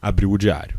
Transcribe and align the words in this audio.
Abriu 0.00 0.30
o 0.30 0.38
diário. 0.38 0.78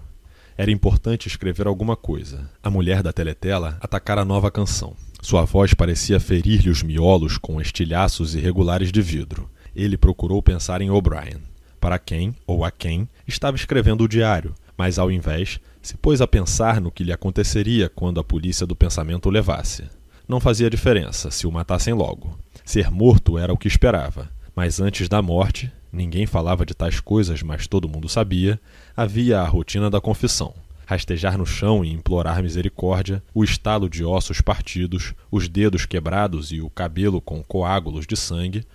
Era 0.57 0.71
importante 0.71 1.27
escrever 1.27 1.67
alguma 1.67 1.95
coisa. 1.95 2.49
A 2.63 2.69
mulher 2.69 3.03
da 3.03 3.13
teletela 3.13 3.77
atacara 3.79 4.21
a 4.21 4.25
nova 4.25 4.49
canção. 4.49 4.95
Sua 5.21 5.45
voz 5.45 5.73
parecia 5.73 6.19
ferir-lhe 6.19 6.69
os 6.69 6.81
miolos 6.81 7.37
com 7.37 7.61
estilhaços 7.61 8.35
irregulares 8.35 8.91
de 8.91 9.01
vidro. 9.01 9.49
Ele 9.75 9.97
procurou 9.97 10.41
pensar 10.41 10.81
em 10.81 10.89
O'Brien. 10.89 11.41
Para 11.79 11.99
quem, 11.99 12.35
ou 12.45 12.65
a 12.65 12.71
quem, 12.71 13.07
estava 13.27 13.55
escrevendo 13.55 14.03
o 14.03 14.07
diário, 14.07 14.55
mas 14.75 14.97
ao 14.97 15.11
invés, 15.11 15.59
se 15.81 15.95
pôs 15.95 16.21
a 16.21 16.27
pensar 16.27 16.81
no 16.81 16.91
que 16.91 17.03
lhe 17.03 17.13
aconteceria 17.13 17.89
quando 17.89 18.19
a 18.19 18.23
polícia 18.23 18.65
do 18.65 18.75
pensamento 18.75 19.27
o 19.27 19.31
levasse. 19.31 19.83
Não 20.27 20.39
fazia 20.39 20.69
diferença 20.69 21.31
se 21.31 21.47
o 21.47 21.51
matassem 21.51 21.93
logo. 21.93 22.37
Ser 22.65 22.91
morto 22.91 23.37
era 23.37 23.53
o 23.53 23.57
que 23.57 23.67
esperava. 23.67 24.29
Mas 24.55 24.81
antes 24.81 25.07
da 25.07 25.21
morte, 25.21 25.71
ninguém 25.91 26.25
falava 26.25 26.65
de 26.65 26.73
tais 26.73 26.99
coisas, 26.99 27.41
mas 27.41 27.67
todo 27.67 27.89
mundo 27.89 28.09
sabia, 28.09 28.59
havia 28.95 29.39
a 29.39 29.47
rotina 29.47 29.89
da 29.89 30.01
confissão. 30.01 30.53
Rastejar 30.85 31.37
no 31.37 31.45
chão 31.45 31.83
e 31.83 31.91
implorar 31.91 32.41
misericórdia, 32.41 33.21
o 33.33 33.43
estalo 33.43 33.89
de 33.89 34.05
ossos 34.05 34.39
partidos, 34.39 35.13
os 35.29 35.49
dedos 35.49 35.85
quebrados 35.85 36.51
e 36.51 36.61
o 36.61 36.69
cabelo 36.69 37.19
com 37.19 37.43
coágulos 37.43 38.07
de 38.07 38.15
sangue. 38.15 38.65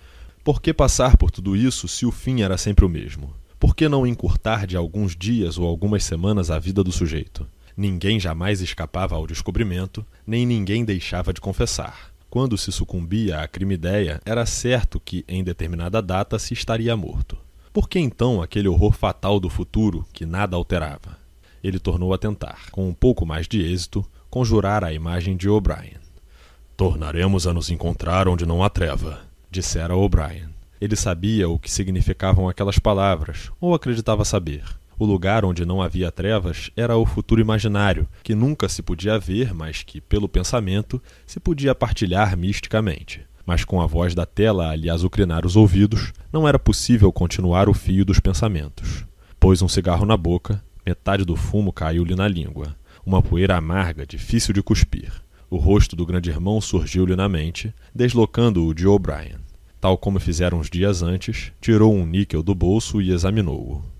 Por 0.43 0.61
que 0.61 0.73
passar 0.73 1.17
por 1.17 1.31
tudo 1.31 1.55
isso 1.55 1.87
se 1.87 2.05
o 2.05 2.11
fim 2.11 2.41
era 2.41 2.57
sempre 2.57 2.85
o 2.85 2.89
mesmo? 2.89 3.33
Por 3.59 3.75
que 3.75 3.89
não 3.89 4.05
encurtar 4.05 4.67
de 4.67 4.77
alguns 4.77 5.15
dias 5.15 5.57
ou 5.57 5.65
algumas 5.65 6.03
semanas 6.03 6.51
a 6.51 6.59
vida 6.59 6.83
do 6.83 6.91
sujeito? 6.91 7.47
Ninguém 7.75 8.19
jamais 8.19 8.61
escapava 8.61 9.15
ao 9.15 9.25
descobrimento, 9.25 10.05
nem 10.27 10.45
ninguém 10.45 10.85
deixava 10.85 11.33
de 11.33 11.41
confessar. 11.41 12.12
Quando 12.33 12.57
se 12.57 12.71
sucumbia 12.71 13.41
à 13.41 13.47
crime-ideia, 13.47 14.19
era 14.25 14.43
certo 14.43 14.99
que, 14.99 15.23
em 15.27 15.43
determinada 15.43 16.01
data, 16.01 16.39
se 16.39 16.51
estaria 16.51 16.97
morto. 16.97 17.37
Por 17.71 17.87
que 17.87 17.99
então 17.99 18.41
aquele 18.41 18.67
horror 18.67 18.91
fatal 18.93 19.39
do 19.39 19.51
futuro 19.51 20.03
que 20.11 20.25
nada 20.25 20.55
alterava? 20.55 21.15
Ele 21.63 21.77
tornou 21.77 22.11
a 22.11 22.17
tentar, 22.17 22.71
com 22.71 22.89
um 22.89 22.93
pouco 22.95 23.23
mais 23.23 23.47
de 23.47 23.61
êxito, 23.61 24.03
conjurar 24.31 24.83
a 24.83 24.91
imagem 24.91 25.37
de 25.37 25.47
O'Brien. 25.47 25.99
Tornaremos 26.75 27.45
a 27.45 27.53
nos 27.53 27.69
encontrar 27.69 28.27
onde 28.27 28.47
não 28.47 28.63
há 28.63 28.69
treva, 28.71 29.21
dissera 29.51 29.95
O'Brien. 29.95 30.49
Ele 30.81 30.95
sabia 30.95 31.47
o 31.47 31.59
que 31.59 31.69
significavam 31.69 32.49
aquelas 32.49 32.79
palavras, 32.79 33.51
ou 33.61 33.75
acreditava 33.75 34.25
saber. 34.25 34.63
O 34.97 35.05
lugar 35.05 35.43
onde 35.43 35.65
não 35.65 35.81
havia 35.81 36.11
trevas 36.11 36.69
era 36.75 36.95
o 36.95 37.05
futuro 37.05 37.41
imaginário, 37.41 38.07
que 38.21 38.35
nunca 38.35 38.69
se 38.69 38.81
podia 38.81 39.17
ver, 39.17 39.53
mas 39.53 39.83
que, 39.83 39.99
pelo 39.99 40.29
pensamento, 40.29 41.01
se 41.25 41.39
podia 41.39 41.73
partilhar 41.73 42.37
misticamente. 42.37 43.21
Mas 43.45 43.65
com 43.65 43.81
a 43.81 43.87
voz 43.87 44.15
da 44.15 44.25
tela 44.25 44.69
a 44.69 44.75
lhe 44.75 44.89
azucrinar 44.89 45.45
os 45.45 45.55
ouvidos, 45.55 46.13
não 46.31 46.47
era 46.47 46.57
possível 46.57 47.11
continuar 47.11 47.67
o 47.67 47.73
fio 47.73 48.05
dos 48.05 48.19
pensamentos. 48.19 49.05
Pôs 49.39 49.61
um 49.61 49.67
cigarro 49.67 50.05
na 50.05 50.15
boca, 50.15 50.63
metade 50.85 51.25
do 51.25 51.35
fumo 51.35 51.73
caiu-lhe 51.73 52.15
na 52.15 52.27
língua. 52.27 52.75
Uma 53.05 53.21
poeira 53.21 53.57
amarga, 53.57 54.05
difícil 54.05 54.53
de 54.53 54.63
cuspir. 54.63 55.11
O 55.49 55.57
rosto 55.57 55.95
do 55.95 56.05
grande 56.05 56.29
irmão 56.29 56.61
surgiu-lhe 56.61 57.15
na 57.15 57.27
mente, 57.27 57.73
deslocando-o 57.93 58.73
de 58.73 58.87
O'Brien. 58.87 59.37
Tal 59.81 59.97
como 59.97 60.19
fizeram 60.19 60.59
uns 60.59 60.69
dias 60.69 61.03
antes, 61.03 61.51
tirou 61.59 61.93
um 61.93 62.05
níquel 62.05 62.41
do 62.41 62.55
bolso 62.55 63.01
e 63.01 63.11
examinou-o. 63.11 63.92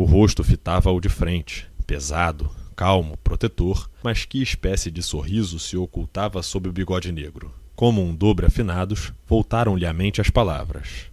O 0.00 0.04
rosto 0.06 0.42
fitava-o 0.42 0.98
de 0.98 1.10
frente, 1.10 1.68
pesado, 1.86 2.50
calmo, 2.74 3.18
protetor, 3.18 3.90
mas 4.02 4.24
que 4.24 4.40
espécie 4.40 4.90
de 4.90 5.02
sorriso 5.02 5.58
se 5.58 5.76
ocultava 5.76 6.42
sob 6.42 6.70
o 6.70 6.72
bigode 6.72 7.12
negro? 7.12 7.52
Como 7.76 8.02
um 8.02 8.14
dobre 8.14 8.46
afinados, 8.46 9.12
voltaram-lhe 9.28 9.84
à 9.84 9.92
mente 9.92 10.18
as 10.18 10.30
palavras: 10.30 11.10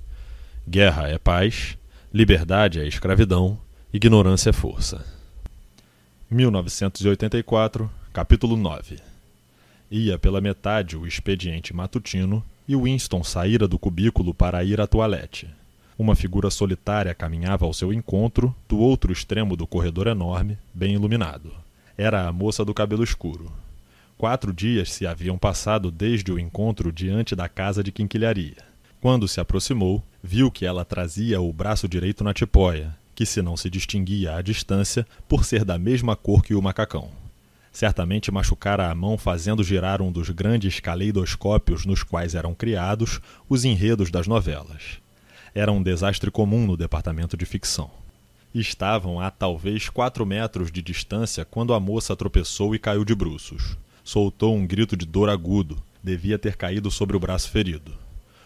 Guerra 0.66 1.10
é 1.10 1.18
paz, 1.18 1.78
liberdade 2.14 2.80
é 2.80 2.88
escravidão, 2.88 3.60
ignorância 3.92 4.52
é 4.52 4.54
força. 4.54 5.06
1984, 6.32 7.92
capítulo 8.14 8.56
9 8.56 9.02
Ia 9.92 10.18
pela 10.18 10.40
metade 10.40 10.96
o 10.96 11.06
expediente 11.06 11.76
matutino 11.76 12.42
e 12.66 12.74
Winston 12.74 13.22
saíra 13.22 13.68
do 13.68 13.78
cubículo 13.78 14.34
para 14.34 14.64
ir 14.64 14.80
à 14.80 14.88
toalete. 14.88 15.50
Uma 16.00 16.16
figura 16.16 16.52
solitária 16.52 17.14
caminhava 17.16 17.66
ao 17.66 17.74
seu 17.74 17.92
encontro, 17.92 18.56
do 18.70 18.78
outro 18.78 19.12
extremo 19.12 19.56
do 19.56 19.66
corredor 19.66 20.06
enorme, 20.06 20.56
bem 20.72 20.94
iluminado. 20.94 21.52
Era 21.98 22.28
a 22.28 22.32
moça 22.32 22.64
do 22.64 22.72
cabelo 22.72 23.04
escuro. 23.04 23.52
Quatro 24.16 24.54
dias 24.54 24.92
se 24.92 25.08
haviam 25.08 25.40
passado 25.40 25.90
desde 25.90 26.32
o 26.32 26.38
encontro 26.38 26.92
diante 26.92 27.36
da 27.36 27.50
casa 27.50 27.84
de 27.84 27.92
quinquilharia. 27.92 28.58
Quando 29.02 29.28
se 29.28 29.40
aproximou, 29.40 30.04
viu 30.22 30.52
que 30.52 30.68
ela 30.68 30.86
trazia 30.86 31.42
o 31.42 31.52
braço 31.52 31.88
direito 31.88 32.24
na 32.24 32.34
tipóia, 32.34 32.96
que 33.16 33.26
se 33.26 33.42
não 33.42 33.58
se 33.58 33.68
distinguia 33.68 34.36
à 34.36 34.42
distância 34.44 35.06
por 35.28 35.46
ser 35.46 35.66
da 35.66 35.80
mesma 35.80 36.16
cor 36.16 36.44
que 36.44 36.54
o 36.54 36.62
macacão. 36.62 37.10
Certamente 37.72 38.32
machucara 38.32 38.92
a 38.92 38.94
mão 38.96 39.18
fazendo 39.18 39.64
girar 39.64 40.00
um 40.00 40.12
dos 40.12 40.30
grandes 40.30 40.80
caleidoscópios 40.80 41.88
nos 41.88 42.04
quais 42.04 42.36
eram 42.36 42.54
criados 42.54 43.20
os 43.50 43.66
enredos 43.66 44.12
das 44.12 44.28
novelas. 44.28 45.00
Era 45.58 45.72
um 45.72 45.82
desastre 45.82 46.30
comum 46.30 46.68
no 46.68 46.78
departamento 46.78 47.36
de 47.36 47.44
ficção. 47.44 47.90
Estavam 48.54 49.20
a 49.20 49.32
talvez 49.32 49.90
quatro 49.90 50.24
metros 50.24 50.72
de 50.72 50.84
distância 50.84 51.44
quando 51.44 51.74
a 51.74 51.80
moça 51.80 52.16
tropeçou 52.16 52.76
e 52.76 52.78
caiu 52.78 53.04
de 53.04 53.16
bruços. 53.16 53.76
Soltou 54.04 54.56
um 54.56 54.68
grito 54.68 54.96
de 54.96 55.04
dor 55.04 55.32
agudo. 55.32 55.82
Devia 56.04 56.38
ter 56.38 56.56
caído 56.56 56.92
sobre 56.92 57.18
o 57.18 57.20
braço 57.20 57.50
ferido. 57.50 57.92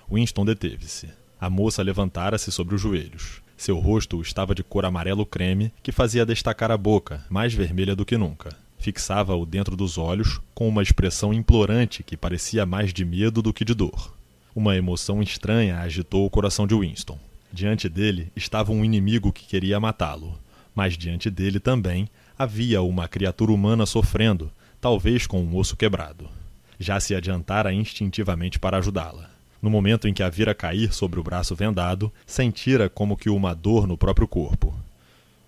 Winston 0.09 0.45
deteve-se. 0.45 1.09
A 1.37 1.49
moça 1.49 1.83
levantara-se 1.83 2.49
sobre 2.49 2.75
os 2.75 2.81
joelhos. 2.81 3.41
Seu 3.57 3.77
rosto 3.77 4.21
estava 4.21 4.55
de 4.55 4.63
cor 4.63 4.85
amarelo 4.85 5.25
creme, 5.25 5.73
que 5.83 5.91
fazia 5.91 6.25
destacar 6.25 6.71
a 6.71 6.77
boca, 6.77 7.25
mais 7.29 7.53
vermelha 7.53 7.93
do 7.93 8.05
que 8.05 8.17
nunca. 8.17 8.55
Fixava-o 8.79 9.45
dentro 9.45 9.75
dos 9.75 9.97
olhos, 9.97 10.39
com 10.55 10.65
uma 10.65 10.81
expressão 10.81 11.33
implorante 11.33 12.03
que 12.03 12.15
parecia 12.15 12.65
mais 12.65 12.93
de 12.93 13.03
medo 13.03 13.41
do 13.41 13.51
que 13.51 13.65
de 13.65 13.73
dor. 13.73 14.20
Uma 14.53 14.75
emoção 14.75 15.21
estranha 15.21 15.79
agitou 15.79 16.25
o 16.25 16.29
coração 16.29 16.67
de 16.67 16.75
Winston. 16.75 17.17
Diante 17.53 17.87
dele 17.87 18.31
estava 18.35 18.71
um 18.71 18.83
inimigo 18.83 19.31
que 19.31 19.45
queria 19.45 19.79
matá-lo, 19.79 20.37
mas 20.75 20.97
diante 20.97 21.29
dele 21.29 21.59
também 21.59 22.09
havia 22.37 22.81
uma 22.81 23.07
criatura 23.07 23.51
humana 23.51 23.85
sofrendo, 23.85 24.51
talvez 24.81 25.25
com 25.25 25.41
um 25.41 25.55
osso 25.55 25.77
quebrado. 25.77 26.29
Já 26.77 26.99
se 26.99 27.15
adiantara 27.15 27.71
instintivamente 27.71 28.59
para 28.59 28.77
ajudá-la. 28.77 29.29
No 29.61 29.69
momento 29.69 30.07
em 30.07 30.13
que 30.13 30.23
a 30.23 30.29
vira 30.29 30.55
cair 30.55 30.91
sobre 30.91 31.19
o 31.19 31.23
braço 31.23 31.55
vendado, 31.55 32.11
sentira 32.25 32.89
como 32.89 33.15
que 33.15 33.29
uma 33.29 33.53
dor 33.53 33.87
no 33.87 33.95
próprio 33.95 34.27
corpo. 34.27 34.73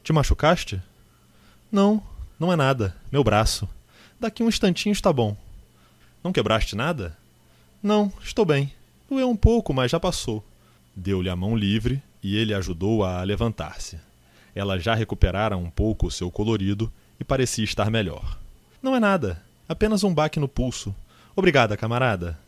Te 0.03 0.13
machucaste? 0.13 0.81
Não, 1.71 2.01
não 2.39 2.53
é 2.53 2.55
nada. 2.55 2.95
Meu 3.11 3.23
braço. 3.23 3.67
Daqui 4.19 4.43
um 4.43 4.47
instantinho 4.47 4.93
está 4.93 5.11
bom. 5.11 5.35
Não 6.23 6.31
quebraste 6.31 6.75
nada? 6.75 7.17
Não, 7.81 8.13
estou 8.23 8.45
bem. 8.45 8.71
Doeu 9.13 9.29
um 9.29 9.35
pouco, 9.35 9.71
mas 9.75 9.91
já 9.91 9.99
passou. 9.99 10.43
Deu-lhe 10.95 11.29
a 11.29 11.35
mão 11.35 11.55
livre 11.55 12.01
e 12.23 12.35
ele 12.35 12.51
ajudou-a 12.51 13.19
a 13.19 13.23
levantar-se. 13.23 13.99
Ela 14.55 14.79
já 14.79 14.95
recuperara 14.95 15.55
um 15.55 15.69
pouco 15.69 16.07
o 16.07 16.11
seu 16.11 16.31
colorido 16.31 16.91
e 17.19 17.23
parecia 17.23 17.63
estar 17.63 17.91
melhor. 17.91 18.39
Não 18.81 18.95
é 18.95 18.99
nada, 18.99 19.39
apenas 19.69 20.03
um 20.03 20.11
baque 20.11 20.39
no 20.39 20.47
pulso. 20.47 20.95
Obrigada, 21.35 21.77
camarada. 21.77 22.39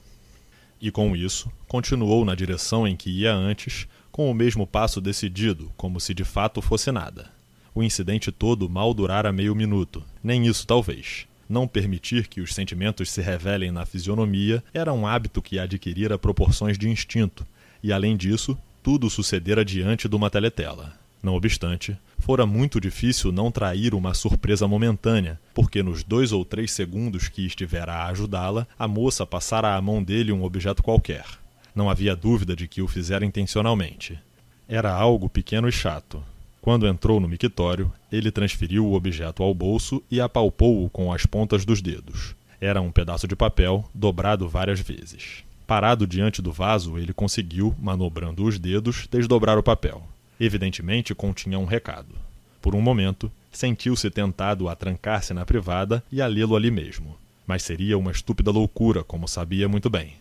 E 0.81 0.89
com 0.89 1.15
isso, 1.15 1.51
continuou 1.67 2.25
na 2.25 2.33
direção 2.33 2.87
em 2.87 2.95
que 2.95 3.11
ia 3.11 3.31
antes, 3.31 3.87
com 4.11 4.31
o 4.31 4.33
mesmo 4.33 4.65
passo 4.65 4.99
decidido, 4.99 5.71
como 5.77 5.99
se 5.99 6.15
de 6.15 6.23
fato 6.23 6.63
fosse 6.63 6.91
nada. 6.91 7.29
O 7.75 7.83
incidente 7.83 8.31
todo 8.31 8.67
mal 8.67 8.91
durara 8.91 9.31
meio 9.31 9.53
minuto, 9.53 10.03
nem 10.23 10.47
isso 10.47 10.65
talvez. 10.65 11.27
Não 11.47 11.67
permitir 11.67 12.28
que 12.28 12.41
os 12.41 12.53
sentimentos 12.53 13.11
se 13.11 13.22
revelem 13.22 13.72
na 13.72 13.85
fisionomia 13.85 14.63
era 14.73 14.91
um 14.91 15.06
hábito 15.06 15.41
que 15.41 15.59
adquirira 15.59 16.17
proporções 16.17 16.78
de 16.78 16.89
instinto, 16.89 17.45
e 17.84 17.93
além 17.93 18.17
disso, 18.17 18.58
tudo 18.81 19.09
sucedera 19.09 19.64
diante 19.64 20.09
de 20.09 20.16
uma 20.16 20.29
teletela. 20.29 20.93
Não 21.22 21.34
obstante, 21.34 21.97
fora 22.19 22.46
muito 22.46 22.79
difícil 22.79 23.31
não 23.31 23.52
trair 23.52 23.93
uma 23.96 24.14
surpresa 24.14 24.67
momentânea, 24.67 25.40
porque 25.53 25.81
nos 25.81 26.03
dois 26.03 26.31
ou 26.31 26.46
três 26.46 26.72
segundos 26.72 27.28
que 27.28 27.46
estivera 27.46 27.93
a 27.93 28.08
ajudá-la, 28.08 28.67
a 28.78 28.87
moça 28.87 29.25
passara 29.25 29.75
à 29.75 29.81
mão 29.81 30.03
dele 30.03 30.31
um 30.31 30.43
objeto 30.43 30.84
qualquer. 30.84 31.25
Não 31.73 31.90
havia 31.90 32.16
dúvida 32.16 32.55
de 32.55 32.67
que 32.67 32.81
o 32.81 32.87
fizera 32.87 33.25
intencionalmente. 33.25 34.19
Era 34.67 34.91
algo 34.91 35.29
pequeno 35.29 35.67
e 35.67 35.72
chato, 35.72 36.23
quando 36.66 36.88
entrou 36.88 37.20
no 37.20 37.28
mictório, 37.28 37.94
ele 38.12 38.32
transferiu 38.32 38.88
o 38.88 38.96
objeto 38.96 39.44
ao 39.44 39.53
bolso 39.53 40.02
e 40.09 40.20
apalpou-o 40.20 40.90
com 40.90 41.14
as 41.14 41.23
pontas 41.23 41.64
dos 41.64 41.79
dedos. 41.79 42.35
Era 42.59 42.82
um 42.82 42.91
pedaço 42.91 43.28
de 43.28 43.35
papel, 43.35 43.88
dobrado 43.94 44.50
várias 44.50 44.79
vezes. 44.79 45.44
Parado 45.67 46.08
diante 46.08 46.41
do 46.41 46.52
vaso, 46.52 46.97
ele 46.97 47.14
conseguiu, 47.14 47.76
manobrando 47.79 48.44
os 48.44 48.58
dedos, 48.58 49.08
desdobrar 49.12 49.59
o 49.59 49.64
papel. 49.64 50.02
Evidentemente 50.40 51.14
continha 51.14 51.59
um 51.59 51.66
recado. 51.66 52.16
Por 52.59 52.73
um 52.73 52.82
momento, 52.82 53.32
sentiu-se 53.52 54.09
tentado 54.09 54.67
a 54.67 54.76
trancar-se 54.76 55.35
na 55.35 55.46
privada 55.46 56.03
e 56.12 56.20
a 56.20 56.26
lê-lo 56.26 56.56
ali 56.56 56.72
mesmo. 56.72 57.16
Mas 57.46 57.62
seria 57.62 57.96
uma 57.96 58.09
estúpida 58.09 58.50
loucura, 58.50 59.03
como 59.03 59.28
sabia 59.28 59.70
muito 59.70 59.88
bem. 59.88 60.14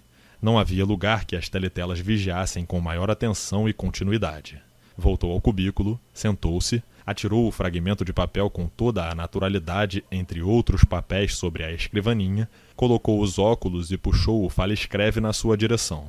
Não 0.43 0.59
havia 0.59 0.85
lugar 0.85 1.25
que 1.25 1.37
as 1.37 1.49
teletelas 1.49 2.01
vigiassem 2.01 2.67
com 2.67 2.79
maior 2.83 3.11
atenção 3.11 3.67
e 3.67 3.73
continuidade. 3.73 4.61
Voltou 4.97 5.33
ao 5.33 5.41
cubículo, 5.41 6.01
sentou-se, 6.13 6.83
Atirou 7.07 7.47
o 7.47 7.53
fragmento 7.53 8.03
de 8.03 8.15
papel 8.15 8.49
com 8.49 8.67
toda 8.67 9.11
a 9.11 9.15
naturalidade 9.15 10.03
entre 10.11 10.41
outros 10.41 10.85
papéis 10.85 11.35
sobre 11.35 11.63
a 11.63 11.71
escrivaninha, 11.71 12.49
colocou 12.75 13.21
os 13.21 13.39
óculos 13.39 13.93
e 13.93 13.99
puxou 13.99 14.45
o 14.45 14.49
fala-escreve 14.49 15.21
na 15.21 15.33
sua 15.35 15.55
direção. 15.55 16.07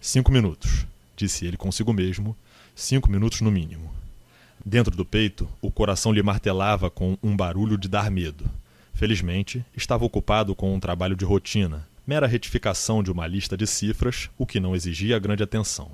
Cinco 0.00 0.30
minutos, 0.30 0.86
disse 1.16 1.46
ele 1.46 1.56
consigo 1.56 1.92
mesmo, 1.92 2.36
cinco 2.76 3.10
minutos 3.10 3.40
no 3.40 3.50
mínimo. 3.50 3.90
Dentro 4.64 4.96
do 4.96 5.04
peito, 5.04 5.48
o 5.60 5.70
coração 5.70 6.12
lhe 6.12 6.22
martelava 6.22 6.88
com 6.88 7.18
um 7.20 7.36
barulho 7.36 7.76
de 7.76 7.88
dar 7.88 8.08
medo. 8.08 8.48
Felizmente, 8.94 9.64
estava 9.76 10.04
ocupado 10.04 10.54
com 10.54 10.72
um 10.72 10.78
trabalho 10.78 11.16
de 11.16 11.24
rotina, 11.24 11.86
mera 12.06 12.26
retificação 12.26 13.02
de 13.02 13.10
uma 13.10 13.26
lista 13.26 13.56
de 13.56 13.66
cifras, 13.66 14.30
o 14.38 14.46
que 14.46 14.60
não 14.60 14.76
exigia 14.76 15.18
grande 15.18 15.42
atenção. 15.42 15.90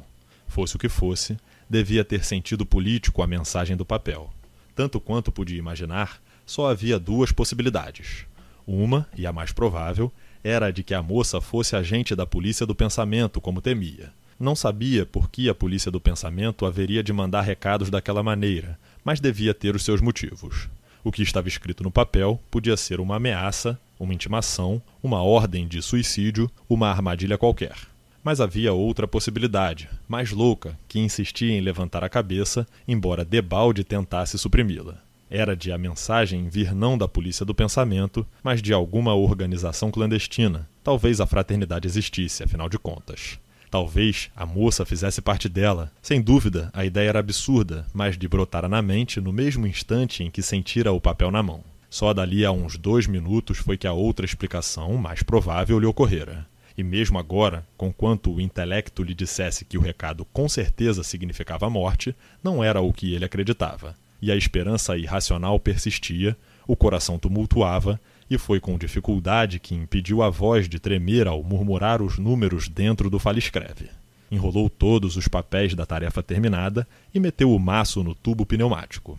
Fosse 0.47 0.77
o 0.77 0.79
que 0.79 0.91
fosse, 0.91 1.39
devia 1.73 2.05
ter 2.05 2.23
sentido 2.23 2.67
político 2.67 3.23
a 3.23 3.27
mensagem 3.27 3.75
do 3.75 3.83
papel. 3.83 4.31
Tanto 4.75 5.01
quanto 5.01 5.33
podia 5.33 5.59
imaginar, 5.59 6.21
só 6.45 6.71
havia 6.71 6.99
duas 6.99 7.33
possibilidades. 7.33 8.27
Uma, 8.67 9.09
e 9.17 9.27
a 9.27 9.33
mais 9.33 9.53
provável, 9.53 10.13
era 10.45 10.67
a 10.67 10.71
de 10.71 10.83
que 10.83 10.93
a 10.93 11.03
moça 11.03 11.41
fosse 11.41 11.75
agente 11.75 12.15
da 12.15 12.27
polícia 12.27 12.67
do 12.67 12.75
pensamento, 12.75 13.41
como 13.41 13.63
temia. 13.63 14.13
Não 14.39 14.55
sabia 14.55 15.07
por 15.07 15.31
que 15.31 15.49
a 15.49 15.55
polícia 15.55 15.91
do 15.91 15.99
pensamento 15.99 16.67
haveria 16.67 17.03
de 17.03 17.11
mandar 17.11 17.41
recados 17.41 17.89
daquela 17.89 18.23
maneira, 18.23 18.79
mas 19.03 19.19
devia 19.19 19.55
ter 19.55 19.75
os 19.75 19.83
seus 19.83 20.03
motivos. 20.03 20.69
O 21.03 21.11
que 21.11 21.23
estava 21.23 21.49
escrito 21.49 21.83
no 21.83 21.91
papel 21.91 22.39
podia 22.51 22.77
ser 22.77 23.01
uma 23.01 23.17
ameaça, 23.17 23.81
uma 23.99 24.13
intimação, 24.13 24.83
uma 25.03 25.23
ordem 25.23 25.67
de 25.67 25.81
suicídio, 25.81 26.51
uma 26.69 26.91
armadilha 26.91 27.39
qualquer. 27.39 27.92
Mas 28.23 28.41
havia 28.41 28.73
outra 28.73 29.09
possibilidade, 29.09 29.89
mais 30.07 30.31
louca, 30.31 30.79
que 30.87 31.01
insistia 31.01 31.53
em 31.53 31.61
levantar 31.61 32.05
a 32.05 32.09
cabeça, 32.09 32.67
embora 32.87 33.25
debalde 33.25 33.83
tentasse 33.83 34.39
suprimi-la. 34.39 35.03
Era 35.29 35.57
de 35.57 35.73
a 35.73 35.79
mensagem 35.79 36.49
vir 36.49 36.75
não 36.75 36.97
da 36.97 37.09
polícia 37.09 37.45
do 37.45 37.55
pensamento, 37.55 38.27
mas 38.43 38.61
de 38.61 38.73
alguma 38.73 39.15
organização 39.15 39.91
clandestina. 39.91 40.69
Talvez 40.85 41.21
a 41.21 41.27
fraternidade 41.27 41.89
existisse, 41.89 42.43
afinal 42.43 42.69
de 42.69 42.79
contas. 42.79 43.39
Talvez 43.71 44.31
a 44.37 44.45
moça 44.45 44.85
fizesse 44.85 45.23
parte 45.23 45.49
dela. 45.49 45.91
Sem 46.03 46.21
dúvida, 46.21 46.71
a 46.75 46.85
ideia 46.85 47.09
era 47.09 47.21
absurda, 47.21 47.87
mas 47.95 48.19
de 48.19 48.29
brotara 48.29 48.69
na 48.69 48.83
mente 48.83 49.19
no 49.19 49.33
mesmo 49.33 49.67
instante 49.67 50.23
em 50.23 50.31
que 50.31 50.43
sentira 50.43 50.93
o 50.93 51.01
papel 51.01 51.31
na 51.31 51.43
mão. 51.43 51.65
Só 51.89 52.13
dali 52.13 52.45
a 52.45 52.53
uns 52.53 52.77
dois 52.77 53.07
minutos 53.07 53.57
foi 53.57 53.79
que 53.79 53.87
a 53.87 53.93
outra 53.95 54.27
explicação, 54.27 54.99
mais 54.99 55.23
provável, 55.23 55.79
lhe 55.79 55.87
ocorrera. 55.87 56.47
E 56.77 56.83
mesmo 56.83 57.19
agora, 57.19 57.67
conquanto 57.77 58.33
o 58.33 58.41
intelecto 58.41 59.03
lhe 59.03 59.15
dissesse 59.15 59.65
que 59.65 59.77
o 59.77 59.81
recado 59.81 60.25
com 60.33 60.49
certeza 60.49 61.03
significava 61.03 61.69
morte, 61.69 62.15
não 62.43 62.65
era 62.65 62.81
o 62.81 62.93
que 62.93 63.15
ele 63.15 63.25
acreditava. 63.25 63.95
E 64.21 64.31
a 64.31 64.37
esperança 64.37 64.97
irracional 64.97 65.59
persistia, 65.59 66.37
o 66.67 66.77
coração 66.77 67.19
tumultuava 67.19 68.01
e 68.31 68.39
foi 68.39 68.61
com 68.61 68.79
dificuldade 68.79 69.59
que 69.59 69.75
impediu 69.75 70.23
a 70.23 70.31
voz 70.31 70.69
de 70.69 70.79
tremer 70.79 71.27
ao 71.27 71.43
murmurar 71.43 72.01
os 72.01 72.19
números 72.19 72.69
dentro 72.69 73.11
do 73.11 73.19
fale-escreve. 73.19 73.91
Enrolou 74.31 74.71
todos 74.71 75.17
os 75.17 75.29
papéis 75.29 75.75
da 75.75 75.85
tarefa 75.85 76.23
terminada 76.23 76.89
e 77.15 77.21
meteu 77.21 77.55
o 77.55 77.59
maço 77.59 78.03
no 78.03 78.15
tubo 78.15 78.47
pneumático. 78.47 79.19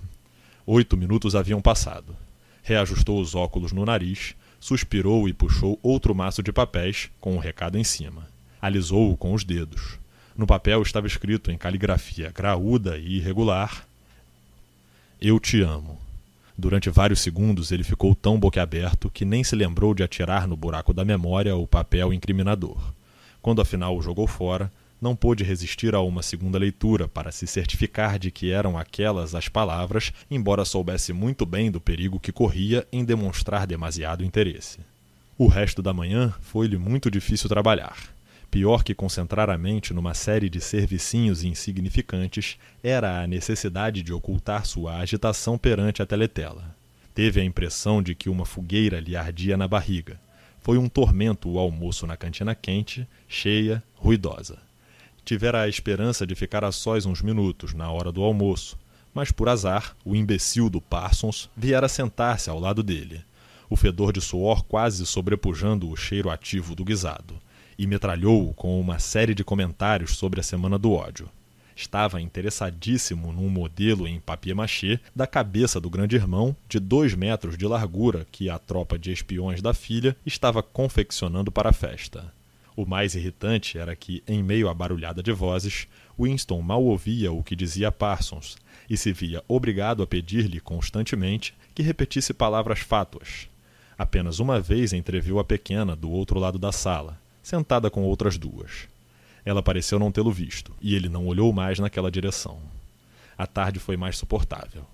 Oito 0.65 0.97
minutos 0.97 1.35
haviam 1.35 1.61
passado. 1.61 2.15
Reajustou 2.63 3.19
os 3.19 3.35
óculos 3.35 3.71
no 3.71 3.85
nariz, 3.85 4.33
suspirou 4.63 5.27
e 5.27 5.33
puxou 5.33 5.77
outro 5.83 6.15
maço 6.15 6.42
de 6.42 6.50
papéis 6.50 7.10
com 7.19 7.33
o 7.33 7.36
um 7.36 7.38
recado 7.38 7.77
em 7.77 7.83
cima. 7.83 8.25
Alisou-o 8.62 9.18
com 9.18 9.33
os 9.33 9.44
dedos. 9.44 10.00
No 10.38 10.48
papel 10.48 10.81
estava 10.81 11.06
escrito 11.06 11.51
em 11.51 11.57
caligrafia 11.57 12.31
graúda 12.31 12.98
e 12.98 13.18
irregular: 13.18 13.86
Eu 15.19 15.38
te 15.38 15.62
amo. 15.62 16.00
Durante 16.57 16.89
vários 16.89 17.19
segundos 17.19 17.74
ele 17.74 17.83
ficou 17.83 18.15
tão 18.15 18.39
boquiaberto 18.39 19.10
que 19.10 19.25
nem 19.25 19.44
se 19.44 19.54
lembrou 19.54 19.94
de 19.94 20.01
atirar 20.01 20.48
no 20.48 20.56
buraco 20.56 20.94
da 20.94 21.04
memória 21.04 21.57
o 21.57 21.68
papel 21.68 22.13
incriminador. 22.13 22.77
Quando 23.42 23.62
afinal 23.62 23.98
o 23.98 24.01
jogou 24.01 24.27
fora, 24.27 24.71
não 25.03 25.17
pôde 25.17 25.44
resistir 25.44 25.94
a 25.94 26.00
uma 26.00 26.23
segunda 26.23 26.57
leitura 26.57 27.09
para 27.09 27.29
se 27.29 27.45
certificar 27.45 28.17
de 28.17 28.31
que 28.31 28.51
eram 28.51 28.77
aquelas 28.77 29.35
as 29.35 29.50
palavras, 29.50 30.13
embora 30.31 30.63
soubesse 30.63 31.11
muito 31.11 31.45
bem 31.45 31.69
do 31.69 31.81
perigo 31.81 32.21
que 32.21 32.31
corria 32.31 32.88
em 32.89 33.03
demonstrar 33.03 33.67
demasiado 33.67 34.23
interesse. 34.23 34.79
O 35.38 35.47
resto 35.47 35.81
da 35.81 35.94
manhã 35.94 36.33
foi-lhe 36.39 36.77
muito 36.77 37.11
difícil 37.11 37.50
trabalhar. 37.50 37.97
Pior 38.50 38.81
que 38.81 38.95
concentrar 38.95 39.50
a 39.50 39.57
mente 39.57 39.94
numa 39.94 40.13
série 40.13 40.50
de 40.50 40.61
servicinhos 40.61 41.44
insignificantes 41.44 42.57
era 42.81 43.21
a 43.21 43.27
necessidade 43.27 44.01
de 44.01 44.13
ocultar 44.13 44.65
sua 44.65 45.00
agitação 45.00 45.57
perante 45.57 46.01
a 46.01 46.05
teletela. 46.05 46.73
Teve 47.13 47.41
a 47.41 47.44
impressão 47.44 48.01
de 48.01 48.15
que 48.15 48.29
uma 48.29 48.45
fogueira 48.45 49.01
lhe 49.01 49.17
ardia 49.17 49.57
na 49.57 49.67
barriga. 49.67 50.17
Foi 50.61 50.77
um 50.77 50.88
tormento 50.88 51.50
o 51.50 51.59
almoço 51.59 52.07
na 52.07 52.15
cantina 52.15 52.55
quente, 52.55 53.05
cheia, 53.27 53.83
ruidosa. 53.95 54.59
Tivera 55.25 55.62
a 55.62 55.68
esperança 55.68 56.28
de 56.28 56.36
ficar 56.36 56.64
a 56.64 56.72
sós 56.72 57.06
uns 57.06 57.22
minutos, 57.22 57.74
na 57.74 57.90
hora 57.92 58.12
do 58.12 58.24
almoço, 58.24 58.78
mas 59.14 59.31
por 59.31 59.48
azar, 59.48 59.96
o 60.04 60.16
imbecil 60.16 60.70
do 60.70 60.81
Parsons 60.81 61.50
viera 61.56 61.88
sentar-se 61.88 62.50
ao 62.50 62.60
lado 62.60 62.84
dele, 62.84 63.22
o 63.70 63.75
fedor 63.75 64.12
de 64.12 64.20
suor 64.20 64.64
quase 64.64 65.06
sobrepujando 65.06 65.90
o 65.90 65.96
cheiro 65.96 66.30
ativo 66.30 66.75
do 66.75 66.84
guisado 66.84 67.36
e 67.78 67.88
metralhou-o 67.88 68.54
com 68.54 68.80
uma 68.80 69.00
série 69.00 69.34
de 69.34 69.44
comentários 69.44 70.16
sobre 70.16 70.40
a 70.40 70.44
Semana 70.44 70.78
do 70.78 70.92
Ódio. 70.92 71.30
Estava 71.75 72.22
interessadíssimo 72.22 73.31
num 73.34 73.50
modelo 73.50 74.08
em 74.08 74.20
papier-mâché 74.20 75.00
da 75.16 75.25
cabeça 75.25 75.81
do 75.81 75.90
grande 75.90 76.16
irmão, 76.16 76.56
de 76.70 76.80
dois 76.80 77.16
metros 77.16 77.58
de 77.58 77.66
largura, 77.66 78.28
que 78.31 78.48
a 78.50 78.60
tropa 78.60 78.98
de 78.98 79.12
espiões 79.12 79.60
da 79.62 79.74
filha 79.74 80.16
estava 80.24 80.62
confeccionando 80.62 81.52
para 81.52 81.70
a 81.70 81.74
festa. 81.74 82.31
O 82.75 82.86
mais 82.86 83.14
irritante 83.16 83.78
era 83.78 83.96
que, 83.96 84.24
em 84.28 84.42
meio 84.42 84.68
à 84.68 84.74
barulhada 84.74 85.22
de 85.22 85.31
vozes, 85.31 85.88
Winston 86.20 86.62
mal 86.62 86.84
ouvia 86.84 87.31
o 87.31 87.44
que 87.44 87.56
dizia 87.56 87.92
Parsons 87.92 88.58
e 88.90 88.98
se 88.98 89.14
via 89.14 89.44
obrigado 89.48 90.04
a 90.04 90.08
pedir-lhe 90.08 90.60
constantemente 90.60 91.54
que 91.74 91.84
repetisse 91.84 92.34
palavras 92.34 92.80
fátuas. 92.80 93.48
Apenas 93.98 94.40
uma 94.40 94.60
vez 94.60 94.94
entreviu 94.94 95.40
a 95.40 95.44
pequena 95.44 95.96
do 95.96 96.10
outro 96.10 96.40
lado 96.40 96.58
da 96.58 96.72
sala, 96.72 97.20
sentada 97.42 97.90
com 97.90 98.04
outras 98.04 98.38
duas. 98.38 98.88
Ela 99.46 99.62
pareceu 99.62 100.00
não 100.00 100.12
tê-lo 100.12 100.31
visto, 100.31 100.72
e 100.81 100.96
ele 100.96 101.10
não 101.10 101.28
olhou 101.28 101.52
mais 101.54 101.80
naquela 101.80 102.10
direção. 102.10 102.60
A 103.38 103.46
tarde 103.46 103.80
foi 103.80 103.98
mais 103.98 104.18
suportável. 104.18 104.86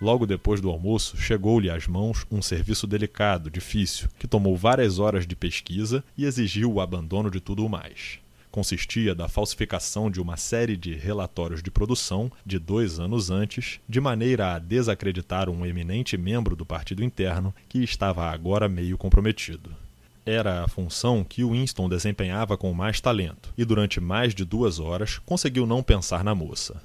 Logo 0.00 0.26
depois 0.26 0.60
do 0.60 0.70
almoço, 0.70 1.16
chegou-lhe 1.16 1.68
às 1.68 1.86
mãos 1.86 2.24
um 2.30 2.40
serviço 2.40 2.86
delicado, 2.86 3.50
difícil, 3.50 4.08
que 4.18 4.28
tomou 4.28 4.56
várias 4.56 4.98
horas 4.98 5.26
de 5.26 5.34
pesquisa 5.34 6.04
e 6.16 6.24
exigiu 6.24 6.72
o 6.72 6.80
abandono 6.80 7.30
de 7.30 7.40
tudo 7.40 7.66
o 7.66 7.68
mais. 7.68 8.18
Consistia 8.50 9.14
da 9.14 9.28
falsificação 9.28 10.10
de 10.10 10.20
uma 10.20 10.36
série 10.36 10.76
de 10.76 10.94
relatórios 10.94 11.62
de 11.62 11.70
produção 11.70 12.30
de 12.46 12.58
dois 12.58 12.98
anos 12.98 13.30
antes, 13.30 13.80
de 13.88 14.00
maneira 14.00 14.54
a 14.54 14.58
desacreditar 14.58 15.50
um 15.50 15.66
eminente 15.66 16.16
membro 16.16 16.54
do 16.54 16.64
partido 16.64 17.02
interno 17.02 17.54
que 17.68 17.82
estava 17.82 18.30
agora 18.30 18.68
meio 18.68 18.96
comprometido 18.96 19.70
era 20.28 20.62
a 20.62 20.68
função 20.68 21.24
que 21.24 21.42
Winston 21.42 21.88
desempenhava 21.88 22.56
com 22.56 22.72
mais 22.74 23.00
talento, 23.00 23.52
e 23.56 23.64
durante 23.64 23.98
mais 23.98 24.34
de 24.34 24.44
duas 24.44 24.78
horas 24.78 25.18
conseguiu 25.18 25.66
não 25.66 25.82
pensar 25.82 26.22
na 26.22 26.34
moça. 26.34 26.82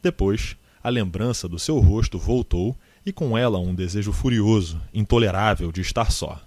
Depois, 0.00 0.56
a 0.84 0.90
lembrança 0.90 1.48
do 1.48 1.58
seu 1.58 1.78
rosto 1.78 2.18
voltou 2.18 2.76
e 3.06 3.10
com 3.10 3.38
ela 3.38 3.58
um 3.58 3.74
desejo 3.74 4.12
furioso, 4.12 4.78
intolerável 4.92 5.72
de 5.72 5.80
estar 5.80 6.12
só. 6.12 6.38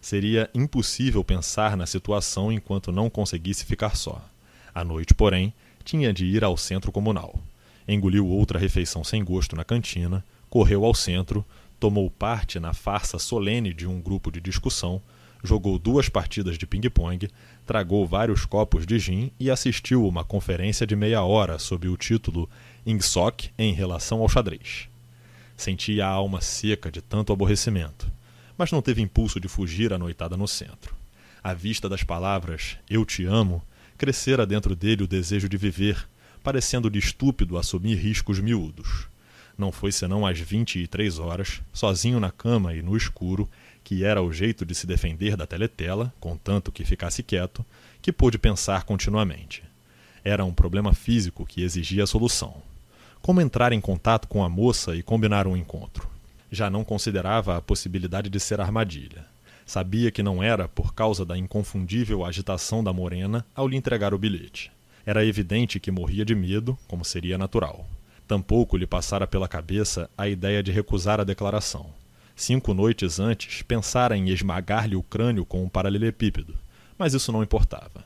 Seria 0.00 0.48
impossível 0.54 1.24
pensar 1.24 1.76
na 1.76 1.86
situação 1.86 2.52
enquanto 2.52 2.92
não 2.92 3.10
conseguisse 3.10 3.64
ficar 3.64 3.96
só. 3.96 4.24
À 4.72 4.84
noite, 4.84 5.12
porém, 5.12 5.52
tinha 5.82 6.12
de 6.12 6.24
ir 6.24 6.44
ao 6.44 6.56
centro 6.56 6.92
comunal. 6.92 7.34
Engoliu 7.88 8.28
outra 8.28 8.60
refeição 8.60 9.02
sem 9.02 9.24
gosto 9.24 9.56
na 9.56 9.64
cantina, 9.64 10.24
correu 10.48 10.84
ao 10.84 10.94
centro, 10.94 11.44
tomou 11.80 12.08
parte 12.08 12.60
na 12.60 12.72
farsa 12.72 13.18
solene 13.18 13.74
de 13.74 13.88
um 13.88 14.00
grupo 14.00 14.30
de 14.30 14.40
discussão, 14.40 15.02
jogou 15.42 15.80
duas 15.80 16.08
partidas 16.08 16.56
de 16.56 16.66
ping-pong, 16.66 17.28
tragou 17.66 18.06
vários 18.06 18.44
copos 18.44 18.86
de 18.86 19.00
gin 19.00 19.32
e 19.40 19.50
assistiu 19.50 20.06
uma 20.06 20.22
conferência 20.22 20.86
de 20.86 20.94
meia 20.94 21.22
hora 21.22 21.58
sob 21.58 21.88
o 21.88 21.96
título 21.96 22.48
Ingsoc 22.86 23.46
em 23.58 23.72
relação 23.72 24.20
ao 24.20 24.28
xadrez. 24.28 24.88
Sentia 25.56 26.06
a 26.06 26.10
alma 26.10 26.40
seca 26.40 26.90
de 26.90 27.02
tanto 27.02 27.32
aborrecimento, 27.32 28.10
mas 28.56 28.72
não 28.72 28.80
teve 28.80 29.02
impulso 29.02 29.38
de 29.38 29.48
fugir 29.48 29.92
à 29.92 29.98
noitada 29.98 30.36
no 30.36 30.48
centro. 30.48 30.94
À 31.42 31.52
vista 31.54 31.88
das 31.88 32.02
palavras 32.02 32.76
Eu 32.88 33.04
te 33.04 33.24
amo, 33.24 33.62
crescera 33.98 34.46
dentro 34.46 34.74
dele 34.74 35.04
o 35.04 35.06
desejo 35.06 35.48
de 35.48 35.56
viver, 35.56 36.08
parecendo-lhe 36.42 36.98
estúpido 36.98 37.58
assumir 37.58 37.96
riscos 37.96 38.38
miúdos. 38.40 39.06
Não 39.58 39.70
foi 39.70 39.92
senão 39.92 40.26
às 40.26 40.38
vinte 40.38 40.78
e 40.78 40.86
três 40.86 41.18
horas, 41.18 41.60
sozinho 41.72 42.18
na 42.18 42.30
cama 42.30 42.74
e 42.74 42.80
no 42.80 42.96
escuro, 42.96 43.46
que 43.84 44.04
era 44.04 44.22
o 44.22 44.32
jeito 44.32 44.64
de 44.64 44.74
se 44.74 44.86
defender 44.86 45.36
da 45.36 45.46
teletela, 45.46 46.12
contanto 46.18 46.72
que 46.72 46.84
ficasse 46.84 47.22
quieto, 47.22 47.64
que 48.00 48.10
pôde 48.10 48.38
pensar 48.38 48.84
continuamente. 48.84 49.62
Era 50.24 50.44
um 50.44 50.54
problema 50.54 50.94
físico 50.94 51.44
que 51.44 51.62
exigia 51.62 52.06
solução. 52.06 52.62
Como 53.22 53.40
entrar 53.40 53.72
em 53.72 53.80
contato 53.80 54.26
com 54.26 54.42
a 54.42 54.48
moça 54.48 54.96
e 54.96 55.02
combinar 55.02 55.46
um 55.46 55.54
encontro? 55.54 56.08
Já 56.50 56.70
não 56.70 56.82
considerava 56.82 57.56
a 57.56 57.60
possibilidade 57.60 58.30
de 58.30 58.40
ser 58.40 58.60
armadilha. 58.60 59.26
Sabia 59.66 60.10
que 60.10 60.22
não 60.22 60.42
era 60.42 60.66
por 60.66 60.94
causa 60.94 61.24
da 61.24 61.36
inconfundível 61.36 62.24
agitação 62.24 62.82
da 62.82 62.94
morena 62.94 63.44
ao 63.54 63.68
lhe 63.68 63.76
entregar 63.76 64.14
o 64.14 64.18
bilhete. 64.18 64.72
Era 65.04 65.24
evidente 65.24 65.78
que 65.78 65.90
morria 65.90 66.24
de 66.24 66.34
medo, 66.34 66.78
como 66.88 67.04
seria 67.04 67.36
natural. 67.36 67.86
Tampouco 68.26 68.76
lhe 68.76 68.86
passara 68.86 69.26
pela 69.26 69.46
cabeça 69.46 70.08
a 70.16 70.26
ideia 70.26 70.62
de 70.62 70.72
recusar 70.72 71.20
a 71.20 71.24
declaração. 71.24 71.90
Cinco 72.34 72.72
noites 72.72 73.20
antes, 73.20 73.60
pensara 73.60 74.16
em 74.16 74.30
esmagar-lhe 74.30 74.96
o 74.96 75.02
crânio 75.02 75.44
com 75.44 75.62
um 75.62 75.68
paralelepípedo, 75.68 76.56
mas 76.98 77.12
isso 77.12 77.30
não 77.30 77.42
importava. 77.42 78.02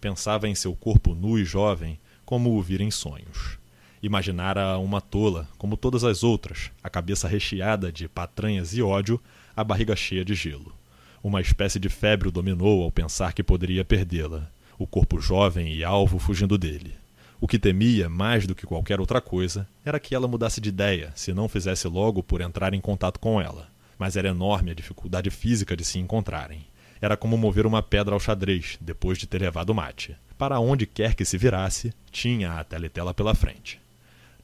Pensava 0.00 0.48
em 0.48 0.56
seu 0.56 0.74
corpo 0.74 1.14
nu 1.14 1.38
e 1.38 1.44
jovem, 1.44 1.98
como 2.24 2.56
o 2.56 2.60
vira 2.60 2.82
em 2.82 2.90
sonhos. 2.90 3.58
Imaginara 4.02 4.78
uma 4.78 5.00
tola, 5.00 5.48
como 5.56 5.76
todas 5.76 6.04
as 6.04 6.22
outras, 6.22 6.70
a 6.82 6.90
cabeça 6.90 7.26
recheada 7.26 7.90
de 7.90 8.08
patranhas 8.08 8.74
e 8.74 8.82
ódio, 8.82 9.20
a 9.56 9.64
barriga 9.64 9.96
cheia 9.96 10.24
de 10.24 10.34
gelo. 10.34 10.72
Uma 11.22 11.40
espécie 11.40 11.80
de 11.80 11.88
febre 11.88 12.28
o 12.28 12.30
dominou 12.30 12.82
ao 12.84 12.92
pensar 12.92 13.32
que 13.32 13.42
poderia 13.42 13.84
perdê-la, 13.84 14.50
o 14.78 14.86
corpo 14.86 15.20
jovem 15.20 15.72
e 15.74 15.82
alvo 15.82 16.18
fugindo 16.18 16.58
dele. 16.58 16.94
O 17.40 17.48
que 17.48 17.58
temia, 17.58 18.08
mais 18.08 18.46
do 18.46 18.54
que 18.54 18.66
qualquer 18.66 19.00
outra 19.00 19.20
coisa, 19.20 19.66
era 19.84 19.98
que 19.98 20.14
ela 20.14 20.28
mudasse 20.28 20.60
de 20.60 20.68
ideia, 20.68 21.12
se 21.14 21.32
não 21.32 21.48
fizesse 21.48 21.88
logo 21.88 22.22
por 22.22 22.40
entrar 22.40 22.72
em 22.74 22.80
contato 22.80 23.18
com 23.18 23.40
ela. 23.40 23.68
Mas 23.98 24.16
era 24.16 24.28
enorme 24.28 24.70
a 24.70 24.74
dificuldade 24.74 25.30
física 25.30 25.76
de 25.76 25.84
se 25.84 25.98
encontrarem. 25.98 26.66
Era 27.00 27.16
como 27.16 27.36
mover 27.36 27.66
uma 27.66 27.82
pedra 27.82 28.14
ao 28.14 28.20
xadrez, 28.20 28.78
depois 28.80 29.18
de 29.18 29.26
ter 29.26 29.40
levado 29.40 29.74
mate. 29.74 30.16
Para 30.38 30.60
onde 30.60 30.86
quer 30.86 31.14
que 31.14 31.24
se 31.24 31.36
virasse, 31.36 31.92
tinha 32.10 32.58
a 32.58 32.64
teletela 32.64 33.12
pela 33.12 33.34
frente. 33.34 33.80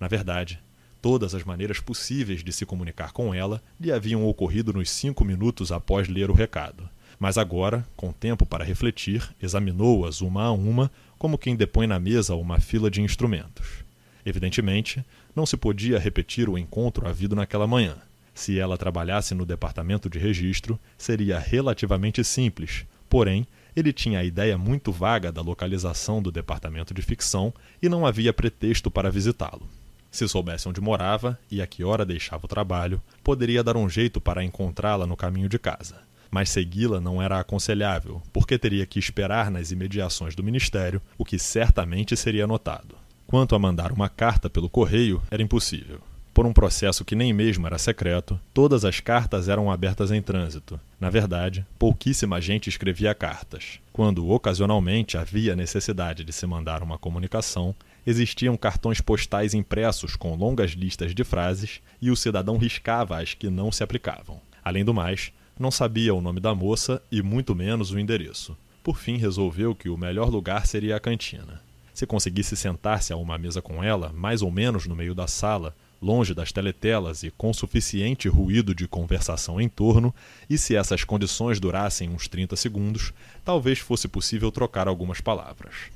Na 0.02 0.08
verdade, 0.08 0.58
todas 1.00 1.32
as 1.32 1.44
maneiras 1.44 1.78
possíveis 1.78 2.42
de 2.42 2.52
se 2.52 2.66
comunicar 2.66 3.12
com 3.12 3.32
ela 3.32 3.62
lhe 3.80 3.92
haviam 3.92 4.26
ocorrido 4.26 4.72
nos 4.72 4.90
cinco 4.90 5.24
minutos 5.24 5.70
após 5.70 6.08
ler 6.08 6.28
o 6.28 6.34
recado. 6.34 6.90
Mas 7.20 7.38
agora, 7.38 7.86
com 7.96 8.10
tempo 8.10 8.44
para 8.44 8.64
refletir, 8.64 9.32
examinou-as 9.40 10.20
uma 10.20 10.42
a 10.42 10.50
uma, 10.50 10.90
como 11.16 11.38
quem 11.38 11.54
depõe 11.54 11.86
na 11.86 12.00
mesa 12.00 12.34
uma 12.34 12.58
fila 12.58 12.90
de 12.90 13.00
instrumentos. 13.00 13.84
Evidentemente, 14.26 15.04
não 15.36 15.46
se 15.46 15.56
podia 15.56 16.00
repetir 16.00 16.48
o 16.48 16.58
encontro 16.58 17.08
havido 17.08 17.36
naquela 17.36 17.68
manhã. 17.68 17.94
Se 18.34 18.58
ela 18.58 18.76
trabalhasse 18.76 19.36
no 19.36 19.46
departamento 19.46 20.10
de 20.10 20.18
registro, 20.18 20.80
seria 20.98 21.38
relativamente 21.38 22.24
simples, 22.24 22.84
porém, 23.08 23.46
ele 23.76 23.92
tinha 23.92 24.18
a 24.18 24.24
ideia 24.24 24.58
muito 24.58 24.90
vaga 24.90 25.30
da 25.30 25.42
localização 25.42 26.20
do 26.20 26.32
departamento 26.32 26.92
de 26.92 27.02
ficção 27.02 27.54
e 27.80 27.88
não 27.88 28.04
havia 28.04 28.32
pretexto 28.32 28.90
para 28.90 29.08
visitá-lo. 29.08 29.70
Se 30.12 30.28
soubesse 30.28 30.68
onde 30.68 30.78
morava 30.78 31.38
e 31.50 31.62
a 31.62 31.66
que 31.66 31.82
hora 31.82 32.04
deixava 32.04 32.44
o 32.44 32.48
trabalho, 32.48 33.00
poderia 33.24 33.64
dar 33.64 33.78
um 33.78 33.88
jeito 33.88 34.20
para 34.20 34.44
encontrá-la 34.44 35.06
no 35.06 35.16
caminho 35.16 35.48
de 35.48 35.58
casa. 35.58 35.96
Mas 36.30 36.50
segui-la 36.50 37.00
não 37.00 37.20
era 37.20 37.40
aconselhável, 37.40 38.22
porque 38.30 38.58
teria 38.58 38.84
que 38.84 38.98
esperar 38.98 39.50
nas 39.50 39.70
imediações 39.70 40.34
do 40.34 40.44
ministério, 40.44 41.00
o 41.16 41.24
que 41.24 41.38
certamente 41.38 42.14
seria 42.14 42.46
notado. 42.46 42.94
Quanto 43.26 43.54
a 43.54 43.58
mandar 43.58 43.90
uma 43.90 44.10
carta 44.10 44.50
pelo 44.50 44.68
correio, 44.68 45.22
era 45.30 45.42
impossível. 45.42 46.00
Por 46.34 46.46
um 46.46 46.52
processo 46.52 47.04
que 47.04 47.14
nem 47.14 47.32
mesmo 47.32 47.66
era 47.66 47.78
secreto, 47.78 48.40
todas 48.52 48.84
as 48.84 49.00
cartas 49.00 49.48
eram 49.48 49.70
abertas 49.70 50.10
em 50.10 50.20
trânsito. 50.20 50.80
Na 50.98 51.10
verdade, 51.10 51.66
pouquíssima 51.78 52.40
gente 52.40 52.68
escrevia 52.68 53.14
cartas. 53.14 53.78
Quando 53.92 54.30
ocasionalmente 54.30 55.16
havia 55.18 55.56
necessidade 55.56 56.24
de 56.24 56.32
se 56.32 56.46
mandar 56.46 56.82
uma 56.82 56.98
comunicação, 56.98 57.74
existiam 58.06 58.56
cartões 58.56 59.00
postais 59.00 59.54
impressos 59.54 60.16
com 60.16 60.34
longas 60.34 60.72
listas 60.72 61.14
de 61.14 61.24
frases 61.24 61.80
e 62.00 62.10
o 62.10 62.16
cidadão 62.16 62.56
riscava 62.56 63.20
as 63.20 63.34
que 63.34 63.48
não 63.48 63.70
se 63.70 63.82
aplicavam. 63.82 64.40
Além 64.64 64.84
do 64.84 64.94
mais, 64.94 65.32
não 65.58 65.70
sabia 65.70 66.14
o 66.14 66.20
nome 66.20 66.40
da 66.40 66.54
moça 66.54 67.02
e 67.10 67.22
muito 67.22 67.54
menos 67.54 67.90
o 67.90 67.98
endereço. 67.98 68.56
Por 68.82 68.98
fim, 68.98 69.16
resolveu 69.16 69.74
que 69.74 69.88
o 69.88 69.96
melhor 69.96 70.28
lugar 70.28 70.66
seria 70.66 70.96
a 70.96 71.00
cantina. 71.00 71.60
Se 71.94 72.06
conseguisse 72.06 72.56
sentar-se 72.56 73.12
a 73.12 73.16
uma 73.16 73.38
mesa 73.38 73.62
com 73.62 73.84
ela, 73.84 74.12
mais 74.12 74.42
ou 74.42 74.50
menos 74.50 74.86
no 74.86 74.96
meio 74.96 75.14
da 75.14 75.26
sala, 75.26 75.74
longe 76.00 76.34
das 76.34 76.50
teletelas 76.50 77.22
e 77.22 77.30
com 77.30 77.52
suficiente 77.52 78.28
ruído 78.28 78.74
de 78.74 78.88
conversação 78.88 79.60
em 79.60 79.68
torno, 79.68 80.12
e 80.50 80.58
se 80.58 80.74
essas 80.74 81.04
condições 81.04 81.60
durassem 81.60 82.10
uns 82.10 82.26
30 82.26 82.56
segundos, 82.56 83.12
talvez 83.44 83.78
fosse 83.78 84.08
possível 84.08 84.50
trocar 84.50 84.88
algumas 84.88 85.20
palavras. 85.20 85.92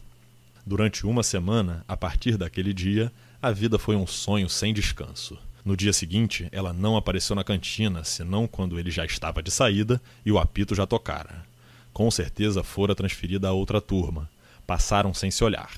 Durante 0.66 1.06
uma 1.06 1.22
semana, 1.22 1.84
a 1.86 1.96
partir 1.96 2.36
daquele 2.36 2.74
dia, 2.74 3.12
a 3.40 3.52
vida 3.52 3.78
foi 3.78 3.94
um 3.94 4.04
sonho 4.04 4.48
sem 4.48 4.74
descanso. 4.74 5.38
No 5.64 5.76
dia 5.76 5.92
seguinte, 5.92 6.48
ela 6.50 6.72
não 6.72 6.96
apareceu 6.96 7.36
na 7.36 7.44
cantina, 7.44 8.02
senão 8.02 8.48
quando 8.48 8.76
ele 8.76 8.90
já 8.90 9.04
estava 9.04 9.40
de 9.40 9.52
saída 9.52 10.02
e 10.24 10.32
o 10.32 10.40
apito 10.40 10.74
já 10.74 10.84
tocara. 10.84 11.46
Com 11.92 12.10
certeza 12.10 12.64
fora 12.64 12.96
transferida 12.96 13.46
a 13.46 13.52
outra 13.52 13.80
turma. 13.80 14.28
Passaram 14.66 15.14
sem 15.14 15.30
se 15.30 15.44
olhar. 15.44 15.70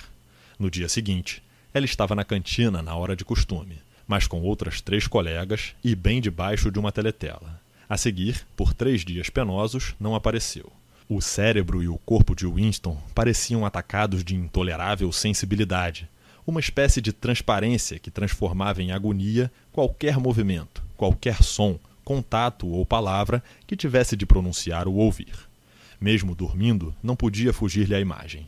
No 0.59 0.71
dia 0.71 0.89
seguinte, 0.89 1.43
ela 1.75 1.85
estava 1.85 2.15
na 2.15 2.25
cantina 2.25 2.81
na 2.81 2.97
hora 2.97 3.15
de 3.15 3.27
costume, 3.27 3.79
mas 4.07 4.27
com 4.27 4.41
outras 4.41 4.81
três 4.81 5.07
colegas 5.07 5.75
e 5.85 5.95
bem 5.95 6.19
debaixo 6.19 6.71
de 6.71 6.79
uma 6.79 6.91
teletela. 6.91 7.61
A 7.87 7.99
seguir, 7.99 8.43
por 8.57 8.73
três 8.73 9.05
dias 9.05 9.29
penosos, 9.29 9.95
não 10.01 10.15
apareceu. 10.15 10.73
O 11.11 11.23
cérebro 11.23 11.83
e 11.83 11.89
o 11.89 11.97
corpo 11.97 12.37
de 12.37 12.47
Winston 12.47 12.95
pareciam 13.15 13.65
atacados 13.65 14.23
de 14.23 14.37
intolerável 14.37 15.11
sensibilidade, 15.11 16.07
uma 16.47 16.61
espécie 16.61 17.01
de 17.01 17.15
transparência 17.15 17.99
que 17.99 18.11
transformava 18.11 18.83
em 18.83 18.93
agonia 18.93 19.51
qualquer 19.73 20.19
movimento, 20.19 20.83
qualquer 20.99 21.43
som, 21.43 21.79
contato 22.05 22.69
ou 22.69 22.85
palavra 22.85 23.43
que 23.67 23.75
tivesse 23.75 24.19
de 24.19 24.27
pronunciar 24.27 24.87
ou 24.87 24.97
ouvir. 24.97 25.33
Mesmo 25.99 26.35
dormindo, 26.35 26.95
não 27.03 27.17
podia 27.17 27.55
fugir-lhe 27.55 27.95
a 27.95 28.01
imagem. 28.01 28.47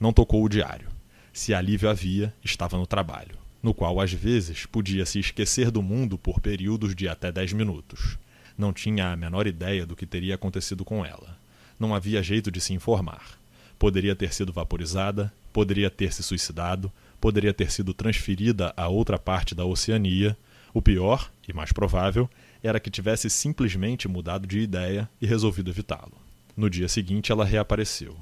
Não 0.00 0.10
tocou 0.10 0.42
o 0.42 0.48
diário. 0.48 0.88
Se 1.30 1.52
alívio 1.52 1.90
havia, 1.90 2.32
estava 2.42 2.78
no 2.78 2.86
trabalho, 2.86 3.36
no 3.62 3.74
qual 3.74 4.00
às 4.00 4.14
vezes 4.14 4.64
podia 4.64 5.04
se 5.04 5.20
esquecer 5.20 5.70
do 5.70 5.82
mundo 5.82 6.16
por 6.16 6.40
períodos 6.40 6.94
de 6.94 7.06
até 7.06 7.30
dez 7.30 7.52
minutos. 7.52 8.16
Não 8.56 8.72
tinha 8.72 9.12
a 9.12 9.16
menor 9.16 9.46
ideia 9.46 9.84
do 9.84 9.94
que 9.94 10.06
teria 10.06 10.36
acontecido 10.36 10.86
com 10.86 11.04
ela 11.04 11.36
não 11.78 11.94
havia 11.94 12.22
jeito 12.22 12.50
de 12.50 12.60
se 12.60 12.72
informar. 12.72 13.38
Poderia 13.78 14.16
ter 14.16 14.32
sido 14.32 14.52
vaporizada, 14.52 15.32
poderia 15.52 15.90
ter 15.90 16.12
se 16.12 16.22
suicidado, 16.22 16.90
poderia 17.20 17.54
ter 17.54 17.70
sido 17.70 17.94
transferida 17.94 18.72
a 18.76 18.88
outra 18.88 19.18
parte 19.18 19.54
da 19.54 19.64
Oceania. 19.64 20.36
O 20.74 20.82
pior, 20.82 21.30
e 21.48 21.52
mais 21.52 21.72
provável, 21.72 22.28
era 22.62 22.80
que 22.80 22.90
tivesse 22.90 23.30
simplesmente 23.30 24.08
mudado 24.08 24.46
de 24.46 24.58
ideia 24.58 25.08
e 25.20 25.26
resolvido 25.26 25.70
evitá-lo. 25.70 26.12
No 26.56 26.68
dia 26.68 26.88
seguinte, 26.88 27.30
ela 27.30 27.44
reapareceu. 27.44 28.16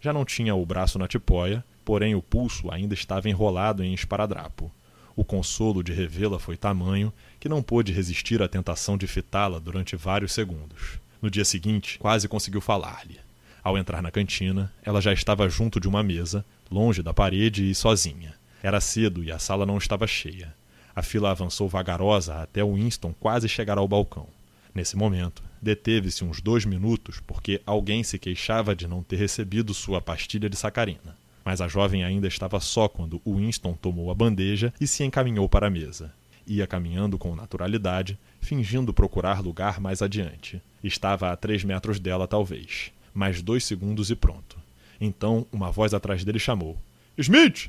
Já 0.00 0.12
não 0.12 0.24
tinha 0.24 0.54
o 0.54 0.66
braço 0.66 0.98
na 0.98 1.06
tipóia, 1.06 1.64
porém 1.84 2.14
o 2.14 2.22
pulso 2.22 2.70
ainda 2.70 2.94
estava 2.94 3.28
enrolado 3.28 3.82
em 3.82 3.94
esparadrapo. 3.94 4.70
O 5.14 5.24
consolo 5.24 5.82
de 5.82 5.92
revê-la 5.92 6.38
foi 6.38 6.56
tamanho 6.56 7.12
que 7.40 7.48
não 7.48 7.62
pôde 7.62 7.92
resistir 7.92 8.42
à 8.42 8.48
tentação 8.48 8.98
de 8.98 9.06
fitá-la 9.06 9.58
durante 9.58 9.96
vários 9.96 10.32
segundos. 10.32 10.98
No 11.20 11.30
dia 11.30 11.44
seguinte, 11.44 11.98
quase 11.98 12.28
conseguiu 12.28 12.60
falar-lhe. 12.60 13.18
Ao 13.62 13.76
entrar 13.76 14.00
na 14.00 14.10
cantina, 14.10 14.72
ela 14.82 15.00
já 15.00 15.12
estava 15.12 15.48
junto 15.48 15.80
de 15.80 15.88
uma 15.88 16.02
mesa, 16.02 16.44
longe 16.70 17.02
da 17.02 17.12
parede 17.12 17.68
e 17.68 17.74
sozinha. 17.74 18.34
Era 18.62 18.80
cedo 18.80 19.24
e 19.24 19.32
a 19.32 19.38
sala 19.38 19.66
não 19.66 19.78
estava 19.78 20.06
cheia. 20.06 20.54
A 20.94 21.02
fila 21.02 21.30
avançou 21.30 21.68
vagarosa 21.68 22.40
até 22.42 22.64
Winston 22.64 23.14
quase 23.18 23.48
chegar 23.48 23.76
ao 23.76 23.88
balcão. 23.88 24.28
Nesse 24.74 24.96
momento, 24.96 25.42
deteve-se 25.60 26.24
uns 26.24 26.40
dois 26.40 26.64
minutos 26.64 27.20
porque 27.26 27.60
alguém 27.66 28.02
se 28.02 28.18
queixava 28.18 28.74
de 28.74 28.86
não 28.86 29.02
ter 29.02 29.16
recebido 29.16 29.74
sua 29.74 30.00
pastilha 30.00 30.48
de 30.48 30.56
sacarina. 30.56 31.16
Mas 31.44 31.60
a 31.60 31.68
jovem 31.68 32.04
ainda 32.04 32.26
estava 32.26 32.60
só 32.60 32.88
quando 32.88 33.20
Winston 33.26 33.74
tomou 33.74 34.10
a 34.10 34.14
bandeja 34.14 34.72
e 34.80 34.86
se 34.86 35.04
encaminhou 35.04 35.48
para 35.48 35.68
a 35.68 35.70
mesa. 35.70 36.12
Ia 36.46 36.66
caminhando 36.66 37.18
com 37.18 37.34
naturalidade, 37.34 38.18
fingindo 38.46 38.94
procurar 38.94 39.42
lugar 39.42 39.80
mais 39.80 40.00
adiante. 40.00 40.62
Estava 40.82 41.32
a 41.32 41.36
três 41.36 41.64
metros 41.64 41.98
dela, 41.98 42.28
talvez. 42.28 42.92
Mais 43.12 43.42
dois 43.42 43.64
segundos 43.64 44.08
e 44.08 44.14
pronto. 44.14 44.56
Então, 45.00 45.44
uma 45.52 45.70
voz 45.70 45.92
atrás 45.92 46.24
dele 46.24 46.38
chamou: 46.38 46.78
Smith! 47.18 47.68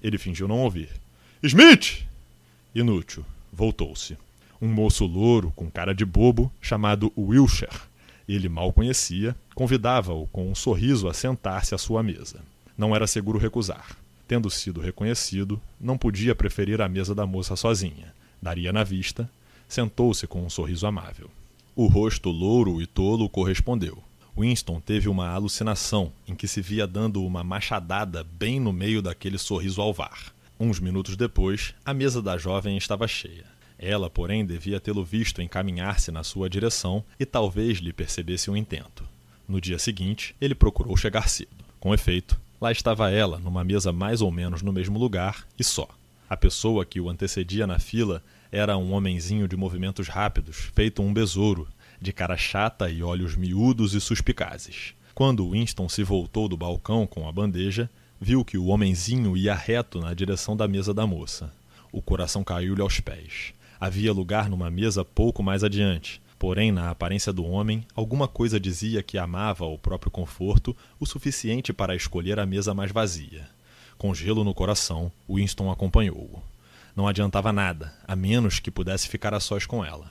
Ele 0.00 0.16
fingiu 0.16 0.46
não 0.46 0.60
ouvir. 0.60 0.88
Smith! 1.42 2.06
Inútil. 2.74 3.24
Voltou-se. 3.52 4.16
Um 4.62 4.68
moço 4.68 5.04
louro, 5.04 5.52
com 5.56 5.68
cara 5.68 5.92
de 5.92 6.04
bobo, 6.04 6.50
chamado 6.60 7.12
Wilshire. 7.18 7.70
Ele 8.28 8.48
mal 8.48 8.72
conhecia, 8.72 9.36
convidava-o 9.54 10.26
com 10.28 10.48
um 10.50 10.54
sorriso 10.54 11.08
a 11.08 11.12
sentar-se 11.12 11.74
à 11.74 11.78
sua 11.78 12.02
mesa. 12.02 12.40
Não 12.78 12.94
era 12.94 13.06
seguro 13.06 13.38
recusar. 13.38 13.96
Tendo 14.26 14.48
sido 14.48 14.80
reconhecido, 14.80 15.60
não 15.78 15.98
podia 15.98 16.34
preferir 16.34 16.80
a 16.80 16.88
mesa 16.88 17.14
da 17.14 17.26
moça 17.26 17.56
sozinha. 17.56 18.14
Daria 18.40 18.72
na 18.72 18.84
vista. 18.84 19.28
Sentou-se 19.74 20.24
com 20.28 20.46
um 20.46 20.48
sorriso 20.48 20.86
amável. 20.86 21.28
O 21.74 21.88
rosto 21.88 22.30
louro 22.30 22.80
e 22.80 22.86
tolo 22.86 23.28
correspondeu. 23.28 24.00
Winston 24.38 24.80
teve 24.80 25.08
uma 25.08 25.28
alucinação 25.30 26.12
em 26.28 26.36
que 26.36 26.46
se 26.46 26.62
via 26.62 26.86
dando 26.86 27.24
uma 27.24 27.42
machadada 27.42 28.22
bem 28.22 28.60
no 28.60 28.72
meio 28.72 29.02
daquele 29.02 29.36
sorriso 29.36 29.82
alvar. 29.82 30.32
Uns 30.60 30.78
minutos 30.78 31.16
depois, 31.16 31.74
a 31.84 31.92
mesa 31.92 32.22
da 32.22 32.38
jovem 32.38 32.76
estava 32.76 33.08
cheia. 33.08 33.46
Ela, 33.76 34.08
porém, 34.08 34.46
devia 34.46 34.78
tê-lo 34.78 35.04
visto 35.04 35.42
encaminhar-se 35.42 36.12
na 36.12 36.22
sua 36.22 36.48
direção 36.48 37.02
e 37.18 37.26
talvez 37.26 37.78
lhe 37.78 37.92
percebesse 37.92 38.48
um 38.52 38.56
intento. 38.56 39.02
No 39.48 39.60
dia 39.60 39.80
seguinte, 39.80 40.36
ele 40.40 40.54
procurou 40.54 40.96
chegar 40.96 41.28
cedo. 41.28 41.50
Com 41.80 41.92
efeito, 41.92 42.40
lá 42.60 42.70
estava 42.70 43.10
ela, 43.10 43.40
numa 43.40 43.64
mesa 43.64 43.92
mais 43.92 44.20
ou 44.20 44.30
menos 44.30 44.62
no 44.62 44.72
mesmo 44.72 45.00
lugar 45.00 45.44
e 45.58 45.64
só. 45.64 45.88
A 46.30 46.36
pessoa 46.36 46.86
que 46.86 47.00
o 47.00 47.10
antecedia 47.10 47.66
na 47.66 47.80
fila 47.80 48.22
era 48.54 48.78
um 48.78 48.92
homenzinho 48.92 49.48
de 49.48 49.56
movimentos 49.56 50.06
rápidos, 50.06 50.70
feito 50.76 51.02
um 51.02 51.12
besouro, 51.12 51.66
de 52.00 52.12
cara 52.12 52.36
chata 52.36 52.88
e 52.88 53.02
olhos 53.02 53.34
miúdos 53.34 53.94
e 53.94 54.00
suspicazes. 54.00 54.94
Quando 55.12 55.50
Winston 55.50 55.88
se 55.88 56.04
voltou 56.04 56.48
do 56.48 56.56
balcão 56.56 57.04
com 57.04 57.28
a 57.28 57.32
bandeja, 57.32 57.90
viu 58.20 58.44
que 58.44 58.56
o 58.56 58.66
homenzinho 58.66 59.36
ia 59.36 59.56
reto 59.56 59.98
na 59.98 60.14
direção 60.14 60.56
da 60.56 60.68
mesa 60.68 60.94
da 60.94 61.04
moça. 61.04 61.52
O 61.90 62.00
coração 62.00 62.44
caiu-lhe 62.44 62.80
aos 62.80 63.00
pés. 63.00 63.52
Havia 63.80 64.12
lugar 64.12 64.48
numa 64.48 64.70
mesa 64.70 65.04
pouco 65.04 65.42
mais 65.42 65.64
adiante, 65.64 66.22
porém, 66.38 66.70
na 66.70 66.90
aparência 66.90 67.32
do 67.32 67.44
homem, 67.44 67.84
alguma 67.92 68.28
coisa 68.28 68.60
dizia 68.60 69.02
que 69.02 69.18
amava 69.18 69.64
o 69.64 69.76
próprio 69.76 70.12
conforto 70.12 70.76
o 71.00 71.04
suficiente 71.04 71.72
para 71.72 71.96
escolher 71.96 72.38
a 72.38 72.46
mesa 72.46 72.72
mais 72.72 72.92
vazia. 72.92 73.48
Com 73.98 74.14
gelo 74.14 74.44
no 74.44 74.54
coração, 74.54 75.10
Winston 75.28 75.72
acompanhou-o. 75.72 76.53
Não 76.96 77.08
adiantava 77.08 77.52
nada, 77.52 77.92
a 78.06 78.14
menos 78.14 78.60
que 78.60 78.70
pudesse 78.70 79.08
ficar 79.08 79.34
a 79.34 79.40
sós 79.40 79.66
com 79.66 79.84
ela. 79.84 80.10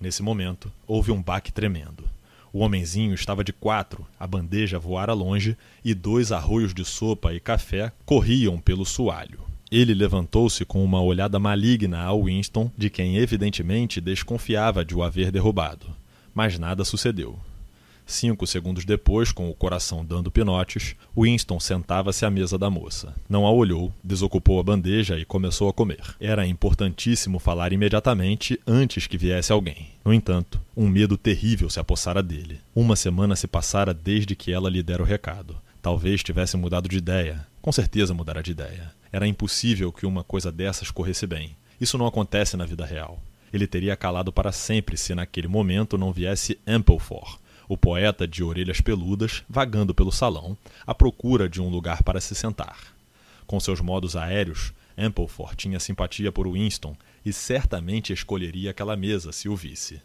Nesse 0.00 0.22
momento, 0.22 0.72
houve 0.86 1.10
um 1.10 1.22
baque 1.22 1.52
tremendo. 1.52 2.04
O 2.52 2.60
homenzinho 2.60 3.12
estava 3.14 3.44
de 3.44 3.52
quatro, 3.52 4.06
a 4.18 4.26
bandeja 4.26 4.78
voara 4.78 5.12
longe 5.12 5.56
e 5.84 5.92
dois 5.92 6.32
arroios 6.32 6.72
de 6.72 6.84
sopa 6.84 7.34
e 7.34 7.40
café 7.40 7.92
corriam 8.06 8.58
pelo 8.58 8.86
soalho. 8.86 9.40
Ele 9.70 9.92
levantou-se 9.92 10.64
com 10.64 10.82
uma 10.82 11.02
olhada 11.02 11.38
maligna 11.38 12.00
ao 12.00 12.24
Winston, 12.24 12.72
de 12.76 12.88
quem 12.88 13.18
evidentemente 13.18 14.00
desconfiava 14.00 14.82
de 14.82 14.94
o 14.94 15.02
haver 15.02 15.30
derrubado. 15.30 15.86
Mas 16.34 16.58
nada 16.58 16.86
sucedeu. 16.86 17.38
Cinco 18.08 18.46
segundos 18.46 18.86
depois, 18.86 19.32
com 19.32 19.50
o 19.50 19.54
coração 19.54 20.02
dando 20.02 20.30
pinotes, 20.30 20.96
Winston 21.14 21.60
sentava-se 21.60 22.24
à 22.24 22.30
mesa 22.30 22.56
da 22.56 22.70
moça. 22.70 23.14
Não 23.28 23.46
a 23.46 23.52
olhou, 23.52 23.92
desocupou 24.02 24.58
a 24.58 24.62
bandeja 24.62 25.18
e 25.18 25.26
começou 25.26 25.68
a 25.68 25.74
comer. 25.74 26.00
Era 26.18 26.46
importantíssimo 26.46 27.38
falar 27.38 27.70
imediatamente 27.70 28.58
antes 28.66 29.06
que 29.06 29.18
viesse 29.18 29.52
alguém. 29.52 29.90
No 30.02 30.14
entanto, 30.14 30.58
um 30.74 30.88
medo 30.88 31.18
terrível 31.18 31.68
se 31.68 31.78
apossara 31.78 32.22
dele. 32.22 32.60
Uma 32.74 32.96
semana 32.96 33.36
se 33.36 33.46
passara 33.46 33.92
desde 33.92 34.34
que 34.34 34.50
ela 34.50 34.70
lhe 34.70 34.82
dera 34.82 35.02
o 35.02 35.06
recado. 35.06 35.54
Talvez 35.82 36.22
tivesse 36.22 36.56
mudado 36.56 36.88
de 36.88 36.96
ideia. 36.96 37.46
Com 37.60 37.70
certeza 37.70 38.14
mudara 38.14 38.42
de 38.42 38.52
ideia. 38.52 38.90
Era 39.12 39.26
impossível 39.26 39.92
que 39.92 40.06
uma 40.06 40.24
coisa 40.24 40.50
dessas 40.50 40.90
corresse 40.90 41.26
bem. 41.26 41.54
Isso 41.78 41.98
não 41.98 42.06
acontece 42.06 42.56
na 42.56 42.64
vida 42.64 42.86
real. 42.86 43.20
Ele 43.52 43.66
teria 43.66 43.96
calado 43.96 44.32
para 44.32 44.50
sempre 44.50 44.96
se 44.96 45.14
naquele 45.14 45.46
momento 45.46 45.98
não 45.98 46.10
viesse 46.10 46.58
Amplefor, 46.66 47.38
o 47.68 47.76
poeta 47.76 48.26
de 48.26 48.42
orelhas 48.42 48.80
peludas 48.80 49.44
vagando 49.48 49.94
pelo 49.94 50.10
salão, 50.10 50.56
à 50.86 50.94
procura 50.94 51.48
de 51.48 51.60
um 51.60 51.68
lugar 51.68 52.02
para 52.02 52.20
se 52.20 52.34
sentar. 52.34 52.78
Com 53.46 53.60
seus 53.60 53.80
modos 53.80 54.16
aéreos, 54.16 54.72
Ampleforth 54.96 55.54
tinha 55.56 55.78
simpatia 55.78 56.32
por 56.32 56.50
Winston 56.50 56.96
e 57.24 57.32
certamente 57.32 58.12
escolheria 58.12 58.70
aquela 58.70 58.96
mesa 58.96 59.32
se 59.32 59.48
o 59.48 59.54
visse. 59.54 60.00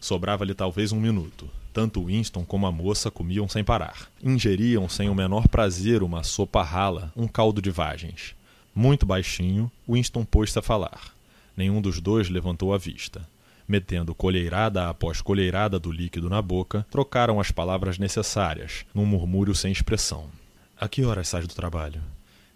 Sobrava-lhe 0.00 0.54
talvez 0.54 0.90
um 0.90 1.00
minuto. 1.00 1.48
Tanto 1.72 2.06
Winston 2.06 2.44
como 2.44 2.66
a 2.66 2.72
moça 2.72 3.10
comiam 3.10 3.48
sem 3.48 3.62
parar. 3.62 4.10
Ingeriam 4.22 4.88
sem 4.88 5.08
o 5.08 5.14
menor 5.14 5.48
prazer 5.48 6.02
uma 6.02 6.22
sopa 6.22 6.62
rala, 6.62 7.12
um 7.16 7.28
caldo 7.28 7.62
de 7.62 7.70
vagens. 7.70 8.34
Muito 8.74 9.06
baixinho, 9.06 9.70
Winston 9.88 10.24
pôs-se 10.24 10.58
a 10.58 10.62
falar. 10.62 11.14
Nenhum 11.56 11.80
dos 11.80 12.00
dois 12.00 12.28
levantou 12.28 12.74
a 12.74 12.78
vista. 12.78 13.26
Metendo 13.72 14.14
colheirada 14.14 14.90
após 14.90 15.22
colheirada 15.22 15.78
do 15.78 15.90
líquido 15.90 16.28
na 16.28 16.42
boca, 16.42 16.86
trocaram 16.90 17.40
as 17.40 17.50
palavras 17.50 17.96
necessárias, 17.96 18.84
num 18.94 19.06
murmúrio 19.06 19.54
sem 19.54 19.72
expressão. 19.72 20.28
A 20.78 20.86
que 20.86 21.02
horas 21.06 21.28
sai 21.28 21.40
do 21.40 21.54
trabalho? 21.54 22.02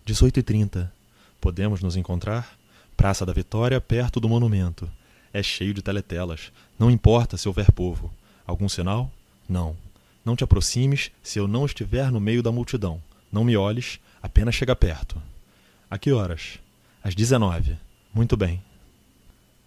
Dezoito 0.05 0.39
e 0.39 0.43
trinta. 0.43 0.93
Podemos 1.41 1.81
nos 1.81 1.97
encontrar? 1.97 2.59
Praça 2.99 3.25
da 3.25 3.33
Vitória, 3.33 3.81
perto 3.81 4.21
do 4.21 4.29
monumento. 4.29 4.91
É 5.33 5.43
cheio 5.43 5.73
de 5.73 5.81
teletelas. 5.81 6.53
Não 6.79 6.91
importa 6.91 7.39
se 7.39 7.49
houver 7.49 7.73
povo. 7.73 8.13
Algum 8.47 8.69
sinal? 8.69 9.11
Não. 9.49 9.75
Não 10.23 10.37
te 10.37 10.45
aproximes 10.45 11.11
se 11.23 11.39
eu 11.39 11.49
não 11.49 11.65
estiver 11.65 12.13
no 12.13 12.21
meio 12.21 12.43
da 12.43 12.53
multidão. 12.53 13.03
Não 13.33 13.43
me 13.43 13.57
olhes, 13.57 13.99
apenas 14.23 14.55
chega 14.55 14.77
perto. 14.77 15.17
A 15.91 15.97
que 15.97 16.13
horas? 16.13 16.59
Às 17.03 17.15
dezenove. 17.15 17.79
Muito 18.13 18.37
bem. 18.37 18.63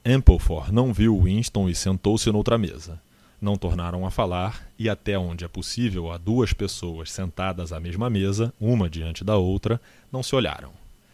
Amplefor 0.06 0.72
não 0.72 0.94
viu 0.94 1.22
Winston 1.22 1.68
e 1.68 1.76
sentou-se 1.76 2.32
noutra 2.32 2.58
mesa. 2.58 3.02
Não 3.42 3.58
tornaram 3.58 4.06
a 4.06 4.12
falar, 4.12 4.68
e 4.78 4.90
até 4.90 5.18
onde 5.18 5.44
é 5.44 5.48
possível, 5.48 6.12
a 6.12 6.18
duas 6.18 6.54
pessoas 6.54 7.12
sentadas 7.12 7.74
à 7.74 7.80
mesma 7.80 8.10
mesa, 8.10 8.54
uma 8.60 8.90
diante 8.90 9.24
da 9.24 9.36
outra, 9.36 9.80
não 10.12 10.24
se 10.24 10.36
olharam. 10.36 10.72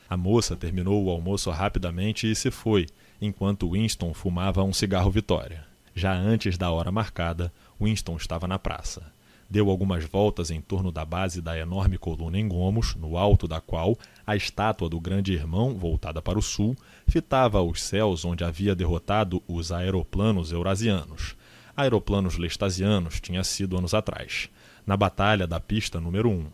A 0.09 0.15
moça 0.15 0.55
terminou 0.55 1.03
o 1.03 1.09
almoço 1.09 1.49
rapidamente 1.49 2.29
e 2.29 2.35
se 2.35 2.51
foi, 2.51 2.87
enquanto 3.21 3.71
Winston 3.71 4.13
fumava 4.13 4.63
um 4.63 4.73
cigarro 4.73 5.09
Vitória. 5.09 5.65
Já 5.95 6.13
antes 6.13 6.57
da 6.57 6.69
hora 6.69 6.91
marcada, 6.91 7.51
Winston 7.79 8.17
estava 8.17 8.47
na 8.47 8.59
praça 8.59 9.14
deu 9.49 9.69
algumas 9.69 10.03
voltas 10.05 10.49
em 10.49 10.59
torno 10.59 10.91
da 10.91 11.05
base 11.05 11.41
da 11.41 11.57
enorme 11.57 11.97
coluna 11.97 12.37
em 12.37 12.47
gomos, 12.47 12.95
no 12.95 13.17
alto 13.17 13.47
da 13.47 13.61
qual 13.61 13.97
a 14.25 14.35
estátua 14.35 14.89
do 14.89 14.99
grande 14.99 15.33
irmão, 15.33 15.75
voltada 15.75 16.21
para 16.21 16.39
o 16.39 16.41
sul, 16.41 16.75
fitava 17.07 17.61
os 17.61 17.81
céus 17.81 18.25
onde 18.25 18.43
havia 18.43 18.75
derrotado 18.75 19.41
os 19.47 19.71
aeroplanos 19.71 20.51
eurasianos. 20.51 21.35
Aeroplanos 21.77 22.37
lestasianos 22.37 23.19
tinha 23.19 23.43
sido 23.43 23.77
anos 23.77 23.93
atrás, 23.93 24.49
na 24.85 24.97
batalha 24.97 25.45
da 25.45 25.59
pista 25.59 25.99
número 25.99 26.29
1. 26.29 26.45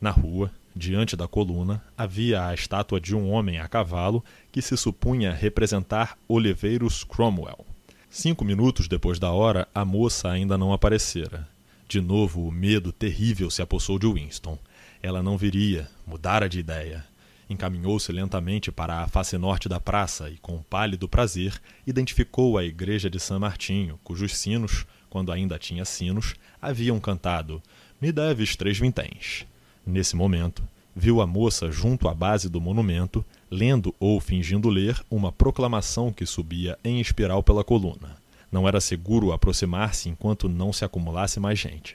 Na 0.00 0.10
rua, 0.10 0.50
diante 0.74 1.16
da 1.16 1.28
coluna, 1.28 1.82
havia 1.96 2.46
a 2.46 2.54
estátua 2.54 3.00
de 3.00 3.14
um 3.14 3.30
homem 3.30 3.60
a 3.60 3.68
cavalo 3.68 4.24
que 4.50 4.60
se 4.60 4.76
supunha 4.76 5.32
representar 5.32 6.18
Oliveiros 6.28 7.04
Cromwell. 7.04 7.64
Cinco 8.10 8.44
minutos 8.44 8.88
depois 8.88 9.18
da 9.18 9.30
hora, 9.30 9.68
a 9.74 9.84
moça 9.84 10.30
ainda 10.30 10.56
não 10.56 10.72
aparecera 10.72 11.46
de 11.88 12.00
novo, 12.00 12.46
o 12.46 12.50
medo 12.50 12.90
terrível 12.90 13.48
se 13.48 13.62
apossou 13.62 13.96
de 13.96 14.08
Winston. 14.08 14.58
Ela 15.00 15.22
não 15.22 15.38
viria, 15.38 15.88
mudara 16.04 16.48
de 16.48 16.58
ideia. 16.58 17.04
Encaminhou-se 17.48 18.10
lentamente 18.10 18.72
para 18.72 19.02
a 19.02 19.08
face 19.08 19.38
norte 19.38 19.68
da 19.68 19.78
praça 19.78 20.28
e, 20.28 20.36
com 20.38 20.60
pálido 20.62 21.08
prazer, 21.08 21.60
identificou 21.86 22.58
a 22.58 22.64
igreja 22.64 23.08
de 23.08 23.20
San 23.20 23.38
Martinho, 23.38 24.00
cujos 24.02 24.36
sinos, 24.36 24.84
quando 25.08 25.30
ainda 25.30 25.60
tinha 25.60 25.84
sinos, 25.84 26.34
haviam 26.60 26.98
cantado: 26.98 27.62
Me 28.00 28.10
deves 28.10 28.56
três 28.56 28.76
vinténs. 28.78 29.46
Nesse 29.86 30.16
momento, 30.16 30.64
viu 30.94 31.20
a 31.20 31.26
moça 31.26 31.70
junto 31.70 32.08
à 32.08 32.14
base 32.14 32.48
do 32.48 32.60
monumento, 32.60 33.24
lendo 33.48 33.94
ou 34.00 34.18
fingindo 34.18 34.68
ler 34.68 35.00
uma 35.08 35.30
proclamação 35.30 36.12
que 36.12 36.26
subia 36.26 36.76
em 36.82 37.00
espiral 37.00 37.44
pela 37.44 37.62
coluna. 37.62 38.25
Não 38.56 38.66
era 38.66 38.80
seguro 38.80 39.32
aproximar-se 39.32 40.08
enquanto 40.08 40.48
não 40.48 40.72
se 40.72 40.82
acumulasse 40.82 41.38
mais 41.38 41.58
gente. 41.58 41.94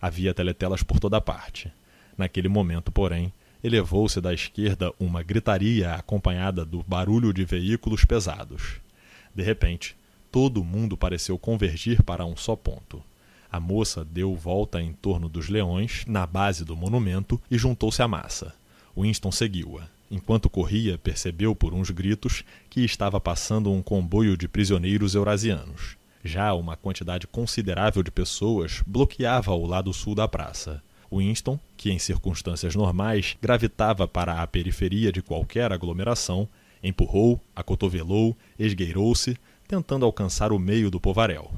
Havia 0.00 0.32
teletelas 0.32 0.82
por 0.82 0.98
toda 0.98 1.20
parte. 1.20 1.70
Naquele 2.16 2.48
momento, 2.48 2.90
porém, 2.90 3.30
elevou-se 3.62 4.18
da 4.18 4.32
esquerda 4.32 4.90
uma 4.98 5.22
gritaria 5.22 5.92
acompanhada 5.92 6.64
do 6.64 6.82
barulho 6.82 7.30
de 7.30 7.44
veículos 7.44 8.06
pesados. 8.06 8.80
De 9.34 9.42
repente, 9.42 9.94
todo 10.32 10.62
o 10.62 10.64
mundo 10.64 10.96
pareceu 10.96 11.38
convergir 11.38 12.02
para 12.02 12.24
um 12.24 12.34
só 12.34 12.56
ponto. 12.56 13.02
A 13.52 13.60
moça 13.60 14.02
deu 14.02 14.34
volta 14.34 14.80
em 14.80 14.94
torno 14.94 15.28
dos 15.28 15.50
leões, 15.50 16.06
na 16.06 16.26
base 16.26 16.64
do 16.64 16.74
monumento, 16.74 17.38
e 17.50 17.58
juntou-se 17.58 18.00
à 18.00 18.08
massa. 18.08 18.54
Winston 18.96 19.30
seguiu-a. 19.30 19.86
Enquanto 20.10 20.48
corria, 20.48 20.96
percebeu 20.96 21.54
por 21.54 21.74
uns 21.74 21.90
gritos 21.90 22.44
que 22.70 22.80
estava 22.80 23.20
passando 23.20 23.70
um 23.70 23.82
comboio 23.82 24.38
de 24.38 24.48
prisioneiros 24.48 25.14
eurasianos. 25.14 25.97
Já 26.24 26.52
uma 26.54 26.76
quantidade 26.76 27.26
considerável 27.26 28.02
de 28.02 28.10
pessoas 28.10 28.82
bloqueava 28.86 29.52
o 29.52 29.66
lado 29.66 29.92
sul 29.92 30.14
da 30.14 30.26
praça. 30.26 30.82
Winston, 31.10 31.58
que 31.76 31.90
em 31.90 31.98
circunstâncias 31.98 32.74
normais 32.74 33.36
gravitava 33.40 34.06
para 34.06 34.42
a 34.42 34.46
periferia 34.46 35.10
de 35.10 35.22
qualquer 35.22 35.72
aglomeração, 35.72 36.48
empurrou, 36.82 37.40
acotovelou, 37.54 38.36
esgueirou-se, 38.58 39.36
tentando 39.66 40.04
alcançar 40.04 40.52
o 40.52 40.58
meio 40.58 40.90
do 40.90 41.00
povaréu. 41.00 41.50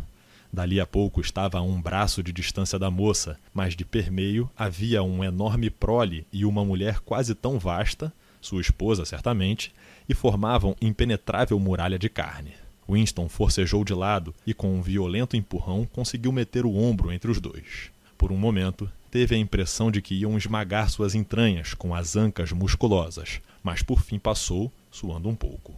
Dali 0.52 0.80
a 0.80 0.86
pouco 0.86 1.20
estava 1.20 1.58
a 1.58 1.62
um 1.62 1.80
braço 1.80 2.22
de 2.22 2.32
distância 2.32 2.78
da 2.78 2.90
moça, 2.90 3.38
mas 3.54 3.76
de 3.76 3.84
permeio 3.84 4.50
havia 4.56 5.02
um 5.02 5.22
enorme 5.22 5.70
prole 5.70 6.26
e 6.32 6.44
uma 6.44 6.64
mulher 6.64 7.00
quase 7.00 7.34
tão 7.34 7.58
vasta, 7.58 8.12
sua 8.40 8.60
esposa 8.60 9.04
certamente, 9.04 9.72
e 10.08 10.14
formavam 10.14 10.74
impenetrável 10.80 11.58
muralha 11.58 11.98
de 11.98 12.08
carne. 12.08 12.52
Winston 12.90 13.28
forcejou 13.28 13.84
de 13.84 13.94
lado 13.94 14.34
e, 14.46 14.52
com 14.52 14.74
um 14.74 14.82
violento 14.82 15.36
empurrão, 15.36 15.86
conseguiu 15.92 16.32
meter 16.32 16.66
o 16.66 16.76
ombro 16.76 17.12
entre 17.12 17.30
os 17.30 17.40
dois. 17.40 17.90
Por 18.16 18.32
um 18.32 18.36
momento, 18.36 18.90
teve 19.10 19.34
a 19.34 19.38
impressão 19.38 19.90
de 19.90 20.02
que 20.02 20.14
iam 20.14 20.36
esmagar 20.36 20.90
suas 20.90 21.14
entranhas 21.14 21.74
com 21.74 21.94
as 21.94 22.16
ancas 22.16 22.52
musculosas, 22.52 23.40
mas 23.62 23.82
por 23.82 24.02
fim 24.02 24.18
passou, 24.18 24.70
suando 24.90 25.28
um 25.28 25.34
pouco. 25.34 25.74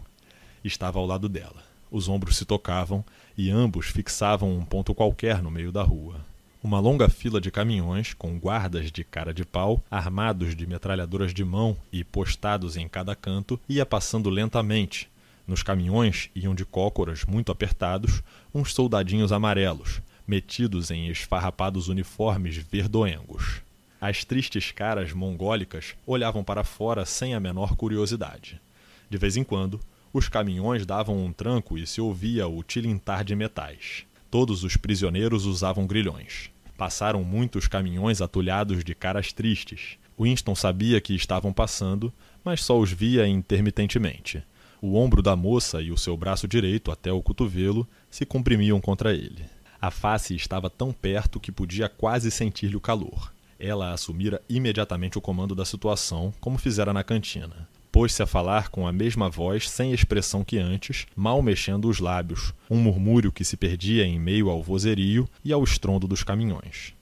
Estava 0.64 0.98
ao 0.98 1.06
lado 1.06 1.28
dela. 1.28 1.62
Os 1.90 2.08
ombros 2.08 2.36
se 2.36 2.44
tocavam 2.44 3.04
e 3.36 3.50
ambos 3.50 3.86
fixavam 3.86 4.50
um 4.56 4.64
ponto 4.64 4.94
qualquer 4.94 5.42
no 5.42 5.50
meio 5.50 5.70
da 5.70 5.82
rua. 5.82 6.24
Uma 6.62 6.78
longa 6.78 7.08
fila 7.08 7.40
de 7.40 7.50
caminhões, 7.50 8.14
com 8.14 8.38
guardas 8.38 8.90
de 8.92 9.02
cara 9.02 9.34
de 9.34 9.44
pau, 9.44 9.82
armados 9.90 10.54
de 10.54 10.64
metralhadoras 10.64 11.34
de 11.34 11.44
mão 11.44 11.76
e 11.92 12.04
postados 12.04 12.76
em 12.76 12.88
cada 12.88 13.16
canto, 13.16 13.60
ia 13.68 13.84
passando 13.84 14.30
lentamente. 14.30 15.10
Nos 15.46 15.62
caminhões 15.62 16.30
iam 16.34 16.54
de 16.54 16.64
cócoras 16.64 17.24
muito 17.24 17.50
apertados 17.50 18.22
uns 18.54 18.72
soldadinhos 18.72 19.32
amarelos, 19.32 20.00
metidos 20.26 20.90
em 20.90 21.08
esfarrapados 21.08 21.88
uniformes 21.88 22.56
verdoengos. 22.56 23.60
As 24.00 24.24
tristes 24.24 24.72
caras 24.72 25.12
mongólicas 25.12 25.94
olhavam 26.06 26.42
para 26.42 26.64
fora 26.64 27.04
sem 27.04 27.34
a 27.34 27.40
menor 27.40 27.76
curiosidade. 27.76 28.60
De 29.08 29.18
vez 29.18 29.36
em 29.36 29.44
quando, 29.44 29.80
os 30.12 30.28
caminhões 30.28 30.84
davam 30.84 31.24
um 31.24 31.32
tranco 31.32 31.78
e 31.78 31.86
se 31.86 32.00
ouvia 32.00 32.46
o 32.46 32.62
tilintar 32.62 33.24
de 33.24 33.34
metais. 33.34 34.04
Todos 34.30 34.64
os 34.64 34.76
prisioneiros 34.76 35.44
usavam 35.44 35.86
grilhões. 35.86 36.50
Passaram 36.76 37.22
muitos 37.22 37.68
caminhões 37.68 38.20
atulhados 38.20 38.82
de 38.82 38.94
caras 38.94 39.32
tristes. 39.32 39.98
Winston 40.18 40.54
sabia 40.54 41.00
que 41.00 41.14
estavam 41.14 41.52
passando, 41.52 42.12
mas 42.44 42.64
só 42.64 42.78
os 42.78 42.90
via 42.90 43.26
intermitentemente. 43.26 44.42
O 44.84 44.96
ombro 44.96 45.22
da 45.22 45.36
moça 45.36 45.80
e 45.80 45.92
o 45.92 45.96
seu 45.96 46.16
braço 46.16 46.48
direito, 46.48 46.90
até 46.90 47.12
o 47.12 47.22
cotovelo, 47.22 47.86
se 48.10 48.26
comprimiam 48.26 48.80
contra 48.80 49.14
ele. 49.14 49.44
A 49.80 49.92
face 49.92 50.34
estava 50.34 50.68
tão 50.68 50.92
perto 50.92 51.38
que 51.38 51.52
podia 51.52 51.88
quase 51.88 52.32
sentir-lhe 52.32 52.74
o 52.74 52.80
calor. 52.80 53.32
Ela 53.60 53.92
assumira 53.92 54.42
imediatamente 54.48 55.16
o 55.16 55.20
comando 55.20 55.54
da 55.54 55.64
situação, 55.64 56.34
como 56.40 56.58
fizera 56.58 56.92
na 56.92 57.04
cantina. 57.04 57.68
Pôs-se 57.92 58.24
a 58.24 58.26
falar 58.26 58.70
com 58.70 58.84
a 58.84 58.92
mesma 58.92 59.30
voz, 59.30 59.70
sem 59.70 59.92
expressão 59.92 60.42
que 60.42 60.58
antes, 60.58 61.06
mal 61.14 61.40
mexendo 61.40 61.88
os 61.88 62.00
lábios, 62.00 62.52
um 62.68 62.78
murmúrio 62.78 63.30
que 63.30 63.44
se 63.44 63.56
perdia 63.56 64.04
em 64.04 64.18
meio 64.18 64.50
ao 64.50 64.64
vozerio 64.64 65.28
e 65.44 65.52
ao 65.52 65.62
estrondo 65.62 66.08
dos 66.08 66.24
caminhões. 66.24 66.92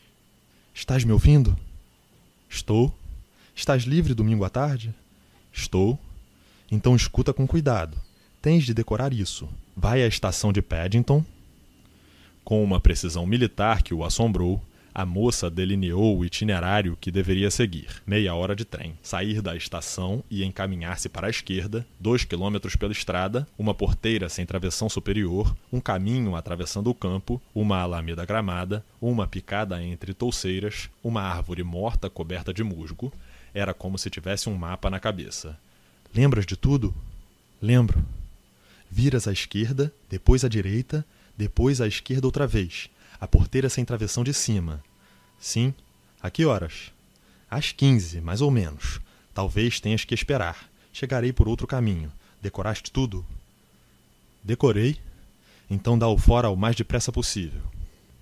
Estás 0.75 1.03
me 1.03 1.13
ouvindo? 1.13 1.57
Estou. 2.47 2.95
Estás 3.57 3.85
livre 3.85 4.13
domingo 4.13 4.45
à 4.45 4.51
tarde? 4.51 4.95
Estou. 5.51 5.99
Então 6.71 6.95
escuta 6.95 7.33
com 7.33 7.47
cuidado. 7.47 7.97
Tens 8.41 8.65
de 8.65 8.73
decorar 8.73 9.13
isso. 9.13 9.49
Vai 9.77 10.03
à 10.03 10.07
estação 10.07 10.53
de 10.53 10.63
Paddington, 10.63 11.25
com 12.45 12.65
uma 12.65 12.81
precisão 12.81 13.27
militar 13.27 13.83
que 13.83 13.95
o 13.95 14.05
assombrou, 14.05 14.61
a 14.93 15.07
moça 15.07 15.49
delineou 15.49 16.19
o 16.19 16.25
itinerário 16.25 16.99
que 17.01 17.11
deveria 17.11 17.51
seguir. 17.51 18.03
Meia 18.05 18.35
hora 18.35 18.57
de 18.57 18.65
trem. 18.65 18.99
Sair 19.03 19.41
da 19.41 19.55
estação 19.55 20.25
e 20.29 20.43
encaminhar-se 20.43 21.09
para 21.09 21.29
a 21.29 21.31
esquerda, 21.31 21.87
dois 21.99 22.25
quilômetros 22.25 22.75
pela 22.75 22.91
estrada, 22.91 23.47
uma 23.57 23.73
porteira 23.73 24.29
sem 24.29 24.45
travessão 24.45 24.89
superior, 24.89 25.57
um 25.73 25.81
caminho 25.81 26.35
atravessando 26.35 26.91
o 26.91 26.95
campo, 26.95 27.41
uma 27.55 27.81
alameda 27.81 28.25
gramada, 28.25 28.85
uma 29.01 29.29
picada 29.29 29.81
entre 29.81 30.13
touceiras, 30.13 30.91
uma 31.05 31.23
árvore 31.23 31.63
morta 31.63 32.11
coberta 32.11 32.53
de 32.53 32.65
musgo. 32.65 33.13
Era 33.55 33.73
como 33.73 33.97
se 33.97 34.11
tivesse 34.11 34.49
um 34.49 34.57
mapa 34.57 34.91
na 34.91 34.99
cabeça. 34.99 35.57
Lembras 36.15 36.47
de 36.47 36.57
tudo? 36.57 36.95
Lembro. 37.61 38.05
Viras 38.91 39.29
à 39.29 39.33
esquerda, 39.33 39.93
depois 40.09 40.45
à 40.45 40.49
direita 40.49 41.05
depois 41.41 41.81
à 41.81 41.89
esquerda 41.89 42.27
outra 42.27 42.47
vez. 42.47 42.91
A 43.19 43.27
porteira 43.27 43.71
sem 43.71 43.83
travessão 43.83 44.23
de 44.23 44.35
cima. 44.35 44.85
Sim. 45.39 45.73
A 46.23 46.29
que 46.29 46.45
horas? 46.45 46.93
Às 47.51 47.73
quinze, 47.73 48.21
mais 48.21 48.43
ou 48.43 48.51
menos. 48.51 49.01
Talvez 49.33 49.81
tenhas 49.81 50.05
que 50.05 50.15
esperar. 50.15 50.69
Chegarei 50.93 51.33
por 51.33 51.49
outro 51.49 51.67
caminho. 51.67 52.13
Decoraste 52.43 52.91
tudo? 52.91 53.25
Decorei. 54.45 54.99
Então 55.71 55.99
dá 55.99 56.09
o 56.09 56.19
fora 56.19 56.51
o 56.51 56.57
mais 56.57 56.77
depressa 56.77 57.11
possível. 57.11 57.63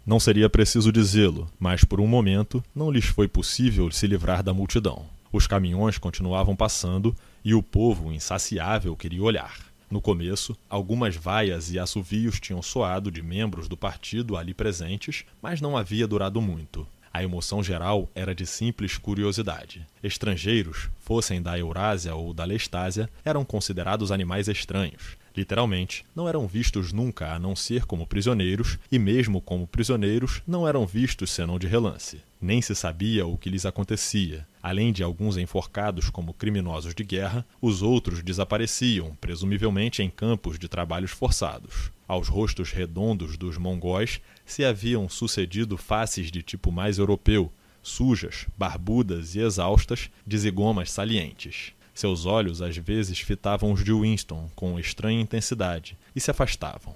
Não 0.07 0.21
seria 0.21 0.49
preciso 0.49 0.93
dizê-lo, 0.93 1.51
mas 1.59 1.83
por 1.83 2.01
um 2.01 2.07
momento 2.07 2.63
não 2.73 2.89
lhes 2.89 3.07
foi 3.07 3.27
possível 3.27 3.91
se 3.91 4.07
livrar 4.07 4.45
da 4.45 4.55
multidão. 4.55 5.05
Os 5.33 5.49
caminhões 5.49 5.99
continuavam 5.99 6.55
passando 6.55 7.17
e 7.49 7.55
o 7.55 7.63
povo 7.63 8.13
insaciável 8.13 8.95
queria 8.95 9.23
olhar. 9.23 9.57
No 9.91 10.03
começo, 10.03 10.55
algumas 10.69 11.17
vaias 11.17 11.73
e 11.73 11.79
assovios 11.79 12.39
tinham 12.39 12.61
soado 12.61 13.11
de 13.11 13.23
membros 13.23 13.69
do 13.69 13.75
partido 13.75 14.37
ali 14.37 14.53
presentes, 14.53 15.25
mas 15.41 15.59
não 15.59 15.75
havia 15.75 16.07
durado 16.07 16.43
muito. 16.43 16.87
A 17.11 17.23
emoção 17.23 17.63
geral 17.63 18.07
era 18.15 18.35
de 18.35 18.45
simples 18.45 18.99
curiosidade. 18.99 19.87
Estrangeiros, 20.03 20.91
fossem 20.99 21.41
da 21.41 21.59
Eurásia 21.59 22.15
ou 22.15 22.35
da 22.35 22.45
Lestásia, 22.45 23.09
eram 23.25 23.47
considerados 23.47 24.13
animais 24.13 24.47
estranhos. 24.47 25.17
Literalmente, 25.35 26.05
não 26.15 26.29
eram 26.29 26.47
vistos 26.47 26.93
nunca 26.93 27.33
a 27.33 27.39
não 27.39 27.57
ser 27.57 27.87
como 27.87 28.07
prisioneiros, 28.07 28.79
e 28.93 28.99
mesmo 28.99 29.41
como 29.41 29.67
prisioneiros, 29.67 30.43
não 30.47 30.69
eram 30.69 30.85
vistos 30.85 31.31
senão 31.31 31.59
de 31.59 31.67
relance. 31.67 32.21
Nem 32.41 32.63
se 32.63 32.75
sabia 32.75 33.27
o 33.27 33.37
que 33.37 33.51
lhes 33.51 33.67
acontecia. 33.67 34.47
Além 34.63 34.93
de 34.93 35.03
alguns 35.03 35.37
enforcados 35.37 36.09
como 36.09 36.33
criminosos 36.33 36.95
de 36.95 37.03
guerra, 37.03 37.45
os 37.61 37.83
outros 37.83 38.23
desapareciam, 38.23 39.17
presumivelmente 39.21 40.03
em 40.03 40.11
campos 40.11 40.59
de 40.59 40.69
trabalhos 40.69 41.11
forçados. 41.11 41.91
Aos 42.07 42.29
rostos 42.29 42.71
redondos 42.71 43.37
dos 43.37 43.59
mongóis 43.59 44.21
se 44.47 44.65
haviam 44.65 45.09
sucedido 45.09 45.77
faces 45.77 46.31
de 46.31 46.43
tipo 46.43 46.71
mais 46.71 46.99
europeu, 46.99 47.53
sujas, 47.83 48.47
barbudas 48.57 49.35
e 49.35 49.41
exaustas, 49.41 50.09
de 50.27 50.39
zigomas 50.39 50.91
salientes. 50.91 51.73
Seus 51.93 52.27
olhos 52.27 52.63
às 52.63 52.77
vezes 52.77 53.19
fitavam 53.19 53.73
os 53.73 53.83
de 53.83 53.93
Winston 53.93 54.49
com 54.55 54.79
estranha 54.79 55.21
intensidade 55.21 55.99
e 56.15 56.21
se 56.21 56.31
afastavam. 56.31 56.95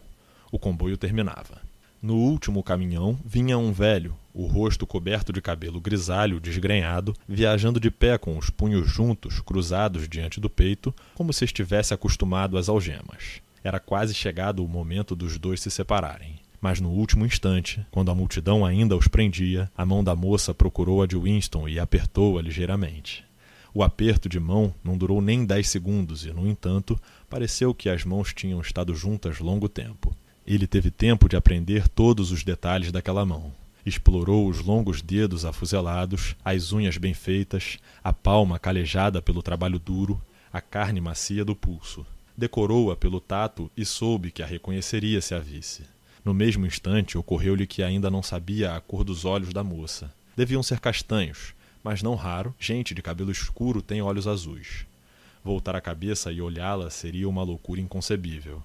O 0.52 0.59
comboio 0.59 0.96
terminava. 0.96 1.61
No 2.00 2.14
último 2.14 2.62
caminhão 2.62 3.18
vinha 3.24 3.59
um 3.59 3.72
velho, 3.72 4.14
o 4.35 4.47
rosto 4.47 4.87
coberto 4.87 5.33
de 5.33 5.42
cabelo 5.42 5.81
grisalho 5.81 6.40
desgrenhado, 6.40 7.14
viajando 7.29 7.79
de 7.79 7.90
pé 7.90 8.16
com 8.16 8.37
os 8.38 8.51
punhos 8.51 8.88
juntos, 8.88 9.40
cruzados 9.40 10.09
diante 10.09 10.40
do 10.40 10.49
peito, 10.49 10.95
como 11.14 11.33
se 11.33 11.45
estivesse 11.45 11.92
acostumado 11.92 12.57
às 12.57 12.68
algemas. 12.68 13.42
Era 13.62 13.79
quase 13.79 14.14
chegado 14.14 14.64
o 14.64 14.68
momento 14.68 15.14
dos 15.14 15.38
dois 15.38 15.61
se 15.61 15.71
separarem. 15.71 16.40
Mas 16.61 16.81
no 16.81 16.90
último 16.90 17.27
instante, 17.27 17.85
quando 17.90 18.11
a 18.11 18.14
multidão 18.14 18.64
ainda 18.64 18.97
os 18.97 19.09
prendia, 19.09 19.71
a 19.77 19.85
mão 19.85 20.03
da 20.03 20.14
moça 20.14 20.55
procurou 20.55 21.03
a 21.03 21.07
de 21.07 21.16
Winston 21.16 21.68
e 21.68 21.79
apertou-a 21.79 22.40
ligeiramente. 22.40 23.25
O 23.75 23.83
aperto 23.83 24.29
de 24.29 24.38
mão 24.38 24.75
não 24.85 24.97
durou 24.97 25.21
nem 25.21 25.45
dez 25.45 25.68
segundos 25.68 26.25
e, 26.25 26.33
no 26.33 26.47
entanto, 26.47 27.01
pareceu 27.29 27.75
que 27.75 27.88
as 27.88 28.05
mãos 28.05 28.33
tinham 28.33 28.61
estado 28.61 28.95
juntas 28.95 29.40
longo 29.40 29.68
tempo. 29.68 30.14
Ele 30.47 30.66
teve 30.66 30.90
tempo 30.90 31.29
de 31.29 31.37
aprender 31.37 31.88
todos 31.88 32.31
os 32.31 32.45
detalhes 32.45 32.92
daquela 32.92 33.25
mão. 33.25 33.53
Explorou 33.85 34.49
os 34.49 34.61
longos 34.61 35.03
dedos 35.03 35.45
afuzelados, 35.45 36.37
as 36.45 36.73
unhas 36.73 36.97
bem 36.97 37.14
feitas, 37.14 37.79
a 38.03 38.12
palma 38.12 38.59
calejada 38.59 39.21
pelo 39.21 39.42
trabalho 39.42 39.79
duro, 39.79 40.23
a 40.53 40.61
carne 40.61 41.01
macia 41.01 41.45
do 41.45 41.57
pulso. 41.57 42.07
Decorou-a 42.37 42.97
pelo 42.97 43.21
tato 43.21 43.71
e 43.77 43.85
soube 43.85 44.31
que 44.31 44.42
a 44.42 44.47
reconheceria 44.47 45.21
se 45.21 45.35
a 45.35 45.38
visse. 45.38 45.83
No 46.25 46.33
mesmo 46.33 46.64
instante, 46.64 47.18
ocorreu-lhe 47.18 47.66
que 47.66 47.83
ainda 47.83 48.09
não 48.09 48.23
sabia 48.23 48.77
a 48.77 48.81
cor 48.81 49.03
dos 49.03 49.25
olhos 49.25 49.53
da 49.53 49.64
moça. 49.64 50.12
Deviam 50.37 50.62
ser 50.62 50.79
castanhos, 50.79 51.53
mas 51.83 52.03
não 52.03 52.14
raro, 52.14 52.55
gente 52.61 52.95
de 52.95 53.03
cabelo 53.03 53.33
escuro 53.33 53.83
tem 53.83 54.01
olhos 54.01 54.29
azuis. 54.29 54.87
Voltar 55.45 55.75
a 55.75 55.81
cabeça 55.81 56.31
e 56.31 56.40
olhá-la 56.40 56.88
seria 56.88 57.29
uma 57.29 57.42
loucura 57.42 57.81
inconcebível. 57.81 58.62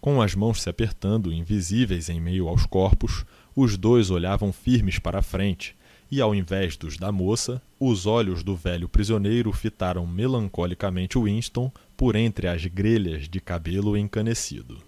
Com 0.00 0.22
as 0.22 0.34
mãos 0.34 0.62
se 0.62 0.70
apertando, 0.70 1.32
invisíveis 1.32 2.08
em 2.08 2.20
meio 2.20 2.48
aos 2.48 2.64
corpos, 2.64 3.26
os 3.56 3.78
dois 3.78 4.10
olhavam 4.10 4.52
firmes 4.52 4.98
para 4.98 5.20
a 5.20 5.22
frente, 5.22 5.74
e 6.10 6.20
ao 6.20 6.34
invés 6.34 6.76
dos 6.76 6.98
da 6.98 7.10
moça, 7.10 7.60
os 7.80 8.04
olhos 8.06 8.42
do 8.42 8.54
velho 8.54 8.88
prisioneiro 8.88 9.50
fitaram 9.50 10.06
melancolicamente 10.06 11.18
Winston 11.18 11.72
por 11.96 12.14
entre 12.14 12.46
as 12.46 12.64
grelhas 12.66 13.28
de 13.28 13.40
cabelo 13.40 13.96
encanecido. 13.96 14.85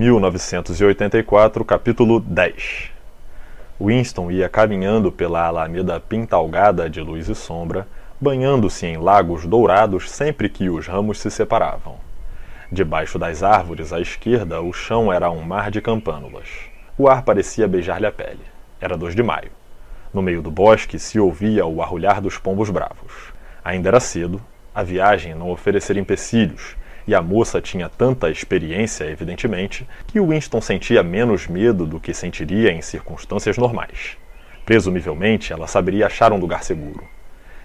1984, 0.00 1.62
capítulo 1.62 2.20
10 2.20 2.90
Winston 3.78 4.30
ia 4.30 4.48
caminhando 4.48 5.12
pela 5.12 5.44
alameda 5.44 6.00
pintalgada 6.00 6.88
de 6.88 7.02
luz 7.02 7.28
e 7.28 7.34
sombra, 7.34 7.86
banhando-se 8.18 8.86
em 8.86 8.96
lagos 8.96 9.44
dourados 9.44 10.10
sempre 10.10 10.48
que 10.48 10.70
os 10.70 10.86
ramos 10.86 11.20
se 11.20 11.30
separavam. 11.30 11.96
Debaixo 12.72 13.18
das 13.18 13.42
árvores 13.42 13.92
à 13.92 14.00
esquerda, 14.00 14.62
o 14.62 14.72
chão 14.72 15.12
era 15.12 15.30
um 15.30 15.42
mar 15.42 15.70
de 15.70 15.82
campânulas. 15.82 16.48
o 16.96 17.06
ar 17.06 17.22
parecia 17.22 17.68
beijar-lhe 17.68 18.06
a 18.06 18.12
pele. 18.12 18.40
Era 18.80 18.96
2 18.96 19.14
de 19.14 19.22
maio. 19.22 19.50
No 20.14 20.22
meio 20.22 20.40
do 20.40 20.50
bosque 20.50 20.98
se 20.98 21.20
ouvia 21.20 21.66
o 21.66 21.82
arrulhar 21.82 22.22
dos 22.22 22.38
pombos 22.38 22.70
bravos. 22.70 23.34
Ainda 23.62 23.90
era 23.90 24.00
cedo, 24.00 24.40
a 24.74 24.82
viagem 24.82 25.34
não 25.34 25.50
oferecera 25.50 26.00
empecilhos, 26.00 26.74
e 27.10 27.14
a 27.14 27.20
moça 27.20 27.60
tinha 27.60 27.88
tanta 27.88 28.30
experiência, 28.30 29.02
evidentemente, 29.02 29.84
que 30.06 30.20
Winston 30.20 30.60
sentia 30.60 31.02
menos 31.02 31.48
medo 31.48 31.84
do 31.84 31.98
que 31.98 32.14
sentiria 32.14 32.70
em 32.70 32.80
circunstâncias 32.80 33.58
normais. 33.58 34.16
Presumivelmente, 34.64 35.52
ela 35.52 35.66
saberia 35.66 36.06
achar 36.06 36.32
um 36.32 36.36
lugar 36.36 36.62
seguro. 36.62 37.02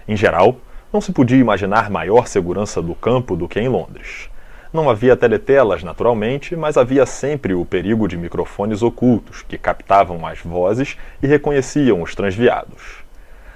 Em 0.08 0.16
geral, 0.16 0.56
não 0.92 1.00
se 1.00 1.12
podia 1.12 1.38
imaginar 1.38 1.88
maior 1.88 2.26
segurança 2.26 2.82
do 2.82 2.92
campo 2.92 3.36
do 3.36 3.46
que 3.46 3.60
em 3.60 3.68
Londres. 3.68 4.28
Não 4.72 4.90
havia 4.90 5.16
teletelas, 5.16 5.84
naturalmente, 5.84 6.56
mas 6.56 6.76
havia 6.76 7.06
sempre 7.06 7.54
o 7.54 7.64
perigo 7.64 8.08
de 8.08 8.16
microfones 8.16 8.82
ocultos 8.82 9.42
que 9.42 9.56
captavam 9.56 10.26
as 10.26 10.40
vozes 10.40 10.98
e 11.22 11.26
reconheciam 11.28 12.02
os 12.02 12.16
transviados. 12.16 13.04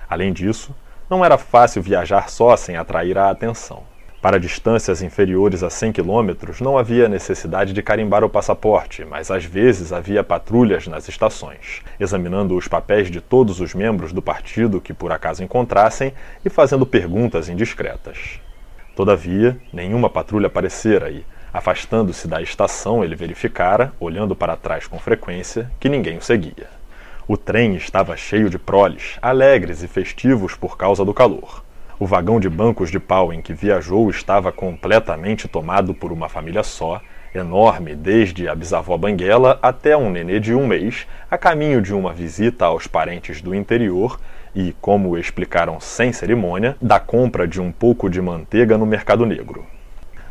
Além 0.09 0.33
disso, 0.33 0.73
não 1.11 1.25
era 1.25 1.37
fácil 1.37 1.83
viajar 1.83 2.31
só 2.31 2.57
sem 2.57 2.77
atrair 2.77 3.19
a 3.19 3.29
atenção. 3.29 3.90
Para 4.21 4.39
distâncias 4.39 5.01
inferiores 5.01 5.63
a 5.63 5.71
100 5.71 5.93
km, 5.93 6.31
não 6.61 6.77
havia 6.77 7.09
necessidade 7.09 7.73
de 7.73 7.83
carimbar 7.83 8.23
o 8.23 8.29
passaporte, 8.29 9.03
mas 9.03 9.31
às 9.31 9.47
vezes 9.47 9.95
havia 9.95 10.23
patrulhas 10.23 10.87
nas 10.87 11.09
estações, 11.09 11.81
examinando 11.99 12.55
os 12.55 12.69
papéis 12.69 13.11
de 13.11 13.19
todos 13.19 13.61
os 13.61 13.73
membros 13.73 14.13
do 14.13 14.21
partido 14.21 14.79
que 14.79 14.93
por 14.93 15.11
acaso 15.11 15.43
encontrassem 15.43 16.13
e 16.45 16.51
fazendo 16.51 16.85
perguntas 16.85 17.49
indiscretas. 17.49 18.39
Todavia, 18.95 19.57
nenhuma 19.73 20.11
patrulha 20.11 20.49
aparecera 20.49 21.09
e, 21.09 21.25
afastando-se 21.51 22.29
da 22.29 22.43
estação, 22.43 23.03
ele 23.03 23.17
verificara, 23.17 23.91
olhando 23.99 24.37
para 24.37 24.55
trás 24.55 24.87
com 24.87 24.99
frequência, 24.99 25.71
que 25.81 25.89
ninguém 25.89 26.19
o 26.19 26.23
seguia. 26.23 26.69
O 27.27 27.39
trem 27.39 27.75
estava 27.75 28.15
cheio 28.19 28.51
de 28.51 28.59
proles, 28.59 29.17
alegres 29.23 29.83
e 29.83 29.89
festivos 29.89 30.55
por 30.55 30.77
causa 30.77 31.07
do 31.07 31.15
calor. 31.15 31.70
O 32.01 32.07
vagão 32.07 32.41
de 32.41 32.49
bancos 32.49 32.91
de 32.91 32.99
pau 32.99 33.31
em 33.31 33.43
que 33.43 33.53
viajou 33.53 34.09
estava 34.09 34.51
completamente 34.51 35.47
tomado 35.47 35.93
por 35.93 36.11
uma 36.11 36.31
família 36.31 36.63
só, 36.63 36.99
enorme 37.35 37.95
desde 37.95 38.49
a 38.49 38.55
bisavó 38.55 38.97
Banguela 38.97 39.59
até 39.61 39.95
um 39.95 40.09
nenê 40.09 40.41
de 40.41 40.55
um 40.55 40.67
mês, 40.67 41.07
a 41.31 41.37
caminho 41.37 41.83
de 41.83 41.93
uma 41.93 42.15
visita 42.15 42.65
aos 42.65 42.87
parentes 42.87 43.43
do 43.43 43.55
interior 43.55 44.19
e, 44.55 44.75
como 44.81 45.19
explicaram 45.19 45.79
sem 45.79 46.11
cerimônia, 46.11 46.75
da 46.81 46.99
compra 46.99 47.47
de 47.47 47.61
um 47.61 47.71
pouco 47.71 48.09
de 48.09 48.23
manteiga 48.23 48.79
no 48.79 48.87
mercado 48.87 49.27
negro. 49.27 49.67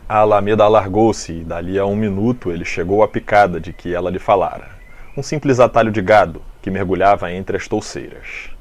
A 0.10 0.18
Alameda 0.18 0.64
alargou-se 0.64 1.32
e, 1.32 1.44
dali 1.44 1.78
a 1.78 1.86
um 1.86 1.96
minuto, 1.96 2.52
ele 2.52 2.66
chegou 2.66 3.04
à 3.04 3.08
picada 3.08 3.60
de 3.60 3.74
que 3.74 3.94
ela 3.94 4.10
lhe 4.10 4.18
falara. 4.18 4.72
Um 5.16 5.22
simples 5.22 5.60
atalho 5.60 5.92
de 5.92 6.02
gado 6.02 6.42
que 6.64 6.72
mergulhava 6.72 7.32
entre 7.32 7.58
as 7.58 7.68
touceiras. 7.68 8.58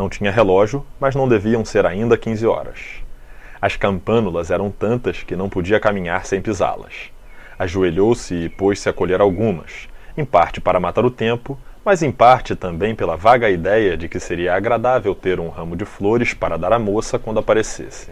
Não 0.00 0.08
tinha 0.08 0.30
relógio, 0.30 0.82
mas 0.98 1.14
não 1.14 1.28
deviam 1.28 1.62
ser 1.62 1.84
ainda 1.84 2.16
15 2.16 2.46
horas. 2.46 2.78
As 3.60 3.76
campânulas 3.76 4.50
eram 4.50 4.70
tantas 4.70 5.22
que 5.22 5.36
não 5.36 5.46
podia 5.46 5.78
caminhar 5.78 6.24
sem 6.24 6.40
pisá-las. 6.40 7.10
Ajoelhou-se 7.58 8.34
e 8.34 8.48
pôs-se 8.48 8.88
a 8.88 8.94
colher 8.94 9.20
algumas, 9.20 9.90
em 10.16 10.24
parte 10.24 10.58
para 10.58 10.80
matar 10.80 11.04
o 11.04 11.10
tempo, 11.10 11.60
mas 11.84 12.02
em 12.02 12.10
parte 12.10 12.56
também 12.56 12.94
pela 12.94 13.14
vaga 13.14 13.50
ideia 13.50 13.94
de 13.94 14.08
que 14.08 14.18
seria 14.18 14.54
agradável 14.54 15.14
ter 15.14 15.38
um 15.38 15.50
ramo 15.50 15.76
de 15.76 15.84
flores 15.84 16.32
para 16.32 16.56
dar 16.56 16.72
à 16.72 16.78
moça 16.78 17.18
quando 17.18 17.38
aparecesse. 17.38 18.08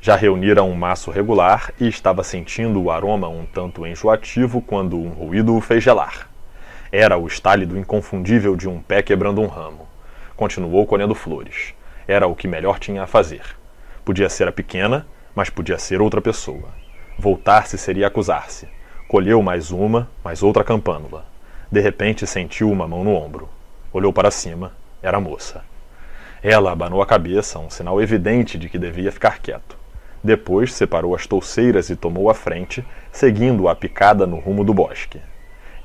Já 0.00 0.16
reunira 0.16 0.64
um 0.64 0.74
maço 0.74 1.12
regular 1.12 1.72
e 1.78 1.86
estava 1.86 2.24
sentindo 2.24 2.82
o 2.82 2.90
aroma 2.90 3.28
um 3.28 3.46
tanto 3.46 3.86
enjoativo 3.86 4.60
quando 4.60 4.98
um 4.98 5.10
ruído 5.10 5.54
o 5.54 5.60
fez 5.60 5.84
gelar. 5.84 6.28
Era 6.90 7.16
o 7.16 7.28
estálido 7.28 7.78
inconfundível 7.78 8.56
de 8.56 8.68
um 8.68 8.80
pé 8.80 9.00
quebrando 9.00 9.40
um 9.40 9.46
ramo. 9.46 9.89
Continuou 10.40 10.86
colhendo 10.86 11.14
flores. 11.14 11.74
Era 12.08 12.26
o 12.26 12.34
que 12.34 12.48
melhor 12.48 12.78
tinha 12.78 13.02
a 13.02 13.06
fazer. 13.06 13.42
Podia 14.02 14.26
ser 14.30 14.48
a 14.48 14.52
pequena, 14.52 15.06
mas 15.34 15.50
podia 15.50 15.76
ser 15.76 16.00
outra 16.00 16.22
pessoa. 16.22 16.70
Voltar-se 17.18 17.76
seria 17.76 18.06
acusar-se. 18.06 18.66
Colheu 19.06 19.42
mais 19.42 19.70
uma, 19.70 20.08
mais 20.24 20.42
outra 20.42 20.64
campânula. 20.64 21.26
De 21.70 21.78
repente 21.78 22.26
sentiu 22.26 22.70
uma 22.70 22.88
mão 22.88 23.04
no 23.04 23.14
ombro. 23.14 23.50
Olhou 23.92 24.14
para 24.14 24.30
cima. 24.30 24.72
Era 25.02 25.18
a 25.18 25.20
moça. 25.20 25.62
Ela 26.42 26.72
abanou 26.72 27.02
a 27.02 27.06
cabeça, 27.06 27.58
um 27.58 27.68
sinal 27.68 28.00
evidente 28.00 28.56
de 28.56 28.70
que 28.70 28.78
devia 28.78 29.12
ficar 29.12 29.40
quieto. 29.40 29.76
Depois 30.24 30.72
separou 30.72 31.14
as 31.14 31.26
touceiras 31.26 31.90
e 31.90 31.96
tomou 31.96 32.30
a 32.30 32.34
frente, 32.34 32.82
seguindo 33.12 33.68
a 33.68 33.76
picada 33.76 34.26
no 34.26 34.38
rumo 34.38 34.64
do 34.64 34.72
bosque. 34.72 35.20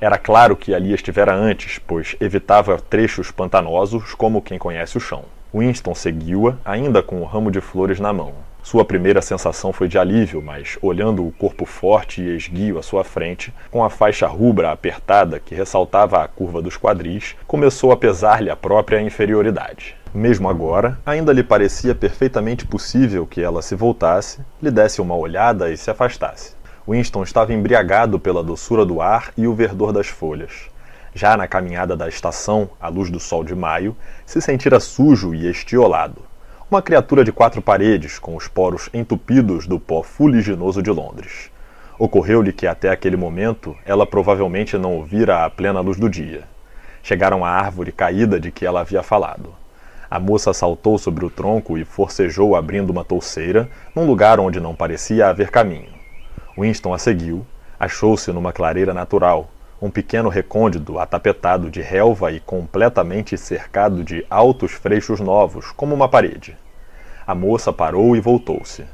Era 0.00 0.18
claro 0.18 0.54
que 0.54 0.74
ali 0.74 0.92
estivera 0.92 1.34
antes, 1.34 1.78
pois 1.78 2.16
evitava 2.20 2.78
trechos 2.78 3.30
pantanosos 3.30 4.14
como 4.14 4.42
quem 4.42 4.58
conhece 4.58 4.96
o 4.96 5.00
chão. 5.00 5.24
Winston 5.54 5.94
seguiu-a, 5.94 6.56
ainda 6.64 7.02
com 7.02 7.20
o 7.22 7.24
ramo 7.24 7.50
de 7.50 7.60
flores 7.60 7.98
na 7.98 8.12
mão. 8.12 8.34
Sua 8.62 8.84
primeira 8.84 9.22
sensação 9.22 9.72
foi 9.72 9.86
de 9.86 9.96
alívio, 9.96 10.42
mas, 10.42 10.76
olhando 10.82 11.24
o 11.24 11.30
corpo 11.30 11.64
forte 11.64 12.20
e 12.20 12.36
esguio 12.36 12.78
à 12.78 12.82
sua 12.82 13.04
frente, 13.04 13.54
com 13.70 13.84
a 13.84 13.88
faixa 13.88 14.26
rubra 14.26 14.72
apertada 14.72 15.38
que 15.38 15.54
ressaltava 15.54 16.20
a 16.20 16.26
curva 16.26 16.60
dos 16.60 16.76
quadris, 16.76 17.36
começou 17.46 17.92
a 17.92 17.96
pesar-lhe 17.96 18.50
a 18.50 18.56
própria 18.56 19.00
inferioridade. 19.00 19.96
Mesmo 20.12 20.48
agora, 20.48 20.98
ainda 21.06 21.32
lhe 21.32 21.44
parecia 21.44 21.94
perfeitamente 21.94 22.66
possível 22.66 23.24
que 23.24 23.40
ela 23.40 23.62
se 23.62 23.76
voltasse, 23.76 24.40
lhe 24.60 24.70
desse 24.70 25.00
uma 25.00 25.14
olhada 25.14 25.70
e 25.70 25.76
se 25.76 25.88
afastasse. 25.88 26.55
Winston 26.88 27.24
estava 27.24 27.52
embriagado 27.52 28.18
pela 28.20 28.44
doçura 28.44 28.86
do 28.86 29.00
ar 29.00 29.32
e 29.36 29.48
o 29.48 29.54
verdor 29.54 29.92
das 29.92 30.06
folhas. 30.06 30.70
Já 31.12 31.36
na 31.36 31.48
caminhada 31.48 31.96
da 31.96 32.08
estação, 32.08 32.70
à 32.80 32.88
luz 32.88 33.10
do 33.10 33.18
sol 33.18 33.42
de 33.42 33.54
maio, 33.56 33.96
se 34.24 34.40
sentira 34.40 34.78
sujo 34.78 35.34
e 35.34 35.50
estiolado. 35.50 36.22
Uma 36.70 36.80
criatura 36.80 37.24
de 37.24 37.32
quatro 37.32 37.60
paredes, 37.60 38.20
com 38.20 38.36
os 38.36 38.46
poros 38.46 38.88
entupidos 38.94 39.66
do 39.66 39.80
pó 39.80 40.02
fuliginoso 40.02 40.80
de 40.80 40.90
Londres. 40.90 41.50
Ocorreu-lhe 41.98 42.52
que 42.52 42.66
até 42.66 42.90
aquele 42.90 43.16
momento 43.16 43.74
ela 43.84 44.06
provavelmente 44.06 44.78
não 44.78 44.94
ouvira 44.94 45.44
a 45.44 45.50
plena 45.50 45.80
luz 45.80 45.98
do 45.98 46.08
dia. 46.08 46.44
Chegaram 47.02 47.44
à 47.44 47.50
árvore 47.50 47.90
caída 47.90 48.38
de 48.38 48.52
que 48.52 48.66
ela 48.66 48.82
havia 48.82 49.02
falado. 49.02 49.54
A 50.08 50.20
moça 50.20 50.52
saltou 50.52 50.98
sobre 50.98 51.24
o 51.24 51.30
tronco 51.30 51.76
e 51.76 51.84
forcejou 51.84 52.54
abrindo 52.54 52.90
uma 52.90 53.04
touceira, 53.04 53.68
num 53.94 54.06
lugar 54.06 54.38
onde 54.38 54.60
não 54.60 54.74
parecia 54.74 55.28
haver 55.28 55.50
caminho. 55.50 55.95
Winston 56.58 56.94
a 56.94 56.98
seguiu, 56.98 57.46
achou-se 57.78 58.32
numa 58.32 58.52
clareira 58.52 58.94
natural, 58.94 59.50
um 59.80 59.90
pequeno 59.90 60.30
recôndito 60.30 60.98
atapetado 60.98 61.70
de 61.70 61.82
relva 61.82 62.32
e 62.32 62.40
completamente 62.40 63.36
cercado 63.36 64.02
de 64.02 64.24
altos 64.30 64.72
freixos 64.72 65.20
novos, 65.20 65.70
como 65.72 65.94
uma 65.94 66.08
parede. 66.08 66.56
A 67.26 67.34
moça 67.34 67.72
parou 67.72 68.16
e 68.16 68.20
voltou-se. 68.20 68.84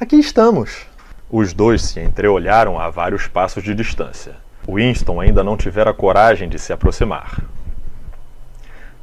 Aqui 0.00 0.16
estamos! 0.16 0.86
Os 1.30 1.52
dois 1.52 1.82
se 1.82 2.00
entreolharam 2.00 2.78
a 2.78 2.90
vários 2.90 3.28
passos 3.28 3.62
de 3.62 3.72
distância. 3.72 4.34
Winston 4.68 5.20
ainda 5.20 5.44
não 5.44 5.56
tivera 5.56 5.94
coragem 5.94 6.48
de 6.48 6.58
se 6.58 6.72
aproximar. 6.72 7.40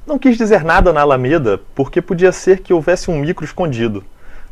Não 0.05 0.19
quis 0.19 0.37
dizer 0.37 0.63
nada 0.63 0.91
na 0.91 1.01
Alameda, 1.01 1.59
porque 1.73 2.01
podia 2.01 2.31
ser 2.31 2.59
que 2.59 2.73
houvesse 2.73 3.09
um 3.09 3.17
micro 3.17 3.45
escondido. 3.45 4.03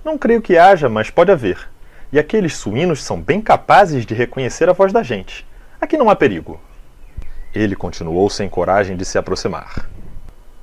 Não 0.06 0.18
creio 0.18 0.42
que 0.42 0.58
haja, 0.58 0.88
mas 0.88 1.10
pode 1.10 1.32
haver 1.32 1.68
e 2.12 2.20
aqueles 2.20 2.56
suínos 2.56 3.04
são 3.04 3.22
bem 3.22 3.42
capazes 3.42 4.06
de 4.06 4.14
reconhecer 4.14 4.70
a 4.70 4.74
voz 4.74 4.94
da 4.94 5.04
gente. 5.04 5.46
Aqui 5.80 5.98
não 5.98 6.10
há 6.10 6.16
perigo. 6.16 6.60
Ele 7.54 7.76
continuou 7.76 8.30
sem 8.30 8.48
coragem 8.50 8.96
de 8.96 9.06
se 9.06 9.18
aproximar. 9.18 9.90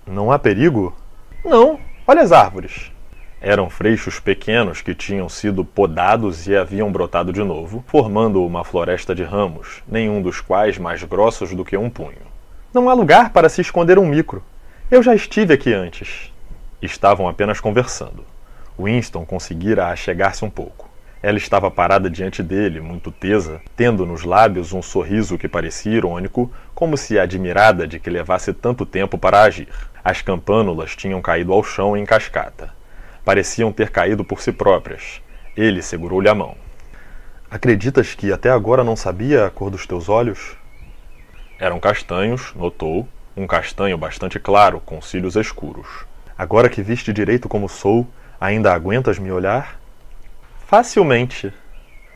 Não 0.06 0.30
há 0.30 0.38
perigo? 0.38 0.96
Não. 1.44 1.78
Olha 2.06 2.22
as 2.22 2.32
árvores. 2.32 2.92
Eram 3.40 3.68
freixos 3.68 4.18
pequenos 4.18 4.80
que 4.80 4.94
tinham 4.94 5.28
sido 5.28 5.64
podados 5.64 6.46
e 6.46 6.56
haviam 6.56 6.90
brotado 6.90 7.32
de 7.32 7.42
novo, 7.42 7.84
formando 7.86 8.44
uma 8.44 8.64
floresta 8.64 9.14
de 9.14 9.22
ramos, 9.22 9.82
nenhum 9.86 10.22
dos 10.22 10.40
quais 10.40 10.78
mais 10.78 11.02
grossos 11.02 11.54
do 11.54 11.64
que 11.64 11.76
um 11.76 11.90
punho. 11.90 12.32
Não 12.72 12.88
há 12.88 12.94
lugar 12.94 13.30
para 13.30 13.48
se 13.48 13.60
esconder 13.60 13.98
um 13.98 14.06
micro. 14.06 14.42
Eu 14.90 15.02
já 15.02 15.14
estive 15.14 15.52
aqui 15.52 15.72
antes. 15.72 16.32
Estavam 16.80 17.28
apenas 17.28 17.60
conversando. 17.60 18.24
Winston 18.78 19.24
conseguira 19.24 19.88
achegar-se 19.88 20.44
um 20.44 20.50
pouco. 20.50 20.93
Ela 21.26 21.38
estava 21.38 21.70
parada 21.70 22.10
diante 22.10 22.42
dele, 22.42 22.82
muito 22.82 23.10
tesa, 23.10 23.58
tendo 23.74 24.04
nos 24.04 24.24
lábios 24.24 24.74
um 24.74 24.82
sorriso 24.82 25.38
que 25.38 25.48
parecia 25.48 25.96
irônico, 25.96 26.52
como 26.74 26.98
se 26.98 27.18
admirada 27.18 27.86
de 27.88 27.98
que 27.98 28.10
levasse 28.10 28.52
tanto 28.52 28.84
tempo 28.84 29.16
para 29.16 29.40
agir. 29.40 29.66
As 30.04 30.20
campânulas 30.20 30.94
tinham 30.94 31.22
caído 31.22 31.54
ao 31.54 31.64
chão 31.64 31.96
em 31.96 32.04
cascata. 32.04 32.74
Pareciam 33.24 33.72
ter 33.72 33.88
caído 33.88 34.22
por 34.22 34.42
si 34.42 34.52
próprias. 34.52 35.22
Ele 35.56 35.80
segurou-lhe 35.80 36.28
a 36.28 36.34
mão. 36.34 36.56
Acreditas 37.50 38.12
que 38.14 38.30
até 38.30 38.50
agora 38.50 38.84
não 38.84 38.94
sabia 38.94 39.46
a 39.46 39.50
cor 39.50 39.70
dos 39.70 39.86
teus 39.86 40.10
olhos? 40.10 40.58
Eram 41.58 41.80
castanhos, 41.80 42.52
notou, 42.54 43.08
um 43.34 43.46
castanho 43.46 43.96
bastante 43.96 44.38
claro, 44.38 44.78
com 44.78 45.00
cílios 45.00 45.36
escuros. 45.36 46.04
Agora 46.36 46.68
que 46.68 46.82
viste 46.82 47.14
direito 47.14 47.48
como 47.48 47.66
sou, 47.66 48.06
ainda 48.38 48.74
aguentas 48.74 49.18
me 49.18 49.32
olhar? 49.32 49.82
Facilmente. 50.66 51.52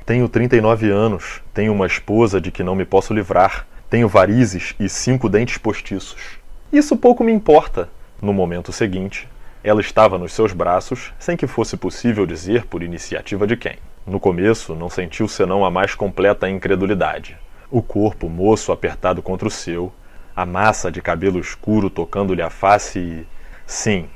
Tenho 0.05 0.29
39 0.29 0.91
anos, 0.91 1.43
tenho 1.53 1.73
uma 1.73 1.87
esposa 1.87 2.41
de 2.41 2.51
que 2.51 2.63
não 2.63 2.75
me 2.75 2.85
posso 2.85 3.13
livrar, 3.13 3.67
Tenho 3.91 4.07
varizes 4.07 4.75
e 4.79 4.87
cinco 4.87 5.31
dentes 5.31 5.57
postiços. 5.57 6.39
Isso 6.71 6.95
pouco 6.95 7.25
me 7.25 7.33
importa. 7.33 7.89
No 8.21 8.35
momento 8.35 8.71
seguinte, 8.71 9.27
ela 9.65 9.81
estava 9.81 10.19
nos 10.19 10.35
seus 10.35 10.53
braços, 10.53 11.11
sem 11.19 11.39
que 11.39 11.47
fosse 11.47 11.75
possível 11.75 12.27
dizer 12.27 12.67
por 12.67 12.83
iniciativa 12.83 13.47
de 13.47 13.57
quem. 13.57 13.79
No 14.07 14.21
começo, 14.21 14.75
não 14.75 14.91
sentiu 14.91 15.27
senão 15.27 15.65
a 15.65 15.71
mais 15.71 15.95
completa 15.95 16.51
incredulidade. 16.51 17.35
O 17.71 17.81
corpo 17.81 18.29
moço 18.29 18.73
apertado 18.73 19.23
contra 19.23 19.49
o 19.49 19.51
seu, 19.51 19.91
a 20.37 20.45
massa 20.45 20.93
de 20.93 21.01
cabelo 21.01 21.41
escuro 21.41 21.89
tocando-lhe 21.89 22.43
a 22.43 22.51
face 22.51 22.99
e. 22.99 23.27
Sim, 23.67 24.07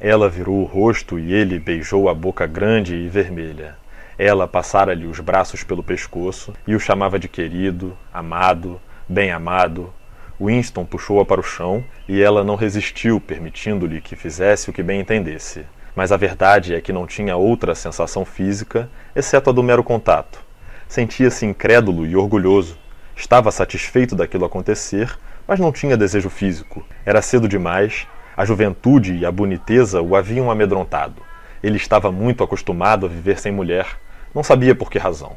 ela 0.00 0.28
virou 0.28 0.60
o 0.60 0.64
rosto 0.64 1.18
e 1.18 1.32
ele 1.32 1.58
beijou 1.58 2.08
a 2.08 2.14
boca 2.14 2.46
grande 2.46 2.94
e 2.94 3.08
vermelha. 3.08 3.76
Ela 4.16 4.46
passara-lhe 4.46 5.06
os 5.06 5.18
braços 5.18 5.64
pelo 5.64 5.82
pescoço 5.82 6.52
e 6.66 6.74
o 6.74 6.80
chamava 6.80 7.18
de 7.18 7.28
querido, 7.28 7.96
amado, 8.12 8.80
bem-amado. 9.08 9.92
Winston 10.40 10.84
puxou-a 10.84 11.24
para 11.24 11.40
o 11.40 11.44
chão 11.44 11.84
e 12.08 12.22
ela 12.22 12.44
não 12.44 12.54
resistiu, 12.54 13.20
permitindo-lhe 13.20 14.00
que 14.00 14.14
fizesse 14.14 14.70
o 14.70 14.72
que 14.72 14.84
bem 14.84 15.00
entendesse. 15.00 15.64
Mas 15.96 16.12
a 16.12 16.16
verdade 16.16 16.76
é 16.76 16.80
que 16.80 16.92
não 16.92 17.06
tinha 17.06 17.36
outra 17.36 17.74
sensação 17.74 18.24
física, 18.24 18.88
exceto 19.16 19.50
a 19.50 19.52
do 19.52 19.64
mero 19.64 19.82
contato. 19.82 20.40
Sentia-se 20.86 21.44
incrédulo 21.44 22.06
e 22.06 22.14
orgulhoso. 22.14 22.78
Estava 23.16 23.50
satisfeito 23.50 24.14
daquilo 24.14 24.44
acontecer, 24.44 25.18
mas 25.46 25.58
não 25.58 25.72
tinha 25.72 25.96
desejo 25.96 26.30
físico. 26.30 26.86
Era 27.04 27.20
cedo 27.20 27.48
demais, 27.48 28.06
a 28.38 28.44
juventude 28.44 29.16
e 29.16 29.26
a 29.26 29.32
boniteza 29.32 30.00
o 30.00 30.14
haviam 30.14 30.48
amedrontado. 30.48 31.20
Ele 31.60 31.76
estava 31.76 32.12
muito 32.12 32.44
acostumado 32.44 33.04
a 33.04 33.08
viver 33.08 33.36
sem 33.40 33.50
mulher, 33.50 33.98
não 34.32 34.44
sabia 34.44 34.76
por 34.76 34.88
que 34.88 34.96
razão. 34.96 35.32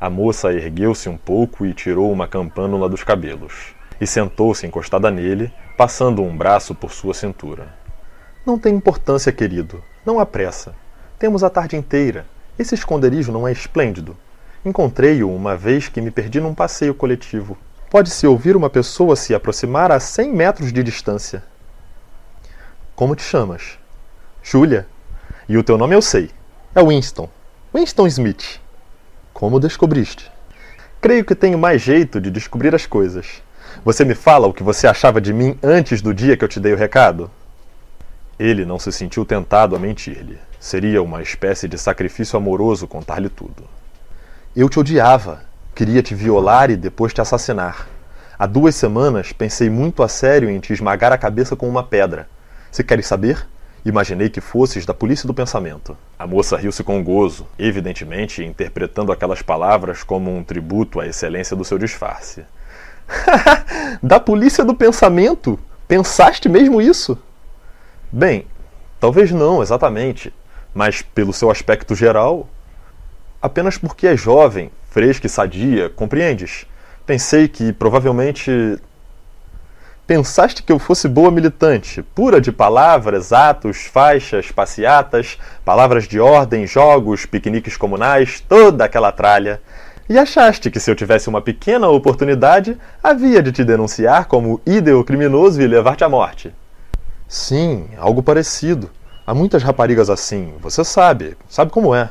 A 0.00 0.10
moça 0.10 0.52
ergueu-se 0.52 1.08
um 1.08 1.16
pouco 1.16 1.64
e 1.64 1.72
tirou 1.72 2.10
uma 2.10 2.26
campânula 2.26 2.88
dos 2.88 3.04
cabelos, 3.04 3.76
e 4.00 4.06
sentou-se 4.06 4.66
encostada 4.66 5.12
nele, 5.12 5.52
passando 5.78 6.24
um 6.24 6.36
braço 6.36 6.74
por 6.74 6.90
sua 6.90 7.14
cintura. 7.14 7.68
Não 8.44 8.58
tem 8.58 8.74
importância, 8.74 9.30
querido. 9.30 9.80
Não 10.04 10.18
há 10.18 10.26
pressa. 10.26 10.74
Temos 11.20 11.44
a 11.44 11.48
tarde 11.48 11.76
inteira. 11.76 12.26
Esse 12.58 12.74
esconderijo 12.74 13.30
não 13.30 13.46
é 13.46 13.52
esplêndido. 13.52 14.16
Encontrei-o 14.64 15.32
uma 15.32 15.56
vez 15.56 15.88
que 15.88 16.00
me 16.00 16.10
perdi 16.10 16.40
num 16.40 16.52
passeio 16.52 16.96
coletivo. 16.96 17.56
Pode-se 17.88 18.26
ouvir 18.26 18.56
uma 18.56 18.68
pessoa 18.68 19.14
se 19.14 19.36
aproximar 19.36 19.92
a 19.92 20.00
cem 20.00 20.34
metros 20.34 20.72
de 20.72 20.82
distância. 20.82 21.53
Como 22.96 23.16
te 23.16 23.24
chamas? 23.24 23.76
Julia. 24.40 24.86
E 25.48 25.58
o 25.58 25.64
teu 25.64 25.76
nome 25.76 25.96
eu 25.96 26.00
sei. 26.00 26.30
É 26.76 26.80
Winston. 26.80 27.28
Winston 27.74 28.06
Smith. 28.06 28.60
Como 29.32 29.58
descobriste? 29.58 30.30
Creio 31.00 31.24
que 31.24 31.34
tenho 31.34 31.58
mais 31.58 31.82
jeito 31.82 32.20
de 32.20 32.30
descobrir 32.30 32.72
as 32.72 32.86
coisas. 32.86 33.42
Você 33.84 34.04
me 34.04 34.14
fala 34.14 34.46
o 34.46 34.54
que 34.54 34.62
você 34.62 34.86
achava 34.86 35.20
de 35.20 35.32
mim 35.32 35.58
antes 35.60 36.00
do 36.00 36.14
dia 36.14 36.36
que 36.36 36.44
eu 36.44 36.48
te 36.48 36.60
dei 36.60 36.72
o 36.72 36.76
recado? 36.76 37.28
Ele 38.38 38.64
não 38.64 38.78
se 38.78 38.92
sentiu 38.92 39.24
tentado 39.24 39.74
a 39.74 39.78
mentir-lhe. 39.78 40.38
Seria 40.60 41.02
uma 41.02 41.20
espécie 41.20 41.66
de 41.66 41.76
sacrifício 41.76 42.36
amoroso 42.36 42.86
contar-lhe 42.86 43.28
tudo. 43.28 43.64
Eu 44.54 44.68
te 44.68 44.78
odiava. 44.78 45.42
Queria 45.74 46.00
te 46.00 46.14
violar 46.14 46.70
e 46.70 46.76
depois 46.76 47.12
te 47.12 47.20
assassinar. 47.20 47.88
Há 48.38 48.46
duas 48.46 48.76
semanas 48.76 49.32
pensei 49.32 49.68
muito 49.68 50.00
a 50.00 50.08
sério 50.08 50.48
em 50.48 50.60
te 50.60 50.72
esmagar 50.72 51.12
a 51.12 51.18
cabeça 51.18 51.56
com 51.56 51.68
uma 51.68 51.82
pedra. 51.82 52.28
Se 52.74 52.82
queres 52.82 53.06
saber? 53.06 53.46
Imaginei 53.84 54.28
que 54.28 54.40
fosses 54.40 54.84
da 54.84 54.92
polícia 54.92 55.28
do 55.28 55.32
pensamento. 55.32 55.96
A 56.18 56.26
moça 56.26 56.56
riu-se 56.56 56.82
com 56.82 57.04
gozo, 57.04 57.46
evidentemente 57.56 58.42
interpretando 58.42 59.12
aquelas 59.12 59.40
palavras 59.42 60.02
como 60.02 60.36
um 60.36 60.42
tributo 60.42 60.98
à 60.98 61.06
excelência 61.06 61.54
do 61.54 61.64
seu 61.64 61.78
disfarce. 61.78 62.44
da 64.02 64.18
polícia 64.18 64.64
do 64.64 64.74
pensamento? 64.74 65.56
Pensaste 65.86 66.48
mesmo 66.48 66.82
isso? 66.82 67.16
Bem, 68.10 68.44
talvez 68.98 69.30
não 69.30 69.62
exatamente, 69.62 70.34
mas 70.74 71.00
pelo 71.00 71.32
seu 71.32 71.52
aspecto 71.52 71.94
geral, 71.94 72.48
apenas 73.40 73.78
porque 73.78 74.08
é 74.08 74.16
jovem, 74.16 74.68
fresca 74.90 75.28
e 75.28 75.30
sadia, 75.30 75.90
compreendes? 75.90 76.66
Pensei 77.06 77.46
que 77.46 77.72
provavelmente. 77.72 78.50
Pensaste 80.06 80.62
que 80.62 80.70
eu 80.70 80.78
fosse 80.78 81.08
boa 81.08 81.30
militante, 81.30 82.02
pura 82.02 82.38
de 82.38 82.52
palavras, 82.52 83.32
atos, 83.32 83.86
faixas, 83.86 84.52
passeatas, 84.52 85.38
palavras 85.64 86.06
de 86.06 86.20
ordem, 86.20 86.66
jogos, 86.66 87.24
piqueniques 87.24 87.74
comunais, 87.74 88.38
toda 88.46 88.84
aquela 88.84 89.10
tralha. 89.10 89.62
E 90.06 90.18
achaste 90.18 90.70
que 90.70 90.78
se 90.78 90.90
eu 90.90 90.94
tivesse 90.94 91.30
uma 91.30 91.40
pequena 91.40 91.88
oportunidade, 91.88 92.76
havia 93.02 93.42
de 93.42 93.50
te 93.50 93.64
denunciar 93.64 94.26
como 94.26 94.60
ídeo 94.66 95.02
criminoso 95.04 95.62
e 95.62 95.66
levar-te 95.66 96.04
à 96.04 96.08
morte. 96.08 96.54
Sim, 97.26 97.88
algo 97.96 98.22
parecido. 98.22 98.90
Há 99.26 99.32
muitas 99.32 99.62
raparigas 99.62 100.10
assim, 100.10 100.52
você 100.60 100.84
sabe, 100.84 101.34
sabe 101.48 101.70
como 101.70 101.94
é. 101.94 102.10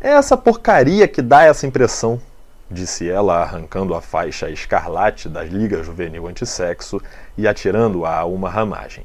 É 0.00 0.12
essa 0.12 0.34
porcaria 0.34 1.06
que 1.06 1.20
dá 1.20 1.44
essa 1.44 1.66
impressão, 1.66 2.18
disse 2.72 3.08
ela, 3.08 3.42
arrancando 3.42 3.94
a 3.94 4.00
faixa 4.00 4.50
escarlate 4.50 5.28
da 5.28 5.44
Liga 5.44 5.82
Juvenil 5.82 6.26
Antissexo 6.26 7.00
e 7.38 7.46
atirando-a 7.46 8.18
a 8.18 8.24
uma 8.24 8.50
ramagem. 8.50 9.04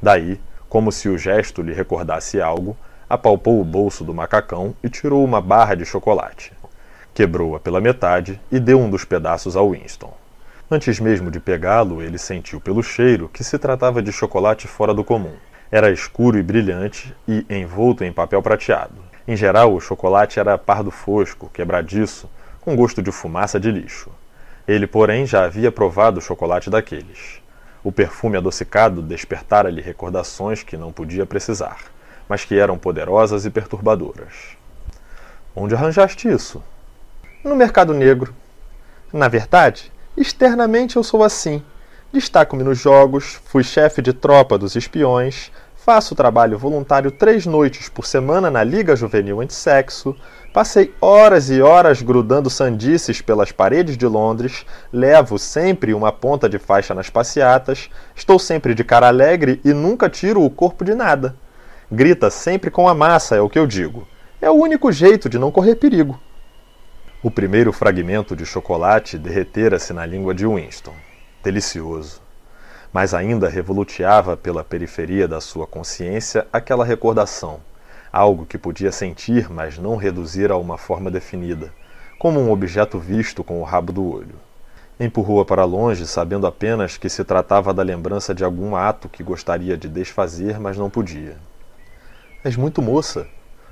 Daí, 0.00 0.40
como 0.68 0.92
se 0.92 1.08
o 1.08 1.18
gesto 1.18 1.62
lhe 1.62 1.72
recordasse 1.72 2.40
algo, 2.40 2.76
apalpou 3.08 3.60
o 3.60 3.64
bolso 3.64 4.04
do 4.04 4.14
macacão 4.14 4.74
e 4.84 4.88
tirou 4.88 5.24
uma 5.24 5.40
barra 5.40 5.74
de 5.74 5.84
chocolate. 5.84 6.52
Quebrou-a 7.12 7.58
pela 7.58 7.80
metade 7.80 8.40
e 8.52 8.60
deu 8.60 8.78
um 8.78 8.88
dos 8.88 9.04
pedaços 9.04 9.56
ao 9.56 9.70
Winston. 9.70 10.14
Antes 10.70 11.00
mesmo 11.00 11.32
de 11.32 11.40
pegá-lo, 11.40 12.00
ele 12.00 12.18
sentiu 12.18 12.60
pelo 12.60 12.84
cheiro 12.84 13.28
que 13.28 13.42
se 13.42 13.58
tratava 13.58 14.00
de 14.00 14.12
chocolate 14.12 14.68
fora 14.68 14.94
do 14.94 15.02
comum. 15.02 15.34
Era 15.72 15.90
escuro 15.90 16.38
e 16.38 16.42
brilhante 16.42 17.12
e 17.26 17.44
envolto 17.50 18.04
em 18.04 18.12
papel 18.12 18.40
prateado. 18.40 18.94
Em 19.26 19.34
geral, 19.34 19.74
o 19.74 19.80
chocolate 19.80 20.38
era 20.38 20.56
pardo 20.56 20.92
fosco, 20.92 21.50
quebradiço, 21.52 22.30
com 22.60 22.76
gosto 22.76 23.02
de 23.02 23.10
fumaça 23.10 23.58
de 23.58 23.70
lixo. 23.70 24.10
Ele, 24.66 24.86
porém, 24.86 25.26
já 25.26 25.44
havia 25.44 25.72
provado 25.72 26.20
chocolate 26.20 26.70
daqueles. 26.70 27.40
O 27.82 27.90
perfume 27.90 28.36
adocicado 28.36 29.00
despertara-lhe 29.02 29.80
recordações 29.80 30.62
que 30.62 30.76
não 30.76 30.92
podia 30.92 31.24
precisar, 31.24 31.78
mas 32.28 32.44
que 32.44 32.58
eram 32.58 32.78
poderosas 32.78 33.44
e 33.44 33.50
perturbadoras. 33.50 34.56
Onde 35.56 35.74
arranjaste 35.74 36.28
isso? 36.28 36.62
No 37.42 37.56
mercado 37.56 37.94
negro. 37.94 38.34
Na 39.12 39.28
verdade, 39.28 39.90
Externamente 40.16 40.96
eu 40.96 41.04
sou 41.04 41.22
assim. 41.22 41.62
Destaco-me 42.12 42.64
nos 42.64 42.78
jogos, 42.78 43.40
fui 43.44 43.62
chefe 43.62 44.02
de 44.02 44.12
tropa 44.12 44.58
dos 44.58 44.74
espiões, 44.74 45.52
faço 45.76 46.16
trabalho 46.16 46.58
voluntário 46.58 47.12
três 47.12 47.46
noites 47.46 47.88
por 47.88 48.04
semana 48.04 48.50
na 48.50 48.64
Liga 48.64 48.96
Juvenil 48.96 49.40
Antissexo, 49.40 50.16
passei 50.52 50.92
horas 51.00 51.48
e 51.50 51.62
horas 51.62 52.02
grudando 52.02 52.50
sandices 52.50 53.20
pelas 53.20 53.52
paredes 53.52 53.96
de 53.96 54.06
Londres, 54.06 54.66
levo 54.92 55.38
sempre 55.38 55.94
uma 55.94 56.10
ponta 56.10 56.48
de 56.48 56.58
faixa 56.58 56.94
nas 56.94 57.08
passeatas, 57.08 57.88
estou 58.14 58.38
sempre 58.38 58.74
de 58.74 58.82
cara 58.82 59.08
alegre 59.08 59.60
e 59.64 59.72
nunca 59.72 60.08
tiro 60.08 60.44
o 60.44 60.50
corpo 60.50 60.84
de 60.84 60.94
nada. 60.94 61.36
Grita 61.90 62.30
sempre 62.30 62.70
com 62.70 62.88
a 62.88 62.94
massa, 62.94 63.36
é 63.36 63.40
o 63.40 63.48
que 63.48 63.58
eu 63.58 63.66
digo. 63.66 64.06
É 64.40 64.50
o 64.50 64.54
único 64.54 64.90
jeito 64.90 65.28
de 65.28 65.38
não 65.38 65.50
correr 65.50 65.76
perigo. 65.76 66.20
O 67.22 67.30
primeiro 67.30 67.72
fragmento 67.72 68.34
de 68.34 68.46
chocolate 68.46 69.18
derretera-se 69.18 69.92
na 69.92 70.06
língua 70.06 70.34
de 70.34 70.46
Winston. 70.46 70.94
Delicioso. 71.42 72.22
Mas 72.92 73.12
ainda 73.12 73.48
revoluteava 73.48 74.36
pela 74.36 74.64
periferia 74.64 75.28
da 75.28 75.40
sua 75.40 75.66
consciência 75.66 76.46
aquela 76.52 76.84
recordação, 76.84 77.60
algo 78.12 78.46
que 78.46 78.58
podia 78.58 78.92
sentir, 78.92 79.50
mas 79.50 79.78
não 79.78 79.96
reduzir 79.96 80.50
a 80.50 80.56
uma 80.56 80.76
forma 80.76 81.10
definida, 81.10 81.72
como 82.18 82.40
um 82.40 82.50
objeto 82.50 82.98
visto 82.98 83.42
com 83.44 83.60
o 83.60 83.64
rabo 83.64 83.92
do 83.92 84.04
olho. 84.04 84.34
Empurrou-a 84.98 85.44
para 85.44 85.64
longe, 85.64 86.06
sabendo 86.06 86.46
apenas 86.46 86.98
que 86.98 87.08
se 87.08 87.24
tratava 87.24 87.72
da 87.72 87.82
lembrança 87.82 88.34
de 88.34 88.44
algum 88.44 88.76
ato 88.76 89.08
que 89.08 89.22
gostaria 89.22 89.76
de 89.76 89.88
desfazer, 89.88 90.60
mas 90.60 90.76
não 90.76 90.90
podia. 90.90 91.38
És 92.44 92.56
muito 92.56 92.82
moça. 92.82 93.26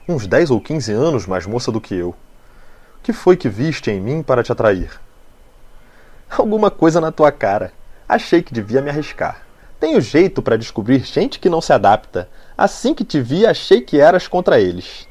Uns 0.09 0.27
dez 0.27 0.51
ou 0.51 0.61
quinze 0.61 0.93
anos 0.93 1.27
mais 1.27 1.45
moça 1.45 1.71
do 1.71 1.81
que 1.81 1.95
eu. 1.95 2.15
Que 3.03 3.13
foi 3.13 3.37
que 3.37 3.49
viste 3.49 3.91
em 3.91 4.01
mim 4.01 4.23
para 4.23 4.43
te 4.43 4.51
atrair? 4.51 4.91
Alguma 6.31 6.71
coisa 6.71 7.01
na 7.01 7.13
tua 7.13 7.31
cara. 7.31 7.73
Achei 8.09 8.43
que 8.43 8.55
devia 8.55 8.81
me 8.81 8.89
arriscar. 8.89 9.43
Tenho 9.79 10.01
jeito 10.01 10.41
para 10.41 10.57
descobrir 10.57 11.01
gente 11.01 11.39
que 11.39 11.51
não 11.51 11.61
se 11.61 11.73
adapta. 11.73 12.29
Assim 12.59 12.93
que 12.93 13.05
te 13.05 13.21
vi, 13.21 13.47
achei 13.47 13.81
que 13.81 14.01
eras 14.01 14.27
contra 14.27 14.61
eles. 14.61 15.07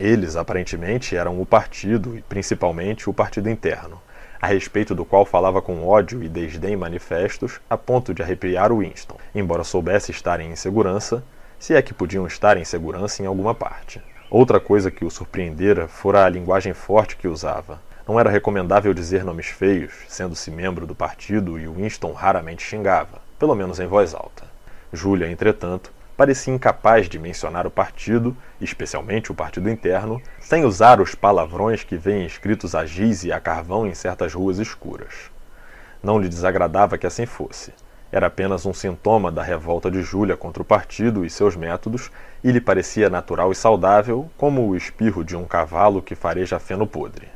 Eles, 0.00 0.36
aparentemente, 0.36 1.14
eram 1.14 1.38
o 1.38 1.44
partido, 1.44 2.16
e 2.16 2.22
principalmente 2.22 3.10
o 3.10 3.12
partido 3.12 3.50
interno, 3.50 4.00
a 4.40 4.46
respeito 4.46 4.94
do 4.94 5.04
qual 5.04 5.26
falava 5.26 5.60
com 5.60 5.86
ódio 5.86 6.24
e 6.24 6.30
desdém 6.30 6.74
manifestos, 6.74 7.60
a 7.68 7.76
ponto 7.76 8.14
de 8.14 8.22
arrepiar 8.22 8.72
o 8.72 8.78
Winston, 8.78 9.18
embora 9.34 9.64
soubesse 9.64 10.12
estar 10.12 10.40
em 10.40 10.50
insegurança, 10.50 11.22
se 11.58 11.74
é 11.74 11.82
que 11.82 11.92
podiam 11.92 12.26
estar 12.26 12.56
em 12.56 12.64
segurança 12.64 13.22
em 13.22 13.26
alguma 13.26 13.54
parte. 13.54 14.00
Outra 14.30 14.58
coisa 14.58 14.90
que 14.90 15.04
o 15.04 15.10
surpreendera 15.10 15.86
fora 15.86 16.24
a 16.24 16.28
linguagem 16.30 16.72
forte 16.72 17.16
que 17.16 17.28
usava. 17.28 17.82
Não 18.08 18.18
era 18.18 18.30
recomendável 18.30 18.94
dizer 18.94 19.24
nomes 19.24 19.48
feios, 19.48 19.92
sendo-se 20.08 20.50
membro 20.50 20.86
do 20.86 20.94
partido 20.94 21.58
e 21.58 21.68
Winston 21.68 22.12
raramente 22.12 22.62
xingava, 22.62 23.20
pelo 23.38 23.54
menos 23.54 23.78
em 23.78 23.86
voz 23.86 24.14
alta. 24.14 24.44
Júlia, 24.90 25.30
entretanto, 25.30 25.92
parecia 26.16 26.54
incapaz 26.54 27.08
de 27.08 27.18
mencionar 27.18 27.66
o 27.66 27.70
partido, 27.70 28.36
especialmente 28.60 29.32
o 29.32 29.34
partido 29.34 29.70
interno, 29.70 30.20
sem 30.40 30.64
usar 30.64 31.00
os 31.00 31.14
palavrões 31.14 31.82
que 31.82 31.96
vêm 31.96 32.26
escritos 32.26 32.74
a 32.74 32.84
giz 32.84 33.24
e 33.24 33.32
a 33.32 33.40
carvão 33.40 33.86
em 33.86 33.94
certas 33.94 34.34
ruas 34.34 34.58
escuras. 34.58 35.30
Não 36.02 36.18
lhe 36.18 36.28
desagradava 36.28 36.98
que 36.98 37.06
assim 37.06 37.26
fosse. 37.26 37.72
Era 38.10 38.26
apenas 38.26 38.66
um 38.66 38.74
sintoma 38.74 39.32
da 39.32 39.42
revolta 39.42 39.90
de 39.90 40.02
Júlia 40.02 40.36
contra 40.36 40.62
o 40.62 40.66
partido 40.66 41.24
e 41.24 41.30
seus 41.30 41.56
métodos, 41.56 42.10
e 42.44 42.50
lhe 42.50 42.60
parecia 42.60 43.08
natural 43.08 43.50
e 43.50 43.54
saudável, 43.54 44.30
como 44.36 44.68
o 44.68 44.76
espirro 44.76 45.24
de 45.24 45.34
um 45.34 45.44
cavalo 45.44 46.02
que 46.02 46.14
fareja 46.14 46.58
feno 46.58 46.86
podre 46.86 47.28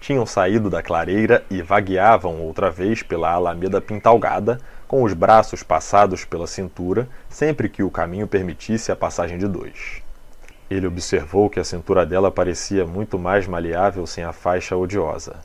tinham 0.00 0.24
saído 0.24 0.70
da 0.70 0.82
clareira 0.82 1.44
e 1.50 1.60
vagueavam 1.60 2.40
outra 2.40 2.70
vez 2.70 3.02
pela 3.02 3.30
alameda 3.32 3.80
pintalgada, 3.80 4.58
com 4.90 5.04
os 5.04 5.12
braços 5.12 5.62
passados 5.62 6.24
pela 6.24 6.48
cintura, 6.48 7.08
sempre 7.28 7.68
que 7.68 7.80
o 7.80 7.92
caminho 7.92 8.26
permitisse 8.26 8.90
a 8.90 8.96
passagem 8.96 9.38
de 9.38 9.46
dois. 9.46 10.02
Ele 10.68 10.84
observou 10.84 11.48
que 11.48 11.60
a 11.60 11.64
cintura 11.64 12.04
dela 12.04 12.28
parecia 12.28 12.84
muito 12.84 13.16
mais 13.16 13.46
maleável 13.46 14.04
sem 14.04 14.24
a 14.24 14.32
faixa 14.32 14.76
odiosa. 14.76 15.36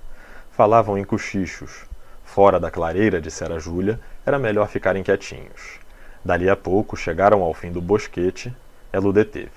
Falavam 0.49 0.97
em 0.97 1.03
cochichos. 1.03 1.85
Fora 2.23 2.59
da 2.59 2.71
clareira, 2.71 3.21
dissera 3.21 3.59
Júlia, 3.59 3.99
era 4.25 4.39
melhor 4.39 4.67
ficarem 4.67 5.03
quietinhos. 5.03 5.77
Dali 6.25 6.49
a 6.49 6.55
pouco 6.55 6.97
chegaram 6.97 7.43
ao 7.43 7.53
fim 7.53 7.71
do 7.71 7.79
bosquete. 7.79 8.51
Ela 8.91 9.07
o 9.07 9.13
deteve. 9.13 9.51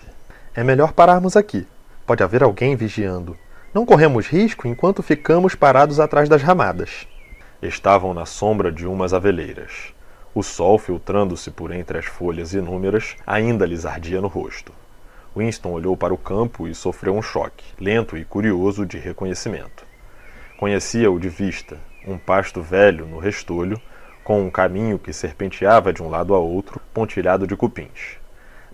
É 0.55 0.62
melhor 0.62 0.93
pararmos 0.93 1.34
aqui. 1.34 1.66
Pode 2.07 2.22
haver 2.22 2.43
alguém 2.43 2.76
vigiando. 2.76 3.39
Não 3.72 3.86
corremos 3.86 4.26
risco 4.26 4.68
enquanto 4.68 5.03
ficamos 5.03 5.55
parados 5.55 5.99
atrás 5.99 6.28
das 6.28 6.43
ramadas. 6.43 7.09
Estavam 7.61 8.15
na 8.15 8.25
sombra 8.25 8.71
de 8.71 8.87
umas 8.87 9.13
aveleiras. 9.13 9.93
O 10.33 10.45
sol, 10.45 10.79
filtrando-se 10.79 11.51
por 11.51 11.73
entre 11.73 11.99
as 11.99 12.05
folhas 12.05 12.55
inúmeras, 12.55 13.17
ainda 13.27 13.67
lhes 13.67 13.85
ardia 13.85 14.21
no 14.21 14.29
rosto. 14.29 14.73
Winston 15.37 15.73
olhou 15.73 15.97
para 15.97 16.15
o 16.15 16.19
campo 16.19 16.69
e 16.69 16.75
sofreu 16.75 17.17
um 17.17 17.23
choque, 17.23 17.65
lento 17.81 18.17
e 18.17 18.25
curioso 18.25 18.87
de 18.87 18.97
reconhecimento. 18.97 19.85
Conhecia-o 20.57 21.19
de 21.19 21.29
vista, 21.29 21.79
um 22.07 22.17
pasto 22.17 22.63
velho 22.63 23.07
no 23.07 23.19
restolho, 23.19 23.81
com 24.23 24.41
um 24.41 24.51
caminho 24.51 24.97
que 24.97 25.13
serpenteava 25.13 25.93
de 25.93 26.01
um 26.01 26.09
lado 26.09 26.37
a 26.37 26.39
outro, 26.39 26.81
pontilhado 26.95 27.45
de 27.45 27.57
cupins. 27.57 28.18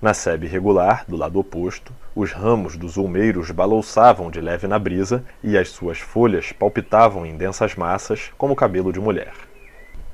Na 0.04 0.12
sebe 0.12 0.46
regular, 0.46 1.06
do 1.08 1.16
lado 1.16 1.40
oposto, 1.40 1.90
os 2.14 2.30
ramos 2.30 2.76
dos 2.76 2.98
ulmeiros 2.98 3.50
balouçavam 3.50 4.30
de 4.30 4.38
leve 4.38 4.66
na 4.66 4.78
brisa 4.78 5.24
e 5.42 5.56
as 5.56 5.70
suas 5.70 5.98
folhas 5.98 6.52
palpitavam 6.52 7.24
em 7.24 7.34
densas 7.34 7.74
massas 7.74 8.30
como 8.36 8.54
cabelo 8.54 8.92
de 8.92 9.00
mulher. 9.00 9.32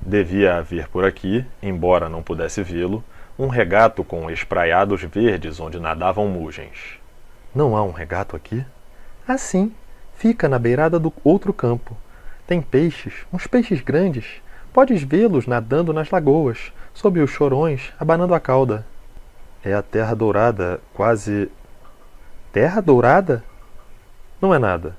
Devia 0.01 0.59
haver 0.59 0.87
por 0.87 1.05
aqui, 1.05 1.45
embora 1.61 2.09
não 2.09 2.23
pudesse 2.23 2.63
vê-lo, 2.63 3.03
um 3.37 3.49
regato 3.49 4.05
com 4.05 4.31
espraiados 4.31 5.03
verdes 5.03 5.59
onde 5.59 5.81
nadavam 5.81 6.29
mugens. 6.29 7.01
Não 7.53 7.77
há 7.77 7.83
um 7.83 7.91
regato 7.91 8.37
aqui? 8.37 8.65
Ah, 9.27 9.39
sim. 9.39 9.75
Fica 10.15 10.49
na 10.49 10.61
beirada 10.61 11.01
do 11.01 11.13
outro 11.25 11.53
campo. 11.53 11.97
Tem 12.47 12.63
peixes, 12.63 13.27
uns 13.33 13.49
peixes 13.49 13.81
grandes. 13.81 14.41
Podes 14.73 15.03
vê-los 15.03 15.49
nadando 15.49 15.93
nas 15.93 16.11
lagoas, 16.11 16.73
sob 16.95 17.19
os 17.19 17.33
chorões, 17.33 17.93
abanando 17.99 18.37
a 18.37 18.39
cauda. 18.39 18.87
É 19.63 19.75
a 19.75 19.83
Terra 19.83 20.15
Dourada, 20.15 20.81
quase. 20.95 21.51
Terra 22.51 22.81
Dourada? 22.81 23.45
Não 24.41 24.55
é 24.55 24.59
nada. 24.59 24.97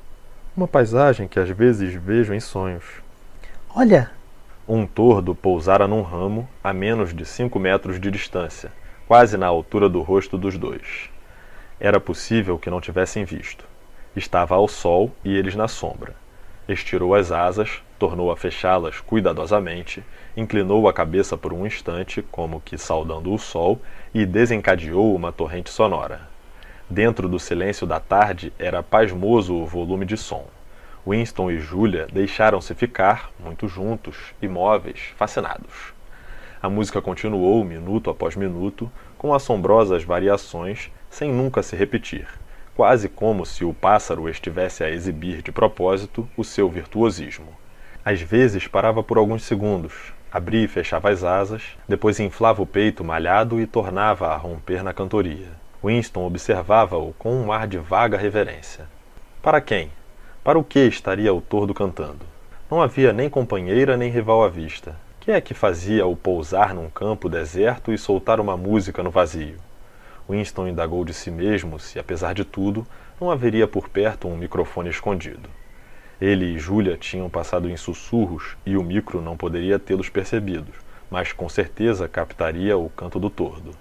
Uma 0.56 0.68
paisagem 0.68 1.28
que 1.28 1.40
às 1.40 1.50
vezes 1.50 1.96
vejo 1.96 2.32
em 2.32 2.40
sonhos. 2.40 2.86
Olha! 3.76 4.12
Um 4.68 4.86
tordo 4.86 5.34
pousara 5.34 5.88
num 5.88 6.04
ramo 6.04 6.48
a 6.64 6.72
menos 6.72 7.12
de 7.12 7.26
cinco 7.26 7.58
metros 7.58 8.00
de 8.00 8.12
distância, 8.12 8.72
quase 9.08 9.36
na 9.36 9.48
altura 9.48 9.90
do 9.90 10.00
rosto 10.02 10.38
dos 10.38 10.60
dois. 10.60 11.10
Era 11.80 12.00
possível 12.00 12.60
que 12.60 12.70
não 12.70 12.80
tivessem 12.80 13.26
visto. 13.26 13.66
Estava 14.16 14.54
ao 14.54 14.68
sol 14.68 15.12
e 15.26 15.36
eles 15.36 15.56
na 15.56 15.68
sombra. 15.68 16.14
Estirou 16.70 17.16
as 17.16 17.32
asas, 17.32 17.82
tornou 18.02 18.32
a 18.32 18.36
fechá-las 18.36 19.00
cuidadosamente, 19.00 20.04
inclinou 20.36 20.90
a 20.90 20.94
cabeça 20.94 21.38
por 21.38 21.54
um 21.54 21.68
instante, 21.68 22.24
como 22.32 22.60
que 22.60 22.76
saudando 22.76 23.32
o 23.32 23.38
sol, 23.38 23.80
e 24.12 24.26
desencadeou 24.26 25.16
uma 25.16 25.32
torrente 25.32 25.70
sonora. 25.70 26.28
Dentro 26.90 27.30
do 27.30 27.38
silêncio 27.38 27.86
da 27.86 28.00
tarde 28.00 28.52
era 28.58 28.82
pasmoso 28.82 29.54
o 29.54 29.68
volume 29.68 30.04
de 30.04 30.18
som. 30.18 30.48
Winston 31.08 31.52
e 31.52 31.60
Julia 31.60 32.08
deixaram-se 32.12 32.74
ficar, 32.74 33.30
muito 33.40 33.68
juntos, 33.68 34.34
imóveis, 34.42 35.14
fascinados. 35.16 35.94
A 36.60 36.68
música 36.68 37.04
continuou, 37.04 37.64
minuto 37.64 38.10
após 38.10 38.36
minuto, 38.36 38.92
com 39.16 39.32
assombrosas 39.32 40.04
variações, 40.04 40.90
sem 41.08 41.32
nunca 41.32 41.62
se 41.62 41.76
repetir, 41.76 42.28
quase 42.76 43.08
como 43.08 43.46
se 43.46 43.64
o 43.64 43.76
pássaro 43.76 44.28
estivesse 44.28 44.84
a 44.84 44.90
exibir 44.90 45.44
de 45.44 45.52
propósito 45.52 46.28
o 46.36 46.44
seu 46.44 46.68
virtuosismo. 46.68 47.61
Às 48.04 48.22
vezes 48.22 48.68
parava 48.68 49.04
por 49.04 49.18
alguns 49.18 49.44
segundos, 49.44 50.14
Abria 50.32 50.64
e 50.64 50.68
fechava 50.68 51.10
as 51.10 51.26
asas, 51.26 51.62
depois 51.86 52.18
inflava 52.18 52.62
o 52.62 52.66
peito 52.66 53.04
malhado 53.04 53.60
e 53.60 53.68
tornava 53.68 54.28
a 54.28 54.38
romper 54.38 54.82
na 54.82 54.94
cantoria. 54.94 55.50
Winston 55.84 56.26
observava-o 56.26 57.12
com 57.20 57.36
um 57.36 57.52
ar 57.52 57.68
de 57.68 57.78
vaga 57.78 58.18
reverência. 58.18 58.88
Para 59.42 59.60
quem? 59.60 59.92
Para 60.42 60.58
o 60.58 60.64
que 60.64 60.80
estaria 60.80 61.34
o 61.34 61.42
tordo 61.42 61.74
cantando? 61.74 62.26
Não 62.70 62.82
havia 62.82 63.12
nem 63.12 63.30
companheira 63.30 63.98
nem 63.98 64.10
rival 64.10 64.42
à 64.42 64.48
vista. 64.48 64.96
Que 65.20 65.32
é 65.32 65.42
que 65.42 65.54
fazia-o 65.54 66.16
pousar 66.16 66.74
num 66.74 66.90
campo 66.90 67.28
deserto 67.28 67.92
e 67.92 67.98
soltar 67.98 68.40
uma 68.40 68.56
música 68.56 69.04
no 69.04 69.12
vazio? 69.12 69.58
Winston 70.30 70.70
indagou 70.70 71.04
de 71.04 71.14
si 71.14 71.30
mesmo 71.30 71.78
se, 71.78 72.00
apesar 72.00 72.34
de 72.34 72.46
tudo, 72.46 72.88
não 73.20 73.30
haveria 73.30 73.68
por 73.68 73.90
perto 73.90 74.30
um 74.30 74.38
microfone 74.38 74.90
escondido. 74.90 75.50
Ele 76.22 76.46
e 76.46 76.60
Júlia 76.60 76.96
tinham 76.98 77.28
passado 77.32 77.68
em 77.68 77.76
sussurros 77.76 78.56
e 78.64 78.78
o 78.78 78.84
micro 78.84 79.20
não 79.20 79.36
poderia 79.36 79.80
tê-los 79.80 80.08
percebidos, 80.08 80.76
mas 81.10 81.34
com 81.34 81.50
certeza 81.50 82.08
captaria 82.08 82.78
o 82.78 82.92
canto 82.92 83.20
do 83.20 83.28
tordo. 83.28 83.72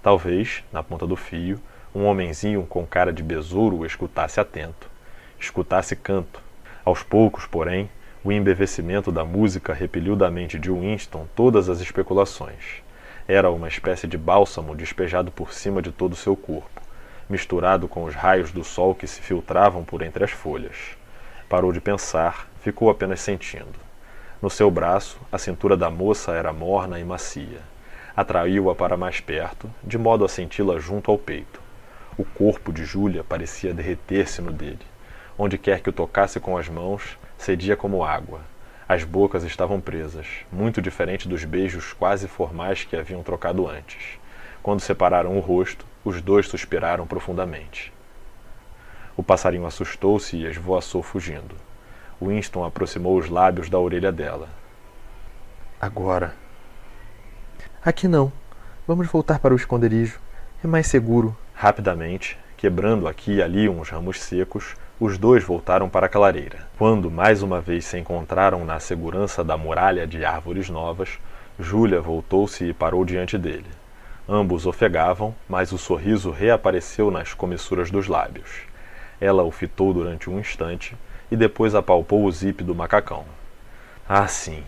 Talvez, 0.00 0.62
na 0.72 0.84
ponta 0.84 1.04
do 1.04 1.16
fio, 1.16 1.60
um 1.92 2.04
homenzinho 2.04 2.62
com 2.62 2.86
cara 2.86 3.12
de 3.12 3.24
besouro 3.24 3.84
escutasse 3.84 4.38
atento. 4.38 4.88
Escutasse 5.36 5.96
canto. 5.96 6.40
Aos 6.84 7.02
poucos, 7.02 7.44
porém, 7.44 7.90
o 8.22 8.30
embevecimento 8.30 9.10
da 9.10 9.24
música 9.24 9.74
repeliu 9.74 10.14
da 10.14 10.30
mente 10.30 10.60
de 10.60 10.70
Winston 10.70 11.26
todas 11.34 11.68
as 11.68 11.80
especulações. 11.80 12.84
Era 13.26 13.50
uma 13.50 13.66
espécie 13.66 14.06
de 14.06 14.16
bálsamo 14.16 14.76
despejado 14.76 15.32
por 15.32 15.52
cima 15.52 15.82
de 15.82 15.90
todo 15.90 16.12
o 16.12 16.16
seu 16.16 16.36
corpo, 16.36 16.80
misturado 17.28 17.88
com 17.88 18.04
os 18.04 18.14
raios 18.14 18.52
do 18.52 18.62
sol 18.62 18.94
que 18.94 19.08
se 19.08 19.20
filtravam 19.20 19.82
por 19.82 20.02
entre 20.02 20.22
as 20.22 20.30
folhas. 20.30 20.99
Parou 21.50 21.72
de 21.72 21.80
pensar, 21.80 22.48
ficou 22.62 22.90
apenas 22.90 23.18
sentindo. 23.20 23.74
No 24.40 24.48
seu 24.48 24.70
braço, 24.70 25.18
a 25.32 25.36
cintura 25.36 25.76
da 25.76 25.90
moça 25.90 26.30
era 26.30 26.52
morna 26.52 27.00
e 27.00 27.02
macia. 27.02 27.58
Atraiu-a 28.16 28.72
para 28.72 28.96
mais 28.96 29.18
perto, 29.18 29.68
de 29.82 29.98
modo 29.98 30.24
a 30.24 30.28
senti-la 30.28 30.78
junto 30.78 31.10
ao 31.10 31.18
peito. 31.18 31.60
O 32.16 32.24
corpo 32.24 32.72
de 32.72 32.84
Júlia 32.84 33.24
parecia 33.24 33.74
derreter-se 33.74 34.40
no 34.40 34.52
dele. 34.52 34.86
Onde 35.36 35.58
quer 35.58 35.80
que 35.80 35.90
o 35.90 35.92
tocasse 35.92 36.38
com 36.38 36.56
as 36.56 36.68
mãos, 36.68 37.18
cedia 37.36 37.76
como 37.76 38.04
água. 38.04 38.42
As 38.88 39.02
bocas 39.02 39.42
estavam 39.42 39.80
presas, 39.80 40.28
muito 40.52 40.80
diferente 40.80 41.26
dos 41.26 41.44
beijos 41.44 41.92
quase 41.92 42.28
formais 42.28 42.84
que 42.84 42.94
haviam 42.94 43.24
trocado 43.24 43.66
antes. 43.66 44.20
Quando 44.62 44.78
separaram 44.78 45.36
o 45.36 45.40
rosto, 45.40 45.84
os 46.04 46.22
dois 46.22 46.46
suspiraram 46.46 47.08
profundamente. 47.08 47.92
O 49.20 49.22
passarinho 49.22 49.66
assustou-se 49.66 50.34
e 50.34 50.46
esvoaçou 50.46 51.02
fugindo. 51.02 51.54
Winston 52.22 52.64
aproximou 52.64 53.18
os 53.18 53.28
lábios 53.28 53.68
da 53.68 53.78
orelha 53.78 54.10
dela. 54.10 54.48
Agora. 55.78 56.34
Aqui 57.84 58.08
não. 58.08 58.32
Vamos 58.88 59.08
voltar 59.08 59.38
para 59.38 59.52
o 59.52 59.56
esconderijo. 59.58 60.18
É 60.64 60.66
mais 60.66 60.86
seguro. 60.86 61.36
Rapidamente, 61.52 62.38
quebrando 62.56 63.06
aqui 63.06 63.34
e 63.34 63.42
ali 63.42 63.68
uns 63.68 63.90
ramos 63.90 64.18
secos, 64.22 64.74
os 64.98 65.18
dois 65.18 65.44
voltaram 65.44 65.90
para 65.90 66.06
a 66.06 66.08
clareira. 66.08 66.66
Quando 66.78 67.10
mais 67.10 67.42
uma 67.42 67.60
vez 67.60 67.84
se 67.84 67.98
encontraram 67.98 68.64
na 68.64 68.80
segurança 68.80 69.44
da 69.44 69.54
muralha 69.58 70.06
de 70.06 70.24
árvores 70.24 70.70
novas, 70.70 71.18
Júlia 71.58 72.00
voltou-se 72.00 72.64
e 72.64 72.72
parou 72.72 73.04
diante 73.04 73.36
dele. 73.36 73.68
Ambos 74.26 74.64
ofegavam, 74.64 75.34
mas 75.46 75.72
o 75.72 75.78
sorriso 75.78 76.30
reapareceu 76.30 77.10
nas 77.10 77.34
comissuras 77.34 77.90
dos 77.90 78.08
lábios. 78.08 78.69
Ela 79.20 79.42
o 79.42 79.50
fitou 79.50 79.92
durante 79.92 80.30
um 80.30 80.38
instante 80.38 80.96
e 81.30 81.36
depois 81.36 81.74
apalpou 81.74 82.24
o 82.24 82.32
zip 82.32 82.64
do 82.64 82.74
macacão. 82.74 83.24
Ah, 84.08 84.26
sim. 84.26 84.62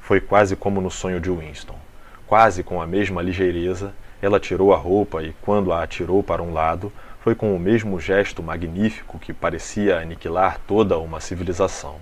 Foi 0.00 0.20
quase 0.20 0.56
como 0.56 0.80
no 0.80 0.90
sonho 0.90 1.20
de 1.20 1.30
Winston. 1.30 1.78
Quase 2.26 2.62
com 2.62 2.80
a 2.80 2.86
mesma 2.86 3.20
ligeireza, 3.22 3.92
ela 4.20 4.40
tirou 4.40 4.72
a 4.72 4.76
roupa 4.76 5.22
e, 5.22 5.34
quando 5.42 5.72
a 5.72 5.82
atirou 5.82 6.22
para 6.22 6.42
um 6.42 6.52
lado, 6.52 6.92
Foi 7.20 7.34
com 7.34 7.54
o 7.54 7.58
mesmo 7.58 8.00
gesto 8.00 8.42
magnífico 8.42 9.18
que 9.18 9.34
parecia 9.34 9.98
aniquilar 9.98 10.58
toda 10.66 10.98
uma 10.98 11.20
civilização. 11.20 11.96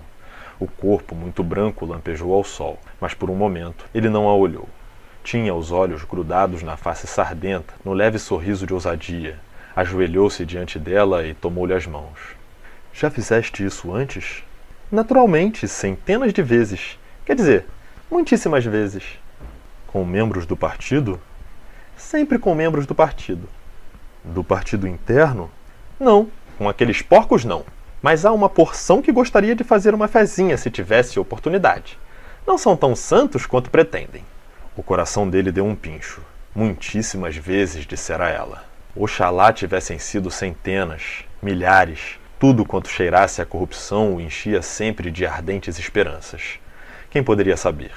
O 0.59 0.67
corpo 0.67 1.13
muito 1.15 1.43
branco 1.43 1.85
lampejou 1.85 2.33
ao 2.33 2.43
sol, 2.43 2.79
mas 3.01 3.13
por 3.13 3.29
um 3.29 3.35
momento 3.35 3.85
ele 3.93 4.09
não 4.09 4.29
a 4.29 4.33
olhou. 4.33 4.69
Tinha 5.23 5.53
os 5.53 5.71
olhos 5.71 6.03
grudados 6.03 6.63
na 6.63 6.77
face 6.77 7.07
sardenta, 7.07 7.73
no 7.83 7.93
leve 7.93 8.17
sorriso 8.17 8.65
de 8.65 8.73
ousadia. 8.73 9.37
Ajoelhou-se 9.77 10.43
diante 10.43 10.79
dela 10.79 11.23
e 11.23 11.35
tomou-lhe 11.35 11.71
as 11.71 11.85
mãos. 11.85 12.17
Já 12.91 13.11
fizeste 13.11 13.63
isso 13.63 13.93
antes? 13.93 14.43
Naturalmente, 14.91 15.67
centenas 15.67 16.33
de 16.33 16.41
vezes. 16.41 16.97
Quer 17.23 17.35
dizer, 17.35 17.65
muitíssimas 18.09 18.65
vezes. 18.65 19.03
Com 19.85 20.03
membros 20.03 20.47
do 20.47 20.57
partido? 20.57 21.21
Sempre 21.95 22.39
com 22.39 22.55
membros 22.55 22.87
do 22.87 22.95
partido. 22.95 23.47
Do 24.23 24.43
partido 24.43 24.87
interno? 24.87 25.51
Não, 25.99 26.27
com 26.57 26.67
aqueles 26.67 27.03
porcos 27.03 27.45
não. 27.45 27.63
Mas 28.01 28.25
há 28.25 28.31
uma 28.31 28.49
porção 28.49 28.99
que 28.99 29.11
gostaria 29.11 29.53
de 29.53 29.63
fazer 29.63 29.93
uma 29.93 30.07
fezinha 30.07 30.57
se 30.57 30.71
tivesse 30.71 31.19
oportunidade. 31.19 31.99
Não 32.47 32.57
são 32.57 32.75
tão 32.75 32.95
santos 32.95 33.45
quanto 33.45 33.69
pretendem. 33.69 34.25
O 34.75 34.81
coração 34.81 35.29
dele 35.29 35.51
deu 35.51 35.67
um 35.67 35.75
pincho. 35.75 36.23
Muitíssimas 36.55 37.37
vezes, 37.37 37.85
dissera 37.85 38.27
ela. 38.27 38.65
Oxalá 38.95 39.53
tivessem 39.53 39.99
sido 39.99 40.31
centenas, 40.31 41.23
milhares. 41.41 42.19
Tudo 42.39 42.65
quanto 42.65 42.89
cheirasse 42.89 43.41
a 43.41 43.45
corrupção 43.45 44.15
o 44.15 44.21
enchia 44.21 44.61
sempre 44.61 45.09
de 45.11 45.25
ardentes 45.25 45.79
esperanças. 45.79 46.59
Quem 47.09 47.23
poderia 47.23 47.57
saber? 47.57 47.91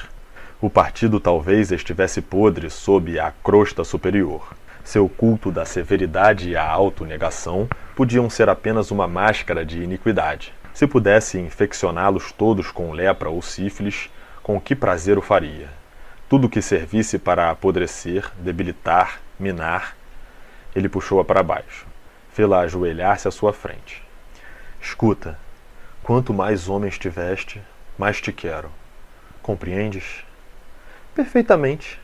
O 0.60 0.68
partido 0.68 1.18
talvez 1.18 1.72
estivesse 1.72 2.20
podre 2.20 2.68
sob 2.68 3.18
a 3.18 3.32
crosta 3.42 3.82
superior. 3.82 4.54
Seu 4.84 5.08
culto 5.08 5.50
da 5.50 5.64
severidade 5.64 6.50
e 6.50 6.56
a 6.56 6.66
autonegação 6.66 7.68
podiam 7.94 8.28
ser 8.28 8.48
apenas 8.48 8.90
uma 8.90 9.06
máscara 9.06 9.64
de 9.64 9.82
iniquidade. 9.82 10.52
Se 10.72 10.86
pudesse 10.86 11.38
infeccioná-los 11.38 12.32
todos 12.32 12.70
com 12.70 12.92
lepra 12.92 13.28
ou 13.28 13.42
sífilis, 13.42 14.10
com 14.42 14.60
que 14.60 14.74
prazer 14.74 15.18
o 15.18 15.22
faria? 15.22 15.68
Tudo 16.28 16.48
que 16.48 16.62
servisse 16.62 17.18
para 17.18 17.50
apodrecer, 17.50 18.30
debilitar, 18.38 19.20
minar. 19.38 19.96
Ele 20.74 20.88
puxou-a 20.88 21.24
para 21.24 21.42
baixo. 21.42 21.86
Fê-la 22.32 22.60
ajoelhar-se 22.60 23.26
à 23.26 23.30
sua 23.30 23.52
frente. 23.52 24.02
Escuta, 24.80 25.38
quanto 26.02 26.32
mais 26.32 26.68
homens 26.68 26.98
tiveste, 26.98 27.60
mais 27.98 28.20
te 28.20 28.32
quero. 28.32 28.70
Compreendes? 29.42 30.24
Perfeitamente. 31.14 32.00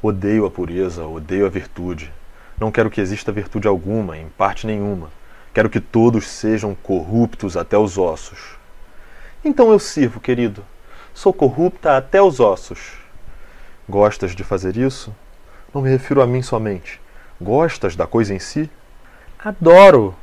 Odeio 0.00 0.46
a 0.46 0.50
pureza, 0.50 1.06
odeio 1.06 1.46
a 1.46 1.48
virtude. 1.48 2.12
Não 2.58 2.70
quero 2.70 2.90
que 2.90 3.00
exista 3.00 3.32
virtude 3.32 3.66
alguma, 3.66 4.16
em 4.16 4.28
parte 4.28 4.66
nenhuma. 4.66 5.10
Quero 5.52 5.68
que 5.68 5.80
todos 5.80 6.28
sejam 6.28 6.74
corruptos 6.74 7.56
até 7.56 7.76
os 7.76 7.98
ossos. 7.98 8.56
Então 9.44 9.70
eu 9.70 9.78
sirvo, 9.78 10.20
querido. 10.20 10.64
Sou 11.12 11.32
corrupta 11.32 11.96
até 11.96 12.22
os 12.22 12.40
ossos. 12.40 12.94
Gostas 13.88 14.34
de 14.34 14.42
fazer 14.42 14.76
isso? 14.76 15.14
Não 15.72 15.82
me 15.82 15.90
refiro 15.90 16.22
a 16.22 16.26
mim 16.26 16.42
somente. 16.42 17.00
Gostas 17.44 17.94
da 17.94 18.06
coisa 18.06 18.32
em 18.32 18.38
si? 18.38 18.70
Adoro! 19.38 20.14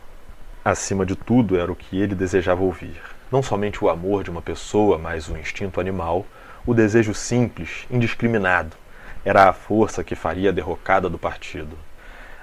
Acima 0.66 1.06
de 1.06 1.16
tudo 1.16 1.56
era 1.56 1.72
o 1.72 1.76
que 1.76 2.02
ele 2.02 2.16
desejava 2.16 2.64
ouvir. 2.64 3.00
Não 3.32 3.44
somente 3.44 3.86
o 3.86 3.90
amor 3.90 4.24
de 4.24 4.32
uma 4.32 4.42
pessoa, 4.42 4.98
mas 4.98 5.30
o 5.30 5.38
instinto 5.38 5.80
animal, 5.80 6.26
o 6.66 6.74
desejo 6.74 7.14
simples, 7.14 7.86
indiscriminado. 7.92 8.76
Era 9.24 9.48
a 9.48 9.54
força 9.54 10.04
que 10.04 10.16
faria 10.16 10.50
a 10.50 10.52
derrocada 10.52 11.08
do 11.08 11.20
partido. 11.20 11.78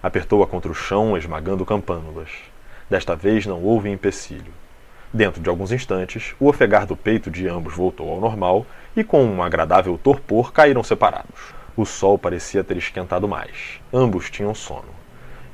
Apertou-a 0.00 0.46
contra 0.46 0.70
o 0.70 0.74
chão, 0.76 1.18
esmagando 1.18 1.66
campânulas. 1.66 2.30
Desta 2.88 3.16
vez 3.16 3.46
não 3.46 3.60
houve 3.60 3.90
empecilho. 3.90 4.52
Dentro 5.12 5.42
de 5.42 5.48
alguns 5.48 5.72
instantes, 5.72 6.36
o 6.38 6.46
ofegar 6.46 6.86
do 6.86 6.96
peito 6.96 7.32
de 7.32 7.48
ambos 7.48 7.74
voltou 7.74 8.08
ao 8.12 8.20
normal 8.20 8.64
e, 8.96 9.02
com 9.02 9.24
um 9.24 9.42
agradável 9.42 9.98
torpor, 9.98 10.52
caíram 10.52 10.84
separados. 10.84 11.57
O 11.78 11.86
sol 11.86 12.18
parecia 12.18 12.64
ter 12.64 12.76
esquentado 12.76 13.28
mais. 13.28 13.80
Ambos 13.94 14.28
tinham 14.28 14.52
sono. 14.52 14.88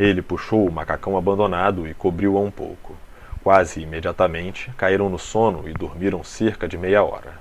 Ele 0.01 0.23
puxou 0.23 0.67
o 0.67 0.73
macacão 0.73 1.19
abandonado 1.19 1.87
e 1.87 1.93
cobriu-a 1.93 2.41
um 2.41 2.51
pouco. 2.51 2.97
Quase 3.43 3.83
imediatamente, 3.83 4.71
caíram 4.75 5.11
no 5.11 5.19
sono 5.19 5.69
e 5.69 5.75
dormiram 5.75 6.25
cerca 6.25 6.67
de 6.67 6.79
meia 6.79 7.05
hora. 7.05 7.35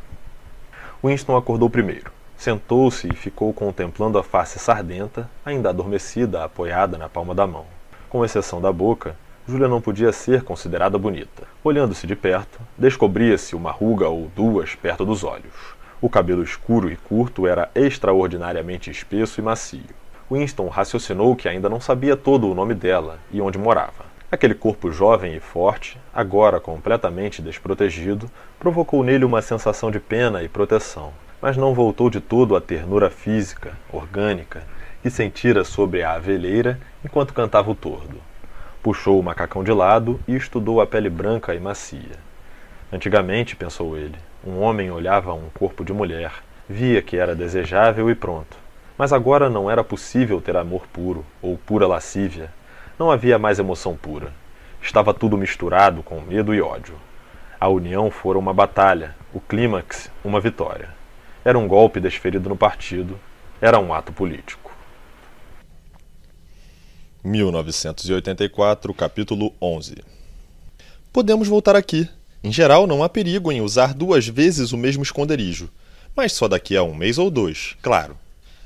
Winston 1.01 1.38
acordou 1.38 1.69
primeiro. 1.69 2.11
Sentou-se 2.36 3.07
e 3.07 3.15
ficou 3.15 3.53
contemplando 3.53 4.17
a 4.17 4.23
face 4.23 4.59
sardenta, 4.59 5.29
ainda 5.45 5.69
adormecida, 5.69 6.43
apoiada 6.43 6.97
na 6.97 7.07
palma 7.07 7.34
da 7.34 7.47
mão. 7.47 7.65
Com 8.09 8.25
exceção 8.25 8.59
da 8.59 8.73
boca, 8.73 9.15
Júlia 9.47 9.69
não 9.69 9.79
podia 9.79 10.11
ser 10.11 10.43
considerada 10.43 10.97
bonita. 10.97 11.43
Olhando-se 11.63 12.05
de 12.05 12.17
perto, 12.17 12.59
descobria-se 12.77 13.55
uma 13.55 13.71
ruga 13.71 14.09
ou 14.09 14.29
duas 14.36 14.75
perto 14.75 15.05
dos 15.05 15.23
olhos. 15.23 15.73
O 16.03 16.09
cabelo 16.09 16.43
escuro 16.43 16.91
e 16.91 16.97
curto 16.97 17.47
era 17.47 17.71
extraordinariamente 17.73 18.91
espesso 18.91 19.39
e 19.39 19.41
macio. 19.41 19.85
Winston 20.29 20.67
raciocinou 20.67 21.33
que 21.33 21.47
ainda 21.47 21.69
não 21.69 21.79
sabia 21.79 22.17
todo 22.17 22.51
o 22.51 22.53
nome 22.53 22.73
dela 22.73 23.19
e 23.31 23.39
onde 23.39 23.57
morava. 23.57 24.03
Aquele 24.29 24.53
corpo 24.53 24.91
jovem 24.91 25.33
e 25.33 25.39
forte, 25.39 25.97
agora 26.13 26.59
completamente 26.59 27.41
desprotegido, 27.41 28.29
provocou 28.59 29.01
nele 29.01 29.23
uma 29.23 29.41
sensação 29.41 29.89
de 29.89 29.97
pena 29.97 30.43
e 30.43 30.49
proteção, 30.49 31.13
mas 31.41 31.55
não 31.55 31.73
voltou 31.73 32.09
de 32.09 32.19
todo 32.19 32.57
à 32.57 32.59
ternura 32.59 33.09
física, 33.09 33.71
orgânica, 33.89 34.61
que 35.01 35.09
sentira 35.09 35.63
sobre 35.63 36.03
a 36.03 36.15
aveleira 36.15 36.81
enquanto 37.05 37.33
cantava 37.33 37.71
o 37.71 37.75
tordo. 37.75 38.17
Puxou 38.81 39.17
o 39.17 39.23
macacão 39.23 39.63
de 39.63 39.71
lado 39.71 40.19
e 40.27 40.35
estudou 40.35 40.81
a 40.81 40.85
pele 40.85 41.09
branca 41.09 41.55
e 41.55 41.61
macia. 41.61 42.19
Antigamente, 42.91 43.55
pensou 43.55 43.97
ele, 43.97 44.17
um 44.45 44.59
homem 44.61 44.91
olhava 44.91 45.33
um 45.33 45.49
corpo 45.53 45.85
de 45.85 45.93
mulher, 45.93 46.31
via 46.67 47.01
que 47.01 47.17
era 47.17 47.35
desejável 47.35 48.09
e 48.09 48.15
pronto. 48.15 48.57
Mas 48.97 49.13
agora 49.13 49.49
não 49.49 49.71
era 49.71 49.83
possível 49.83 50.41
ter 50.41 50.55
amor 50.57 50.85
puro, 50.91 51.25
ou 51.41 51.57
pura 51.57 51.87
lascívia, 51.87 52.51
não 52.99 53.09
havia 53.09 53.39
mais 53.39 53.57
emoção 53.57 53.95
pura. 53.95 54.31
Estava 54.81 55.13
tudo 55.13 55.37
misturado 55.37 56.03
com 56.03 56.19
medo 56.19 56.53
e 56.53 56.61
ódio. 56.61 56.95
A 57.59 57.69
união 57.69 58.11
fora 58.11 58.37
uma 58.37 58.53
batalha, 58.53 59.15
o 59.33 59.39
clímax, 59.39 60.11
uma 60.23 60.39
vitória. 60.39 60.89
Era 61.45 61.57
um 61.57 61.67
golpe 61.67 61.99
desferido 61.99 62.49
no 62.49 62.57
partido, 62.57 63.17
era 63.61 63.79
um 63.79 63.93
ato 63.93 64.11
político. 64.11 64.71
1984, 67.23 68.93
capítulo 68.93 69.53
11 69.61 70.03
Podemos 71.13 71.47
voltar 71.47 71.75
aqui. 71.75 72.09
Em 72.43 72.51
geral, 72.51 72.85
não 72.85 73.01
há 73.01 73.07
perigo 73.07 73.51
em 73.53 73.61
usar 73.61 73.93
duas 73.93 74.27
vezes 74.27 74.73
o 74.73 74.77
mesmo 74.77 75.01
esconderijo, 75.01 75.69
mas 76.13 76.33
só 76.33 76.45
daqui 76.45 76.75
a 76.75 76.83
um 76.83 76.93
mês 76.93 77.17
ou 77.17 77.31
dois, 77.31 77.77
claro. 77.81 78.17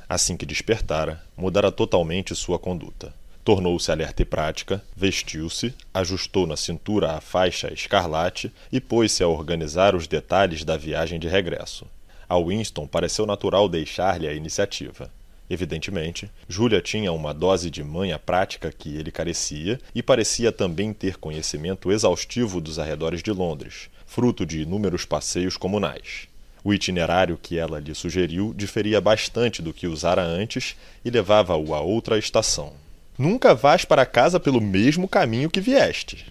Assim 0.09 0.35
que 0.35 0.47
despertara, 0.47 1.21
mudara 1.37 1.71
totalmente 1.71 2.33
sua 2.33 2.57
conduta. 2.57 3.13
Tornou-se 3.43 3.91
alerta 3.91 4.23
e 4.23 4.25
prática, 4.25 4.83
vestiu-se, 4.95 5.75
ajustou 5.93 6.47
na 6.47 6.57
cintura 6.57 7.11
a 7.11 7.21
faixa 7.21 7.71
escarlate 7.71 8.51
e 8.71 8.81
pôs-se 8.81 9.21
a 9.21 9.27
organizar 9.27 9.95
os 9.95 10.07
detalhes 10.07 10.63
da 10.63 10.75
viagem 10.75 11.19
de 11.19 11.27
regresso. 11.27 11.85
A 12.27 12.37
Winston 12.37 12.87
pareceu 12.87 13.25
natural 13.27 13.69
deixar-lhe 13.69 14.27
a 14.27 14.33
iniciativa. 14.33 15.11
Evidentemente, 15.49 16.29
Júlia 16.47 16.81
tinha 16.81 17.11
uma 17.11 17.33
dose 17.33 17.69
de 17.69 17.83
manha 17.83 18.19
prática 18.19 18.71
que 18.71 18.97
ele 18.97 19.11
carecia 19.11 19.79
e 19.95 20.03
parecia 20.03 20.51
também 20.51 20.91
ter 20.91 21.17
conhecimento 21.17 21.91
exaustivo 21.91 22.59
dos 22.59 22.77
arredores 22.77 23.23
de 23.23 23.31
Londres, 23.31 23.89
fruto 24.05 24.45
de 24.45 24.61
inúmeros 24.61 25.05
passeios 25.05 25.55
comunais. 25.55 26.27
O 26.63 26.73
itinerário 26.73 27.39
que 27.41 27.57
ela 27.57 27.79
lhe 27.79 27.95
sugeriu 27.95 28.53
diferia 28.53 28.99
bastante 28.99 29.61
do 29.61 29.73
que 29.73 29.87
usara 29.87 30.21
antes 30.21 30.75
e 31.05 31.09
levava-o 31.09 31.73
a 31.73 31.79
outra 31.79 32.19
estação. 32.19 32.73
Nunca 33.17 33.55
vás 33.55 33.85
para 33.85 34.05
casa 34.05 34.39
pelo 34.39 34.59
mesmo 34.59 35.07
caminho 35.07 35.49
que 35.49 35.61
vieste. 35.61 36.25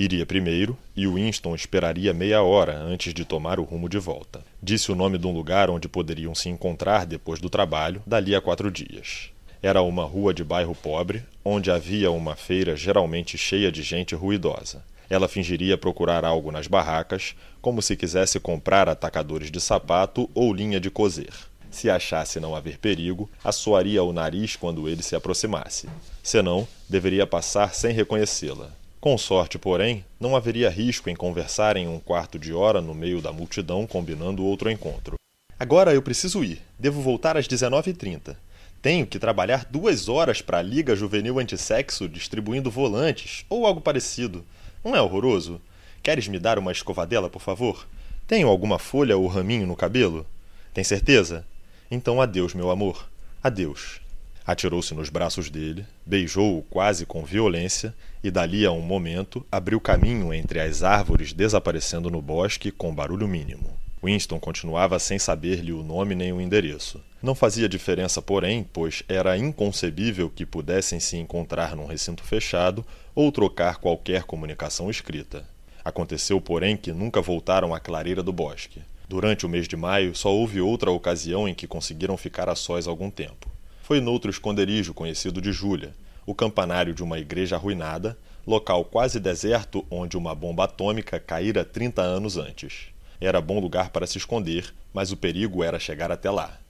Iria 0.00 0.24
primeiro, 0.24 0.78
e 0.94 1.08
Winston 1.08 1.56
esperaria 1.56 2.14
meia 2.14 2.40
hora 2.40 2.78
antes 2.78 3.12
de 3.12 3.24
tomar 3.24 3.58
o 3.58 3.64
rumo 3.64 3.88
de 3.88 3.98
volta. 3.98 4.44
Disse 4.62 4.92
o 4.92 4.94
nome 4.94 5.18
de 5.18 5.26
um 5.26 5.32
lugar 5.32 5.68
onde 5.68 5.88
poderiam 5.88 6.36
se 6.36 6.48
encontrar 6.48 7.04
depois 7.04 7.40
do 7.40 7.50
trabalho, 7.50 8.00
dali 8.06 8.32
a 8.32 8.40
quatro 8.40 8.70
dias. 8.70 9.30
Era 9.60 9.82
uma 9.82 10.04
rua 10.04 10.32
de 10.32 10.44
bairro 10.44 10.72
pobre, 10.72 11.24
onde 11.44 11.68
havia 11.68 12.12
uma 12.12 12.36
feira 12.36 12.76
geralmente 12.76 13.36
cheia 13.36 13.72
de 13.72 13.82
gente 13.82 14.14
ruidosa. 14.14 14.84
Ela 15.10 15.26
fingiria 15.26 15.76
procurar 15.76 16.24
algo 16.24 16.52
nas 16.52 16.68
barracas, 16.68 17.34
como 17.60 17.82
se 17.82 17.96
quisesse 17.96 18.38
comprar 18.38 18.88
atacadores 18.88 19.50
de 19.50 19.60
sapato 19.60 20.30
ou 20.32 20.54
linha 20.54 20.78
de 20.78 20.90
coser. 20.90 21.34
Se 21.72 21.90
achasse 21.90 22.38
não 22.38 22.54
haver 22.54 22.78
perigo, 22.78 23.28
assoaria 23.42 24.04
o 24.04 24.12
nariz 24.12 24.54
quando 24.54 24.88
ele 24.88 25.02
se 25.02 25.16
aproximasse. 25.16 25.88
Senão, 26.22 26.68
deveria 26.88 27.26
passar 27.26 27.74
sem 27.74 27.92
reconhecê-la. 27.92 28.77
Com 29.00 29.16
sorte, 29.16 29.58
porém, 29.58 30.04
não 30.18 30.34
haveria 30.34 30.68
risco 30.68 31.08
em 31.08 31.14
conversar 31.14 31.76
em 31.76 31.86
um 31.86 32.00
quarto 32.00 32.36
de 32.36 32.52
hora 32.52 32.80
no 32.80 32.92
meio 32.92 33.22
da 33.22 33.32
multidão 33.32 33.86
combinando 33.86 34.44
outro 34.44 34.68
encontro. 34.68 35.14
Agora 35.56 35.94
eu 35.94 36.02
preciso 36.02 36.42
ir. 36.42 36.60
Devo 36.76 37.00
voltar 37.00 37.36
às 37.36 37.46
19h30. 37.46 38.34
Tenho 38.82 39.06
que 39.06 39.18
trabalhar 39.18 39.64
duas 39.64 40.08
horas 40.08 40.42
para 40.42 40.58
a 40.58 40.62
Liga 40.62 40.96
Juvenil 40.96 41.38
Antissexo 41.38 42.08
distribuindo 42.08 42.72
volantes 42.72 43.44
ou 43.48 43.66
algo 43.66 43.80
parecido. 43.80 44.44
Não 44.84 44.96
é 44.96 45.00
horroroso? 45.00 45.60
Queres 46.02 46.26
me 46.26 46.38
dar 46.40 46.58
uma 46.58 46.72
escovadela, 46.72 47.30
por 47.30 47.40
favor? 47.40 47.86
Tenho 48.26 48.48
alguma 48.48 48.80
folha 48.80 49.16
ou 49.16 49.28
raminho 49.28 49.66
no 49.66 49.76
cabelo? 49.76 50.26
Tem 50.74 50.82
certeza? 50.82 51.46
Então 51.88 52.20
adeus, 52.20 52.52
meu 52.52 52.68
amor. 52.68 53.08
Adeus. 53.42 54.00
Atirou-se 54.48 54.94
nos 54.94 55.10
braços 55.10 55.50
dele, 55.50 55.84
beijou-o 56.06 56.62
quase 56.70 57.04
com 57.04 57.22
violência 57.22 57.94
e, 58.24 58.30
dali 58.30 58.64
a 58.64 58.72
um 58.72 58.80
momento, 58.80 59.44
abriu 59.52 59.78
caminho 59.78 60.32
entre 60.32 60.58
as 60.58 60.82
árvores, 60.82 61.34
desaparecendo 61.34 62.10
no 62.10 62.22
bosque 62.22 62.70
com 62.70 62.94
barulho 62.94 63.28
mínimo. 63.28 63.78
Winston 64.02 64.40
continuava 64.40 64.98
sem 64.98 65.18
saber-lhe 65.18 65.70
o 65.70 65.82
nome 65.82 66.14
nem 66.14 66.32
o 66.32 66.40
endereço. 66.40 66.98
Não 67.22 67.34
fazia 67.34 67.68
diferença, 67.68 68.22
porém, 68.22 68.66
pois 68.72 69.02
era 69.06 69.36
inconcebível 69.36 70.30
que 70.30 70.46
pudessem 70.46 70.98
se 70.98 71.18
encontrar 71.18 71.76
num 71.76 71.84
recinto 71.84 72.24
fechado 72.24 72.82
ou 73.14 73.30
trocar 73.30 73.76
qualquer 73.76 74.22
comunicação 74.22 74.88
escrita. 74.88 75.44
Aconteceu, 75.84 76.40
porém, 76.40 76.74
que 76.74 76.90
nunca 76.90 77.20
voltaram 77.20 77.74
à 77.74 77.80
clareira 77.80 78.22
do 78.22 78.32
bosque. 78.32 78.80
Durante 79.06 79.44
o 79.44 79.48
mês 79.48 79.68
de 79.68 79.76
maio, 79.76 80.16
só 80.16 80.34
houve 80.34 80.58
outra 80.58 80.90
ocasião 80.90 81.46
em 81.46 81.52
que 81.52 81.66
conseguiram 81.66 82.16
ficar 82.16 82.48
a 82.48 82.54
sós 82.54 82.86
algum 82.88 83.10
tempo. 83.10 83.57
Foi 83.88 84.02
noutro 84.02 84.30
esconderijo 84.30 84.92
conhecido 84.92 85.40
de 85.40 85.50
Júlia, 85.50 85.94
o 86.26 86.34
campanário 86.34 86.92
de 86.92 87.02
uma 87.02 87.18
igreja 87.18 87.56
arruinada, 87.56 88.18
local 88.46 88.84
quase 88.84 89.18
deserto 89.18 89.82
onde 89.90 90.14
uma 90.14 90.34
bomba 90.34 90.64
atômica 90.64 91.18
caíra 91.18 91.64
30 91.64 92.02
anos 92.02 92.36
antes. 92.36 92.88
Era 93.18 93.40
bom 93.40 93.58
lugar 93.58 93.88
para 93.88 94.06
se 94.06 94.18
esconder, 94.18 94.74
mas 94.92 95.10
o 95.10 95.16
perigo 95.16 95.64
era 95.64 95.78
chegar 95.78 96.12
até 96.12 96.30
lá. 96.30 96.60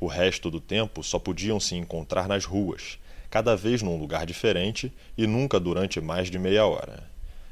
O 0.00 0.08
resto 0.08 0.50
do 0.50 0.58
tempo 0.58 1.04
só 1.04 1.16
podiam 1.16 1.60
se 1.60 1.76
encontrar 1.76 2.26
nas 2.26 2.44
ruas, 2.44 2.98
cada 3.30 3.54
vez 3.54 3.80
num 3.80 3.96
lugar 3.96 4.26
diferente 4.26 4.92
e 5.16 5.28
nunca 5.28 5.60
durante 5.60 6.00
mais 6.00 6.28
de 6.28 6.40
meia 6.40 6.66
hora. 6.66 7.08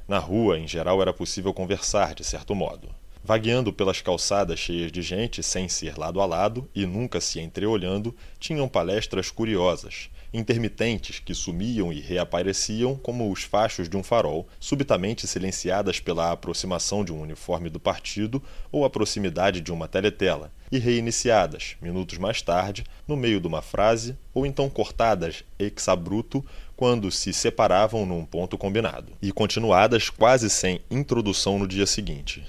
Na 0.08 0.18
rua, 0.18 0.58
em 0.58 0.66
geral, 0.66 1.00
era 1.00 1.12
possível 1.12 1.54
conversar, 1.54 2.12
de 2.12 2.24
certo 2.24 2.56
modo. 2.56 2.88
Vagueando 3.24 3.72
pelas 3.72 4.00
calçadas 4.00 4.58
cheias 4.58 4.90
de 4.90 5.00
gente, 5.00 5.44
sem 5.44 5.68
ser 5.68 5.96
lado 5.96 6.20
a 6.20 6.26
lado 6.26 6.68
e 6.74 6.84
nunca 6.84 7.20
se 7.20 7.38
entreolhando, 7.38 8.12
tinham 8.36 8.68
palestras 8.68 9.30
curiosas, 9.30 10.10
intermitentes 10.34 11.20
que 11.20 11.32
sumiam 11.32 11.92
e 11.92 12.00
reapareciam 12.00 12.96
como 12.96 13.30
os 13.30 13.44
fachos 13.44 13.88
de 13.88 13.96
um 13.96 14.02
farol, 14.02 14.48
subitamente 14.58 15.28
silenciadas 15.28 16.00
pela 16.00 16.32
aproximação 16.32 17.04
de 17.04 17.12
um 17.12 17.20
uniforme 17.20 17.70
do 17.70 17.78
partido 17.78 18.42
ou 18.72 18.84
a 18.84 18.90
proximidade 18.90 19.60
de 19.60 19.70
uma 19.70 19.86
teletela, 19.86 20.50
e 20.72 20.78
reiniciadas, 20.80 21.76
minutos 21.80 22.18
mais 22.18 22.42
tarde, 22.42 22.82
no 23.06 23.16
meio 23.16 23.40
de 23.40 23.46
uma 23.46 23.62
frase, 23.62 24.16
ou 24.34 24.44
então 24.44 24.68
cortadas 24.68 25.44
ex 25.60 25.86
abrupto 25.86 26.44
quando 26.74 27.08
se 27.12 27.32
separavam 27.32 28.04
num 28.04 28.24
ponto 28.24 28.58
combinado, 28.58 29.12
e 29.22 29.30
continuadas 29.30 30.10
quase 30.10 30.50
sem 30.50 30.80
introdução 30.90 31.56
no 31.56 31.68
dia 31.68 31.86
seguinte. 31.86 32.42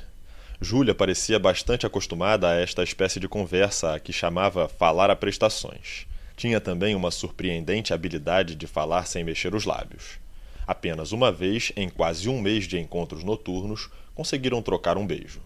Júlia 0.62 0.96
parecia 0.96 1.38
bastante 1.40 1.86
acostumada 1.86 2.50
a 2.50 2.56
esta 2.56 2.84
espécie 2.84 3.20
de 3.20 3.28
conversa 3.28 3.96
a 3.96 4.00
que 4.00 4.14
chamava 4.14 4.68
falar 4.68 5.10
a 5.10 5.16
prestações. 5.16 6.06
Tinha 6.36 6.60
também 6.62 6.96
uma 6.96 7.12
surpreendente 7.12 7.94
habilidade 7.94 8.56
de 8.56 8.66
falar 8.66 9.06
sem 9.06 9.24
mexer 9.24 9.54
os 9.54 9.66
lábios. 9.66 10.20
Apenas 10.66 11.12
uma 11.12 11.32
vez, 11.32 11.72
em 11.76 11.90
quase 11.90 12.30
um 12.30 12.40
mês 12.40 12.66
de 12.66 12.80
encontros 12.80 13.24
noturnos, 13.24 13.90
conseguiram 14.16 14.62
trocar 14.62 14.98
um 14.98 15.06
beijo. 15.06 15.42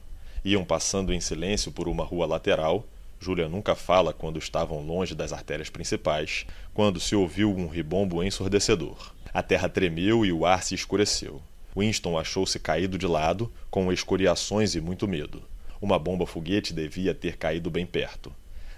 Iam 0.46 0.64
passando 0.64 1.14
em 1.14 1.20
silêncio 1.20 1.72
por 1.72 1.88
uma 1.88 2.04
rua 2.04 2.26
lateral. 2.26 2.86
Júlia 3.20 3.50
nunca 3.50 3.76
fala 3.76 4.14
quando 4.14 4.38
estavam 4.38 4.86
longe 4.86 5.16
das 5.16 5.34
artérias 5.34 5.70
principais, 5.70 6.46
quando 6.74 7.00
se 7.00 7.16
ouviu 7.16 7.50
um 7.50 7.68
ribombo 7.68 8.24
ensurdecedor. 8.24 9.14
A 9.34 9.42
terra 9.42 9.68
tremeu 9.68 10.24
e 10.24 10.32
o 10.32 10.46
ar 10.46 10.64
se 10.64 10.76
escureceu. 10.76 11.42
Winston 11.78 12.18
achou-se 12.18 12.58
caído 12.58 12.98
de 12.98 13.06
lado, 13.06 13.52
com 13.70 13.94
escoriações 13.94 14.74
e 14.74 14.82
muito 14.82 15.08
medo. 15.08 15.44
Uma 15.80 16.00
bomba 16.00 16.26
foguete 16.26 16.74
devia 16.74 17.14
ter 17.14 17.38
caído 17.38 17.70
bem 17.70 17.86
perto. 17.86 18.34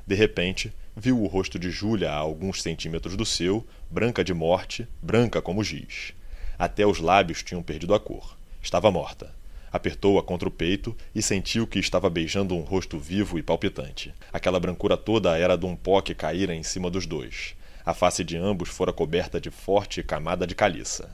De 0.05 0.15
repente, 0.15 0.73
viu 0.97 1.21
o 1.21 1.27
rosto 1.27 1.57
de 1.57 1.71
Júlia 1.71 2.11
a 2.11 2.15
alguns 2.15 2.61
centímetros 2.61 3.15
do 3.15 3.25
seu, 3.25 3.65
branca 3.89 4.21
de 4.21 4.33
morte, 4.33 4.85
branca 5.01 5.41
como 5.41 5.63
giz. 5.63 6.13
Até 6.57 6.85
os 6.85 6.99
lábios 6.99 7.41
tinham 7.41 7.63
perdido 7.63 7.93
a 7.93 7.99
cor. 7.99 8.37
Estava 8.61 8.91
morta. 8.91 9.33
Apertou-a 9.71 10.21
contra 10.21 10.49
o 10.49 10.51
peito 10.51 10.97
e 11.15 11.21
sentiu 11.21 11.65
que 11.65 11.79
estava 11.79 12.09
beijando 12.09 12.53
um 12.53 12.61
rosto 12.61 12.99
vivo 12.99 13.39
e 13.39 13.43
palpitante. 13.43 14.13
Aquela 14.33 14.59
brancura 14.59 14.97
toda 14.97 15.37
era 15.37 15.55
de 15.55 15.65
um 15.65 15.75
pó 15.75 16.01
que 16.01 16.13
caíra 16.13 16.53
em 16.53 16.63
cima 16.63 16.89
dos 16.89 17.05
dois. 17.05 17.55
A 17.85 17.93
face 17.93 18.25
de 18.25 18.35
ambos 18.35 18.67
fora 18.67 18.91
coberta 18.91 19.39
de 19.39 19.49
forte 19.49 20.03
camada 20.03 20.45
de 20.45 20.53
caliça. 20.53 21.09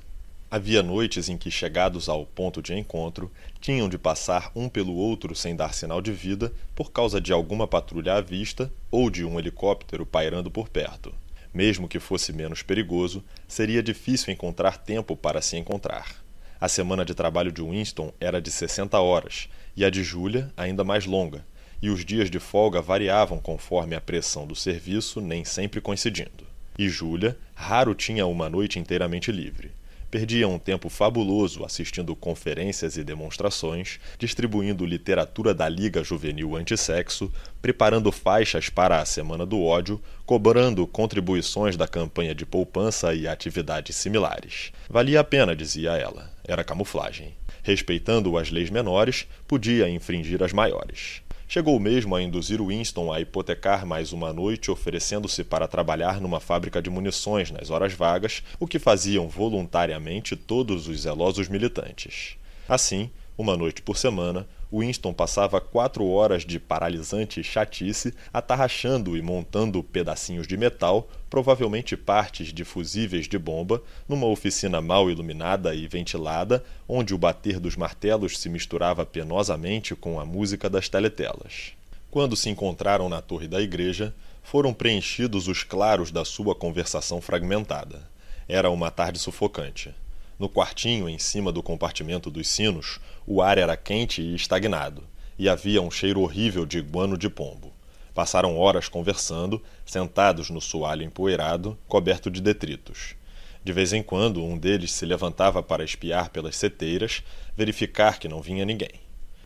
Havia 0.49 0.83
noites 0.83 1.27
em 1.27 1.37
que, 1.37 1.49
chegados 1.49 2.07
ao 2.07 2.23
ponto 2.23 2.61
de 2.61 2.73
encontro, 2.75 3.31
tinham 3.59 3.89
de 3.89 3.97
passar 3.97 4.51
um 4.55 4.69
pelo 4.69 4.93
outro 4.93 5.35
sem 5.35 5.55
dar 5.55 5.73
sinal 5.73 6.01
de 6.01 6.11
vida 6.11 6.53
por 6.75 6.91
causa 6.91 7.19
de 7.19 7.33
alguma 7.33 7.67
patrulha 7.67 8.13
à 8.13 8.21
vista 8.21 8.71
ou 8.91 9.09
de 9.09 9.25
um 9.25 9.39
helicóptero 9.39 10.05
pairando 10.05 10.51
por 10.51 10.69
perto. 10.69 11.13
Mesmo 11.51 11.87
que 11.87 11.99
fosse 11.99 12.31
menos 12.31 12.61
perigoso, 12.61 13.23
seria 13.47 13.81
difícil 13.81 14.31
encontrar 14.31 14.77
tempo 14.77 15.17
para 15.17 15.41
se 15.41 15.57
encontrar. 15.57 16.23
A 16.61 16.69
semana 16.69 17.03
de 17.03 17.15
trabalho 17.15 17.51
de 17.51 17.61
Winston 17.61 18.13
era 18.19 18.39
de 18.39 18.51
60 18.51 18.99
horas 18.99 19.49
e 19.75 19.83
a 19.83 19.89
de 19.89 20.03
Julia 20.03 20.53
ainda 20.55 20.83
mais 20.83 21.05
longa, 21.05 21.43
e 21.81 21.89
os 21.89 22.05
dias 22.05 22.29
de 22.29 22.39
folga 22.39 22.81
variavam 22.81 23.39
conforme 23.39 23.95
a 23.95 24.01
pressão 24.01 24.45
do 24.45 24.55
serviço, 24.55 25.19
nem 25.19 25.43
sempre 25.43 25.81
coincidindo. 25.81 26.45
E 26.77 26.87
Julia 26.87 27.37
raro 27.55 27.95
tinha 27.95 28.27
uma 28.27 28.47
noite 28.47 28.77
inteiramente 28.77 29.31
livre 29.31 29.71
perdia 30.09 30.47
um 30.47 30.57
tempo 30.59 30.89
fabuloso 30.89 31.63
assistindo 31.65 32.15
conferências 32.15 32.97
e 32.97 33.03
demonstrações, 33.03 33.99
distribuindo 34.17 34.85
literatura 34.85 35.53
da 35.53 35.67
Liga 35.67 36.03
Juvenil 36.03 36.55
Antissexo, 36.55 37.31
preparando 37.61 38.11
faixas 38.11 38.69
para 38.69 38.99
a 38.99 39.05
Semana 39.05 39.45
do 39.45 39.61
Ódio, 39.61 40.01
cobrando 40.25 40.85
contribuições 40.87 41.75
da 41.75 41.87
campanha 41.87 42.33
de 42.33 42.45
poupança 42.45 43.13
e 43.13 43.27
atividades 43.27 43.95
similares. 43.95 44.71
Valia 44.89 45.19
a 45.19 45.23
pena, 45.23 45.55
dizia 45.55 45.91
ela. 45.91 46.31
Era 46.43 46.63
camuflagem. 46.63 47.33
Respeitando 47.63 48.37
as 48.37 48.51
leis 48.51 48.69
menores, 48.69 49.27
podia 49.47 49.89
infringir 49.89 50.43
as 50.43 50.53
maiores. 50.53 51.24
Chegou 51.47 51.79
mesmo 51.79 52.15
a 52.15 52.21
induzir 52.21 52.61
Winston 52.61 53.13
a 53.13 53.21
hipotecar 53.21 53.85
mais 53.85 54.11
uma 54.11 54.33
noite, 54.33 54.71
oferecendo-se 54.71 55.43
para 55.43 55.67
trabalhar 55.67 56.19
numa 56.19 56.39
fábrica 56.39 56.81
de 56.81 56.89
munições 56.89 57.51
nas 57.51 57.69
horas 57.69 57.93
vagas, 57.93 58.41
o 58.59 58.65
que 58.65 58.79
faziam 58.79 59.29
voluntariamente 59.29 60.35
todos 60.35 60.87
os 60.87 61.01
zelosos 61.01 61.47
militantes. 61.47 62.35
Assim, 62.67 63.11
uma 63.37 63.55
noite 63.55 63.83
por 63.83 63.95
semana, 63.95 64.47
Winston 64.71 65.13
passava 65.13 65.61
quatro 65.61 66.05
horas 66.07 66.43
de 66.45 66.59
paralisante 66.59 67.43
chatice 67.43 68.13
atarrachando 68.33 69.15
e 69.15 69.21
montando 69.21 69.81
pedacinhos 69.83 70.47
de 70.47 70.57
metal, 70.57 71.07
provavelmente 71.29 71.95
partes 71.95 72.53
de 72.53 72.63
fusíveis 72.63 73.27
de 73.27 73.37
bomba, 73.37 73.81
numa 74.07 74.27
oficina 74.27 74.81
mal 74.81 75.09
iluminada 75.09 75.73
e 75.75 75.87
ventilada, 75.87 76.63
onde 76.87 77.13
o 77.13 77.17
bater 77.17 77.59
dos 77.59 77.75
martelos 77.75 78.37
se 78.39 78.49
misturava 78.49 79.05
penosamente 79.05 79.95
com 79.95 80.19
a 80.19 80.25
música 80.25 80.69
das 80.69 80.89
teletelas. 80.89 81.73
Quando 82.09 82.35
se 82.35 82.49
encontraram 82.49 83.09
na 83.09 83.21
torre 83.21 83.47
da 83.47 83.61
igreja, 83.61 84.13
foram 84.41 84.73
preenchidos 84.73 85.47
os 85.47 85.63
claros 85.63 86.11
da 86.11 86.23
sua 86.23 86.55
conversação 86.55 87.19
fragmentada. 87.19 88.07
Era 88.47 88.69
uma 88.69 88.91
tarde 88.91 89.19
sufocante. 89.19 89.93
No 90.37 90.49
quartinho, 90.49 91.07
em 91.07 91.17
cima 91.17 91.49
do 91.49 91.63
compartimento 91.63 92.29
dos 92.29 92.49
sinos, 92.49 92.99
o 93.25 93.41
ar 93.41 93.57
era 93.57 93.77
quente 93.77 94.21
e 94.21 94.35
estagnado, 94.35 95.01
e 95.39 95.47
havia 95.47 95.81
um 95.81 95.89
cheiro 95.89 96.19
horrível 96.19 96.65
de 96.65 96.81
guano 96.81 97.17
de 97.17 97.29
pombo. 97.29 97.71
Passaram 98.13 98.57
horas 98.57 98.89
conversando, 98.89 99.63
sentados 99.85 100.49
no 100.49 100.59
soalho 100.59 101.03
empoeirado, 101.03 101.77
coberto 101.87 102.29
de 102.29 102.41
detritos. 102.41 103.15
De 103.63 103.71
vez 103.71 103.93
em 103.93 104.03
quando, 104.03 104.43
um 104.43 104.57
deles 104.57 104.91
se 104.91 105.05
levantava 105.05 105.63
para 105.63 105.85
espiar 105.85 106.29
pelas 106.29 106.57
seteiras, 106.57 107.23
verificar 107.55 108.19
que 108.19 108.27
não 108.27 108.41
vinha 108.41 108.65
ninguém. 108.65 108.91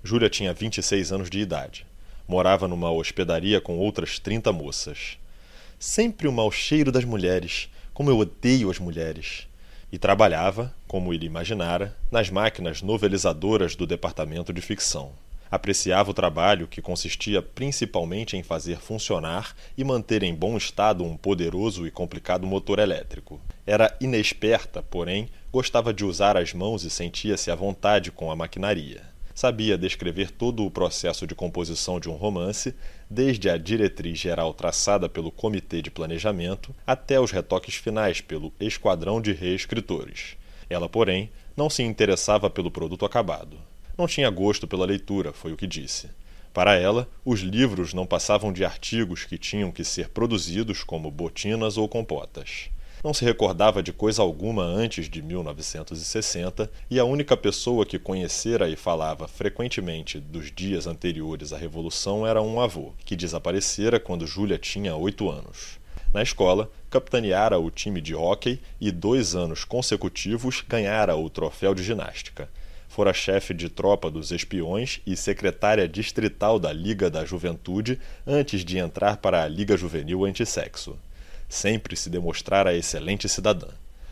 Júlia 0.03 0.29
tinha 0.29 0.53
26 0.53 1.11
anos 1.11 1.29
de 1.29 1.39
idade. 1.39 1.85
Morava 2.27 2.67
numa 2.67 2.91
hospedaria 2.91 3.61
com 3.61 3.77
outras 3.77 4.17
30 4.17 4.51
moças. 4.51 5.19
Sempre 5.77 6.27
o 6.27 6.31
mau 6.31 6.51
cheiro 6.51 6.91
das 6.91 7.05
mulheres. 7.05 7.69
Como 7.93 8.09
eu 8.09 8.17
odeio 8.17 8.71
as 8.71 8.79
mulheres 8.79 9.48
e 9.91 9.97
trabalhava, 9.97 10.73
como 10.87 11.13
ele 11.13 11.25
imaginara, 11.25 11.95
nas 12.11 12.29
máquinas 12.29 12.81
novelizadoras 12.81 13.75
do 13.75 13.87
departamento 13.87 14.53
de 14.53 14.61
ficção. 14.61 15.11
Apreciava 15.51 16.11
o 16.11 16.13
trabalho 16.13 16.67
que 16.67 16.81
consistia 16.81 17.41
principalmente 17.41 18.37
em 18.37 18.43
fazer 18.43 18.77
funcionar 18.77 19.55
e 19.75 19.83
manter 19.83 20.21
em 20.21 20.33
bom 20.33 20.55
estado 20.55 21.03
um 21.03 21.17
poderoso 21.17 21.87
e 21.87 21.91
complicado 21.91 22.45
motor 22.45 22.77
elétrico. 22.77 23.41
Era 23.65 23.95
inexperta, 23.99 24.83
porém, 24.83 25.27
gostava 25.51 25.91
de 25.91 26.05
usar 26.05 26.37
as 26.37 26.53
mãos 26.53 26.83
e 26.83 26.89
sentia-se 26.89 27.49
à 27.49 27.55
vontade 27.55 28.11
com 28.11 28.31
a 28.31 28.35
maquinaria. 28.35 29.08
Sabia 29.39 29.77
descrever 29.77 30.31
todo 30.31 30.65
o 30.65 30.69
processo 30.69 31.25
de 31.25 31.33
composição 31.33 31.97
de 31.97 32.09
um 32.09 32.13
romance, 32.13 32.75
desde 33.09 33.49
a 33.49 33.57
diretriz 33.57 34.19
geral 34.19 34.53
traçada 34.53 35.07
pelo 35.07 35.31
Comitê 35.31 35.81
de 35.81 35.89
Planejamento 35.89 36.75
até 36.85 37.17
os 37.21 37.31
retoques 37.31 37.75
finais 37.75 38.19
pelo 38.19 38.51
Esquadrão 38.59 39.21
de 39.21 39.31
Reescritores. 39.31 40.35
Ela, 40.69 40.89
porém, 40.89 41.29
não 41.55 41.69
se 41.69 41.81
interessava 41.81 42.49
pelo 42.49 42.69
produto 42.69 43.05
acabado. 43.05 43.55
Não 43.97 44.07
tinha 44.07 44.29
gosto 44.29 44.67
pela 44.67 44.85
leitura, 44.85 45.31
foi 45.31 45.53
o 45.53 45.57
que 45.57 45.65
disse. 45.65 46.09
Para 46.53 46.75
ela, 46.75 47.07
os 47.23 47.39
livros 47.39 47.93
não 47.93 48.05
passavam 48.05 48.51
de 48.51 48.65
artigos 48.65 49.23
que 49.23 49.37
tinham 49.37 49.71
que 49.71 49.85
ser 49.85 50.09
produzidos 50.09 50.83
como 50.83 51.09
botinas 51.09 51.77
ou 51.77 51.87
compotas. 51.87 52.69
Não 53.01 53.13
se 53.13 53.23
recordava 53.23 53.81
de 53.81 53.93
coisa 53.93 54.21
alguma 54.21 54.61
antes 54.61 55.09
de 55.09 55.21
1960 55.21 56.69
e 56.89 56.99
a 56.99 57.05
única 57.05 57.37
pessoa 57.37 57.85
que 57.85 57.97
conhecera 57.97 58.67
e 58.67 58.75
falava 58.75 59.25
frequentemente 59.25 60.19
dos 60.19 60.51
dias 60.51 60.85
anteriores 60.85 61.53
à 61.53 61.57
Revolução 61.57 62.27
era 62.27 62.41
um 62.41 62.59
avô, 62.59 62.91
que 63.05 63.15
desaparecera 63.15 64.01
quando 64.01 64.27
Júlia 64.27 64.57
tinha 64.57 64.97
oito 64.97 65.29
anos. 65.29 65.79
Na 66.13 66.21
escola, 66.21 66.69
capitaneara 66.89 67.57
o 67.57 67.71
time 67.71 68.01
de 68.01 68.13
hóquei 68.13 68.59
e 68.81 68.91
dois 68.91 69.33
anos 69.33 69.63
consecutivos 69.63 70.61
ganhara 70.67 71.15
o 71.15 71.29
troféu 71.29 71.73
de 71.73 71.83
ginástica. 71.83 72.49
Fora 72.89 73.13
chefe 73.13 73.53
de 73.53 73.69
tropa 73.69 74.11
dos 74.11 74.29
espiões 74.29 74.99
e 75.07 75.15
secretária 75.15 75.87
distrital 75.87 76.59
da 76.59 76.73
Liga 76.73 77.09
da 77.09 77.23
Juventude 77.23 77.97
antes 78.27 78.65
de 78.65 78.77
entrar 78.77 79.17
para 79.17 79.41
a 79.41 79.47
Liga 79.47 79.77
Juvenil 79.77 80.25
Antissexo 80.25 80.97
sempre 81.49 81.95
se 81.95 82.09
demonstrara 82.09 82.77
excelente 82.77 83.27
cidadã. 83.27 83.67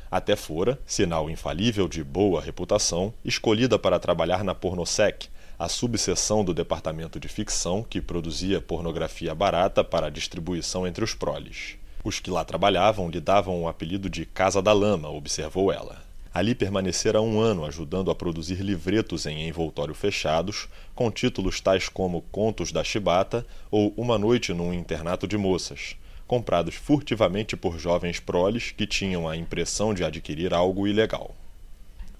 Até 0.09 0.35
fora, 0.35 0.79
sinal 0.85 1.29
infalível 1.29 1.87
de 1.87 2.03
boa 2.03 2.41
reputação, 2.41 3.13
escolhida 3.23 3.77
para 3.77 3.99
trabalhar 3.99 4.43
na 4.43 4.55
Pornosec, 4.55 5.29
a 5.59 5.67
subseção 5.69 6.43
do 6.43 6.53
departamento 6.53 7.19
de 7.19 7.27
ficção 7.27 7.83
que 7.87 8.01
produzia 8.01 8.61
pornografia 8.61 9.33
barata 9.35 9.83
para 9.83 10.09
distribuição 10.09 10.87
entre 10.87 11.03
os 11.03 11.13
proles. 11.13 11.75
Os 12.03 12.19
que 12.19 12.31
lá 12.31 12.45
trabalhavam 12.45 13.09
lhe 13.09 13.19
davam 13.19 13.61
o 13.63 13.67
apelido 13.67 14.09
de 14.09 14.25
Casa 14.25 14.61
da 14.61 14.71
Lama, 14.71 15.09
observou 15.09 15.71
ela. 15.71 16.01
Ali 16.33 16.53
permanecera 16.53 17.21
um 17.21 17.39
ano 17.39 17.65
ajudando 17.65 18.11
a 18.11 18.15
produzir 18.15 18.61
livretos 18.61 19.25
em 19.25 19.47
envoltório 19.47 19.95
fechados, 19.95 20.67
com 20.93 21.09
títulos 21.09 21.59
tais 21.59 21.89
como 21.89 22.21
Contos 22.31 22.71
da 22.71 22.83
Chibata 22.83 23.45
ou 23.71 23.91
Uma 23.97 24.19
Noite 24.19 24.53
num 24.53 24.71
Internato 24.71 25.27
de 25.27 25.37
Moças, 25.37 25.95
comprados 26.27 26.75
furtivamente 26.75 27.55
por 27.55 27.79
jovens 27.79 28.19
proles 28.19 28.71
que 28.71 28.85
tinham 28.85 29.27
a 29.27 29.37
impressão 29.37 29.93
de 29.93 30.03
adquirir 30.03 30.53
algo 30.53 30.87
ilegal. 30.87 31.33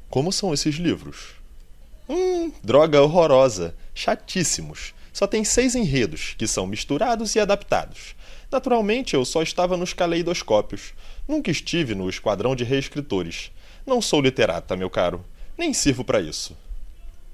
Como 0.10 0.32
são 0.32 0.54
esses 0.54 0.76
livros? 0.76 1.36
Hum, 2.08 2.52
droga 2.64 3.02
horrorosa, 3.02 3.76
chatíssimos. 3.94 4.94
Só 5.12 5.28
tem 5.28 5.44
seis 5.44 5.76
enredos, 5.76 6.36
que 6.38 6.48
são 6.48 6.66
misturados 6.66 7.36
e 7.36 7.40
adaptados. 7.40 8.16
Naturalmente, 8.50 9.14
eu 9.14 9.26
só 9.26 9.42
estava 9.42 9.76
nos 9.76 9.94
caleidoscópios. 9.94 10.94
Nunca 11.28 11.52
estive 11.52 11.94
no 11.94 12.10
esquadrão 12.10 12.56
de 12.56 12.64
reescritores. 12.64 13.52
Não 13.86 14.02
sou 14.02 14.22
literata, 14.22 14.78
meu 14.78 14.90
caro. 14.90 15.26
Nem 15.58 15.74
sirvo 15.74 16.04
para 16.04 16.22
isso. 16.22 16.56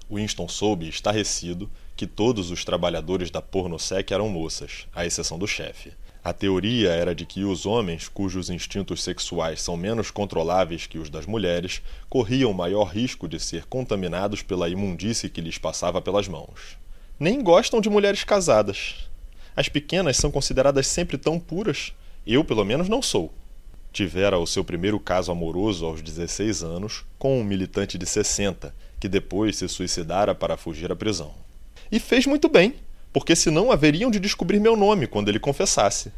Winston 0.09 0.47
soube, 0.47 0.89
estarrecido, 0.89 1.69
que 1.95 2.07
todos 2.07 2.49
os 2.49 2.65
trabalhadores 2.65 3.29
da 3.29 3.41
Pornosec 3.41 4.11
eram 4.13 4.29
moças, 4.29 4.87
à 4.93 5.05
exceção 5.05 5.37
do 5.37 5.47
chefe. 5.47 5.91
A 6.23 6.31
teoria 6.31 6.91
era 6.91 7.13
de 7.13 7.25
que 7.25 7.43
os 7.43 7.65
homens, 7.65 8.07
cujos 8.07 8.49
instintos 8.49 9.03
sexuais 9.03 9.61
são 9.61 9.75
menos 9.75 10.09
controláveis 10.09 10.87
que 10.87 10.97
os 10.97 11.09
das 11.09 11.25
mulheres, 11.25 11.81
corriam 12.09 12.53
maior 12.53 12.85
risco 12.85 13.27
de 13.27 13.37
ser 13.37 13.65
contaminados 13.65 14.41
pela 14.41 14.69
imundície 14.69 15.29
que 15.29 15.41
lhes 15.41 15.57
passava 15.57 16.01
pelas 16.01 16.29
mãos. 16.29 16.77
Nem 17.19 17.43
gostam 17.43 17.81
de 17.81 17.89
mulheres 17.89 18.23
casadas. 18.23 19.09
As 19.53 19.67
pequenas 19.67 20.15
são 20.15 20.31
consideradas 20.31 20.87
sempre 20.87 21.17
tão 21.17 21.37
puras. 21.37 21.91
Eu, 22.25 22.45
pelo 22.45 22.63
menos, 22.63 22.87
não 22.87 23.01
sou. 23.01 23.33
Tivera 23.91 24.39
o 24.39 24.47
seu 24.47 24.63
primeiro 24.63 25.01
caso 25.01 25.29
amoroso 25.29 25.85
aos 25.85 26.01
16 26.01 26.63
anos 26.63 27.03
com 27.19 27.37
um 27.37 27.43
militante 27.43 27.97
de 27.97 28.05
60, 28.05 28.73
que 28.97 29.09
depois 29.09 29.57
se 29.57 29.67
suicidara 29.67 30.33
para 30.33 30.55
fugir 30.55 30.89
à 30.89 30.95
prisão. 30.95 31.33
E 31.91 31.99
fez 31.99 32.25
muito 32.25 32.47
bem 32.47 32.75
porque 33.13 33.35
senão 33.35 33.71
haveriam 33.71 34.09
de 34.09 34.19
descobrir 34.19 34.59
meu 34.59 34.75
nome 34.75 35.05
quando 35.05 35.29
ele 35.29 35.39
confessasse. 35.39 36.11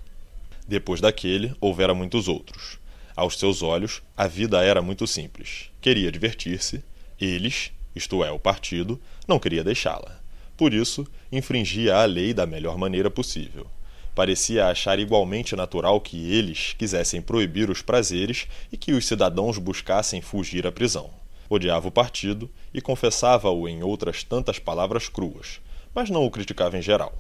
Depois 0.66 1.02
daquele, 1.02 1.54
houvera 1.60 1.94
muitos 1.94 2.30
outros. 2.30 2.80
Aos 3.16 3.38
seus 3.38 3.62
olhos, 3.62 4.02
a 4.16 4.28
vida 4.28 4.64
era 4.64 4.82
muito 4.82 5.06
simples. 5.06 5.70
Queria 5.82 6.12
divertir-se, 6.12 6.82
eles, 7.20 7.72
isto 7.94 8.24
é, 8.24 8.32
o 8.32 8.40
partido, 8.40 9.00
não 9.28 9.38
queria 9.38 9.64
deixá-la. 9.64 10.20
Por 10.58 10.74
isso, 10.74 11.06
infringia 11.32 11.98
a 11.98 12.06
lei 12.06 12.34
da 12.34 12.46
melhor 12.46 12.78
maneira 12.78 13.12
possível. 13.12 13.68
Parecia 14.16 14.68
achar 14.68 14.98
igualmente 14.98 15.56
natural 15.56 16.00
que 16.00 16.32
eles 16.32 16.74
quisessem 16.78 17.22
proibir 17.22 17.70
os 17.70 17.82
prazeres 17.82 18.48
e 18.72 18.78
que 18.78 18.94
os 18.94 19.06
cidadãos 19.06 19.58
buscassem 19.58 20.22
fugir 20.22 20.66
à 20.66 20.72
prisão. 20.72 21.10
Odiava 21.50 21.90
o 21.90 21.92
partido 21.92 22.50
e 22.74 22.82
confessava-o 22.82 23.68
em 23.68 23.84
outras 23.84 24.24
tantas 24.24 24.58
palavras 24.58 25.10
cruas, 25.10 25.60
mas 25.96 26.10
não 26.10 26.26
o 26.26 26.30
criticava 26.30 26.78
em 26.78 26.82
geral. 26.82 27.14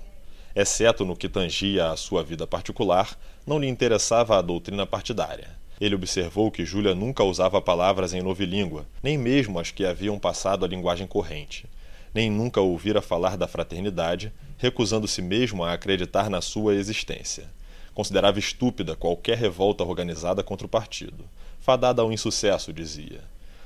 Exceto 0.54 1.06
no 1.06 1.16
que 1.16 1.30
tangia 1.30 1.90
a 1.92 1.98
sua 1.98 2.24
vida 2.24 2.46
particular, 2.46 3.18
não 3.48 3.58
lhe 3.58 3.68
interessava 3.68 4.38
a 4.38 4.42
doutrina 4.42 4.86
partidária. 4.86 5.50
Ele 5.80 5.96
observou 5.96 6.52
que 6.52 6.66
Júlia 6.66 6.94
nunca 6.94 7.24
usava 7.24 7.62
palavras 7.62 8.14
em 8.14 8.22
novilíngua, 8.22 8.86
nem 9.02 9.18
mesmo 9.18 9.60
as 9.60 9.72
que 9.72 9.86
haviam 9.86 10.20
passado 10.20 10.64
a 10.64 10.68
linguagem 10.68 11.08
corrente. 11.08 11.66
Nem 12.14 12.30
nunca 12.30 12.62
ouvira 12.62 13.02
falar 13.02 13.36
da 13.36 13.48
fraternidade, 13.48 14.32
recusando-se 14.58 15.22
mesmo 15.22 15.64
a 15.64 15.74
acreditar 15.74 16.30
na 16.30 16.40
sua 16.42 16.76
existência. 16.76 17.50
Considerava 17.94 18.40
estúpida 18.40 18.96
qualquer 18.96 19.38
revolta 19.38 19.84
organizada 19.84 20.44
contra 20.44 20.66
o 20.66 20.70
partido. 20.70 21.26
Fadada 21.60 22.02
ao 22.02 22.12
insucesso, 22.12 22.72
dizia. 22.72 23.22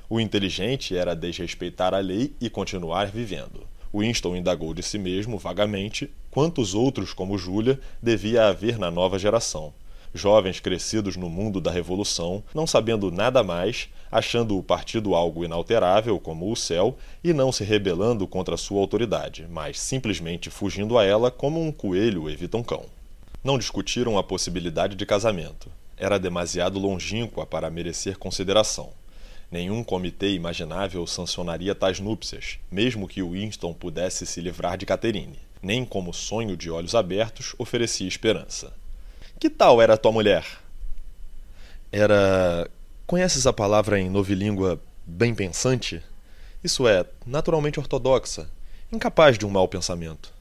O 0.09 0.19
inteligente 0.19 0.95
era 0.95 1.15
desrespeitar 1.15 1.93
a 1.93 1.99
lei 1.99 2.33
e 2.41 2.49
continuar 2.49 3.07
vivendo. 3.07 3.67
Winston 3.93 4.35
indagou 4.35 4.73
de 4.73 4.83
si 4.83 4.97
mesmo, 4.97 5.37
vagamente, 5.37 6.09
quantos 6.29 6.73
outros 6.73 7.13
como 7.13 7.37
Júlia 7.37 7.79
devia 8.01 8.47
haver 8.47 8.77
na 8.77 8.91
nova 8.91 9.17
geração. 9.17 9.73
Jovens 10.13 10.59
crescidos 10.59 11.15
no 11.15 11.29
mundo 11.29 11.61
da 11.61 11.69
revolução, 11.69 12.43
não 12.53 12.65
sabendo 12.65 13.11
nada 13.11 13.43
mais, 13.43 13.89
achando 14.11 14.57
o 14.57 14.63
partido 14.63 15.13
algo 15.13 15.45
inalterável, 15.45 16.19
como 16.19 16.51
o 16.51 16.55
céu, 16.55 16.97
e 17.23 17.31
não 17.31 17.51
se 17.51 17.63
rebelando 17.63 18.27
contra 18.27 18.57
sua 18.57 18.79
autoridade, 18.79 19.47
mas 19.49 19.79
simplesmente 19.79 20.49
fugindo 20.49 20.97
a 20.97 21.05
ela 21.05 21.29
como 21.29 21.61
um 21.61 21.71
coelho 21.71 22.29
evita 22.29 22.57
um 22.57 22.63
cão. 22.63 22.85
Não 23.43 23.57
discutiram 23.57 24.17
a 24.17 24.23
possibilidade 24.23 24.95
de 24.95 25.05
casamento. 25.05 25.69
Era 25.95 26.17
demasiado 26.17 26.79
longínqua 26.79 27.45
para 27.45 27.69
merecer 27.69 28.17
consideração. 28.17 28.98
Nenhum 29.51 29.83
comitê 29.83 30.33
imaginável 30.33 31.07
sancionaria 31.07 31.73
tais 31.73 31.99
núpcias, 31.99 32.59
mesmo 32.71 33.07
que 33.07 33.23
Winston 33.23 33.73
pudesse 33.73 34.23
se 34.23 34.39
livrar 34.39 34.77
de 34.77 34.85
Catherine. 34.85 35.39
Nem 35.61 35.83
como 35.83 36.13
sonho 36.13 36.55
de 36.55 36.69
olhos 36.69 36.93
abertos 36.93 37.55
oferecia 37.57 38.07
esperança. 38.07 38.71
Que 39.39 39.49
tal 39.49 39.81
era 39.81 39.97
tua 39.97 40.11
mulher? 40.11 40.45
Era. 41.91 42.69
Conheces 43.07 43.47
a 43.47 43.53
palavra 43.53 43.99
em 43.99 44.07
novilíngua 44.07 44.79
bem 45.03 45.33
pensante? 45.33 46.03
Isso 46.63 46.87
é, 46.87 47.03
naturalmente 47.25 47.79
ortodoxa, 47.79 48.47
incapaz 48.91 49.35
de 49.35 49.47
um 49.47 49.49
mau 49.49 49.67
pensamento. 49.67 50.31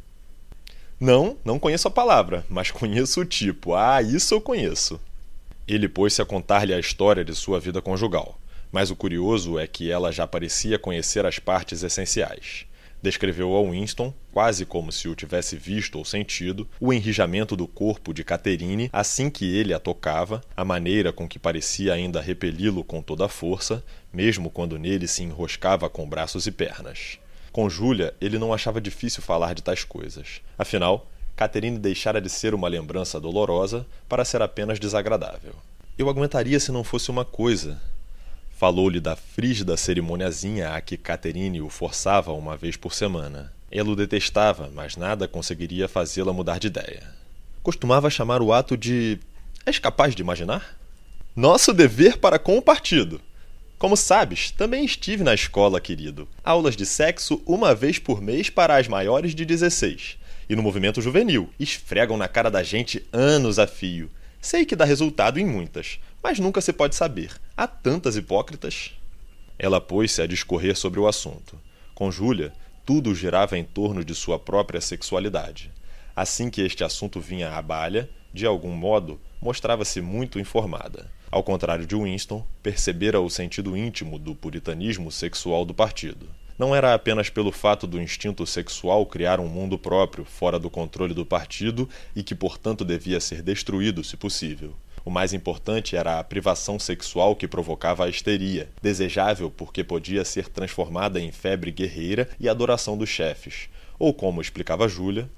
Não, 1.00 1.38
não 1.42 1.58
conheço 1.58 1.88
a 1.88 1.90
palavra, 1.90 2.44
mas 2.46 2.70
conheço 2.70 3.22
o 3.22 3.24
tipo. 3.24 3.74
Ah, 3.74 4.02
isso 4.02 4.34
eu 4.34 4.40
conheço. 4.40 5.00
Ele 5.66 5.88
pôs-se 5.88 6.20
a 6.20 6.26
contar-lhe 6.26 6.74
a 6.74 6.78
história 6.78 7.24
de 7.24 7.34
sua 7.34 7.58
vida 7.58 7.80
conjugal 7.80 8.38
mas 8.70 8.90
o 8.90 8.96
curioso 8.96 9.58
é 9.58 9.66
que 9.66 9.90
ela 9.90 10.12
já 10.12 10.26
parecia 10.26 10.78
conhecer 10.78 11.24
as 11.26 11.38
partes 11.38 11.82
essenciais. 11.82 12.66
Descreveu 13.00 13.54
a 13.54 13.62
Winston, 13.62 14.12
quase 14.32 14.66
como 14.66 14.90
se 14.90 15.08
o 15.08 15.14
tivesse 15.14 15.56
visto 15.56 15.98
ou 15.98 16.04
sentido, 16.04 16.68
o 16.80 16.92
enrijamento 16.92 17.54
do 17.54 17.68
corpo 17.68 18.12
de 18.12 18.24
Caterine 18.24 18.90
assim 18.92 19.30
que 19.30 19.56
ele 19.56 19.72
a 19.72 19.78
tocava, 19.78 20.40
a 20.56 20.64
maneira 20.64 21.12
com 21.12 21.28
que 21.28 21.38
parecia 21.38 21.94
ainda 21.94 22.20
repeli-lo 22.20 22.82
com 22.82 23.00
toda 23.00 23.26
a 23.26 23.28
força, 23.28 23.84
mesmo 24.12 24.50
quando 24.50 24.78
nele 24.78 25.06
se 25.06 25.22
enroscava 25.22 25.88
com 25.88 26.08
braços 26.08 26.46
e 26.48 26.50
pernas. 26.50 27.18
Com 27.52 27.70
Júlia, 27.70 28.12
ele 28.20 28.38
não 28.38 28.52
achava 28.52 28.80
difícil 28.80 29.22
falar 29.22 29.54
de 29.54 29.62
tais 29.62 29.84
coisas. 29.84 30.40
Afinal, 30.58 31.08
Caterine 31.36 31.78
deixara 31.78 32.20
de 32.20 32.28
ser 32.28 32.52
uma 32.52 32.66
lembrança 32.66 33.20
dolorosa 33.20 33.86
para 34.08 34.24
ser 34.24 34.42
apenas 34.42 34.80
desagradável. 34.80 35.54
Eu 35.96 36.08
aguentaria 36.08 36.58
se 36.58 36.72
não 36.72 36.82
fosse 36.82 37.10
uma 37.10 37.24
coisa, 37.24 37.80
Falou-lhe 38.58 38.98
da 38.98 39.14
frígida 39.14 39.76
cerimoniazinha 39.76 40.70
a 40.70 40.80
que 40.80 40.96
Caterine 40.96 41.62
o 41.62 41.68
forçava 41.68 42.32
uma 42.32 42.56
vez 42.56 42.76
por 42.76 42.92
semana. 42.92 43.52
Ela 43.70 43.90
o 43.90 43.94
detestava, 43.94 44.68
mas 44.74 44.96
nada 44.96 45.28
conseguiria 45.28 45.86
fazê-la 45.86 46.32
mudar 46.32 46.58
de 46.58 46.66
ideia. 46.66 47.04
Costumava 47.62 48.10
chamar 48.10 48.42
o 48.42 48.52
ato 48.52 48.76
de. 48.76 49.20
És 49.64 49.78
capaz 49.78 50.12
de 50.12 50.22
imaginar? 50.22 50.76
Nosso 51.36 51.72
dever 51.72 52.18
para 52.18 52.36
com 52.36 52.58
o 52.58 52.62
partido. 52.62 53.20
Como 53.78 53.96
sabes, 53.96 54.50
também 54.50 54.84
estive 54.84 55.22
na 55.22 55.34
escola, 55.34 55.80
querido. 55.80 56.26
Aulas 56.42 56.74
de 56.74 56.84
sexo 56.84 57.40
uma 57.46 57.76
vez 57.76 58.00
por 58.00 58.20
mês 58.20 58.50
para 58.50 58.76
as 58.76 58.88
maiores 58.88 59.36
de 59.36 59.44
16. 59.44 60.18
E 60.50 60.56
no 60.56 60.64
movimento 60.64 61.00
juvenil, 61.00 61.48
esfregam 61.60 62.16
na 62.16 62.26
cara 62.26 62.50
da 62.50 62.64
gente 62.64 63.06
anos 63.12 63.56
a 63.60 63.68
fio. 63.68 64.10
Sei 64.40 64.64
que 64.64 64.74
dá 64.74 64.84
resultado 64.84 65.38
em 65.38 65.46
muitas, 65.46 66.00
mas 66.22 66.38
nunca 66.38 66.60
se 66.60 66.72
pode 66.72 66.94
saber. 66.94 67.32
Há 67.56 67.66
tantas 67.66 68.16
hipócritas. 68.16 68.92
Ela 69.58 69.80
pôs-se 69.80 70.22
a 70.22 70.26
discorrer 70.26 70.76
sobre 70.76 71.00
o 71.00 71.06
assunto. 71.06 71.58
Com 71.94 72.10
Júlia, 72.10 72.52
tudo 72.84 73.14
girava 73.14 73.58
em 73.58 73.64
torno 73.64 74.04
de 74.04 74.14
sua 74.14 74.38
própria 74.38 74.80
sexualidade. 74.80 75.72
Assim 76.14 76.48
que 76.50 76.62
este 76.62 76.82
assunto 76.82 77.20
vinha 77.20 77.50
à 77.52 77.62
balha, 77.62 78.08
de 78.32 78.46
algum 78.46 78.72
modo, 78.72 79.20
mostrava-se 79.40 80.00
muito 80.00 80.38
informada. 80.38 81.10
Ao 81.30 81.42
contrário 81.42 81.86
de 81.86 81.94
Winston, 81.94 82.46
percebera 82.62 83.20
o 83.20 83.28
sentido 83.28 83.76
íntimo 83.76 84.18
do 84.18 84.34
puritanismo 84.34 85.12
sexual 85.12 85.64
do 85.64 85.74
partido. 85.74 86.28
Não 86.58 86.74
era 86.74 86.94
apenas 86.94 87.30
pelo 87.30 87.52
fato 87.52 87.86
do 87.86 88.00
instinto 88.00 88.44
sexual 88.44 89.06
criar 89.06 89.38
um 89.38 89.46
mundo 89.46 89.78
próprio, 89.78 90.24
fora 90.24 90.58
do 90.58 90.68
controle 90.68 91.14
do 91.14 91.24
partido 91.24 91.88
e 92.16 92.22
que, 92.22 92.34
portanto, 92.34 92.84
devia 92.84 93.20
ser 93.20 93.42
destruído 93.42 94.02
se 94.02 94.16
possível. 94.16 94.74
O 95.04 95.10
mais 95.10 95.32
importante 95.32 95.96
era 95.96 96.18
a 96.18 96.24
privação 96.24 96.78
sexual 96.78 97.34
que 97.34 97.48
provocava 97.48 98.04
a 98.04 98.08
histeria, 98.08 98.68
desejável 98.82 99.50
porque 99.50 99.82
podia 99.82 100.24
ser 100.24 100.48
transformada 100.48 101.20
em 101.20 101.32
febre 101.32 101.70
guerreira 101.70 102.28
e 102.38 102.48
adoração 102.48 102.96
dos 102.96 103.08
chefes. 103.08 103.68
Ou 103.98 104.12
como 104.14 104.40
explicava 104.40 104.88
Júlia, 104.88 105.28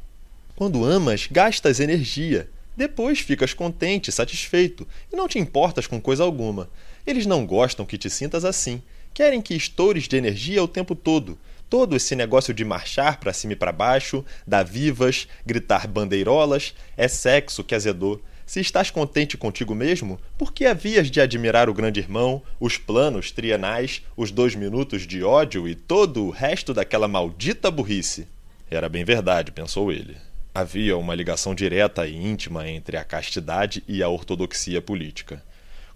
quando 0.60 0.84
amas, 0.84 1.26
gastas 1.26 1.80
energia. 1.80 2.46
Depois 2.76 3.18
ficas 3.20 3.54
contente, 3.54 4.12
satisfeito, 4.12 4.86
e 5.10 5.16
não 5.16 5.26
te 5.26 5.38
importas 5.38 5.86
com 5.86 5.98
coisa 5.98 6.22
alguma. 6.22 6.68
Eles 7.06 7.24
não 7.24 7.46
gostam 7.46 7.86
que 7.86 7.96
te 7.96 8.10
sintas 8.10 8.44
assim. 8.44 8.82
Querem 9.14 9.40
que 9.40 9.54
estoures 9.54 10.06
de 10.06 10.18
energia 10.18 10.62
o 10.62 10.68
tempo 10.68 10.94
todo. 10.94 11.38
Todo 11.70 11.96
esse 11.96 12.14
negócio 12.14 12.52
de 12.52 12.62
marchar 12.62 13.18
para 13.18 13.32
cima 13.32 13.54
e 13.54 13.56
para 13.56 13.72
baixo, 13.72 14.22
dar 14.46 14.62
vivas, 14.62 15.26
gritar 15.46 15.86
bandeirolas, 15.86 16.74
é 16.94 17.08
sexo 17.08 17.64
que 17.64 17.74
azedou. 17.74 18.20
Se 18.50 18.58
estás 18.58 18.90
contente 18.90 19.36
contigo 19.36 19.76
mesmo, 19.76 20.18
por 20.36 20.52
que 20.52 20.66
havias 20.66 21.08
de 21.08 21.20
admirar 21.20 21.70
o 21.70 21.72
grande 21.72 22.00
irmão, 22.00 22.42
os 22.58 22.76
planos 22.76 23.30
trienais, 23.30 24.02
os 24.16 24.32
dois 24.32 24.56
minutos 24.56 25.06
de 25.06 25.22
ódio 25.22 25.68
e 25.68 25.76
todo 25.76 26.24
o 26.24 26.30
resto 26.30 26.74
daquela 26.74 27.06
maldita 27.06 27.70
burrice? 27.70 28.26
Era 28.68 28.88
bem 28.88 29.04
verdade, 29.04 29.52
pensou 29.52 29.92
ele. 29.92 30.16
Havia 30.52 30.96
uma 30.96 31.14
ligação 31.14 31.54
direta 31.54 32.08
e 32.08 32.16
íntima 32.16 32.68
entre 32.68 32.96
a 32.96 33.04
castidade 33.04 33.84
e 33.86 34.02
a 34.02 34.08
ortodoxia 34.08 34.82
política. 34.82 35.40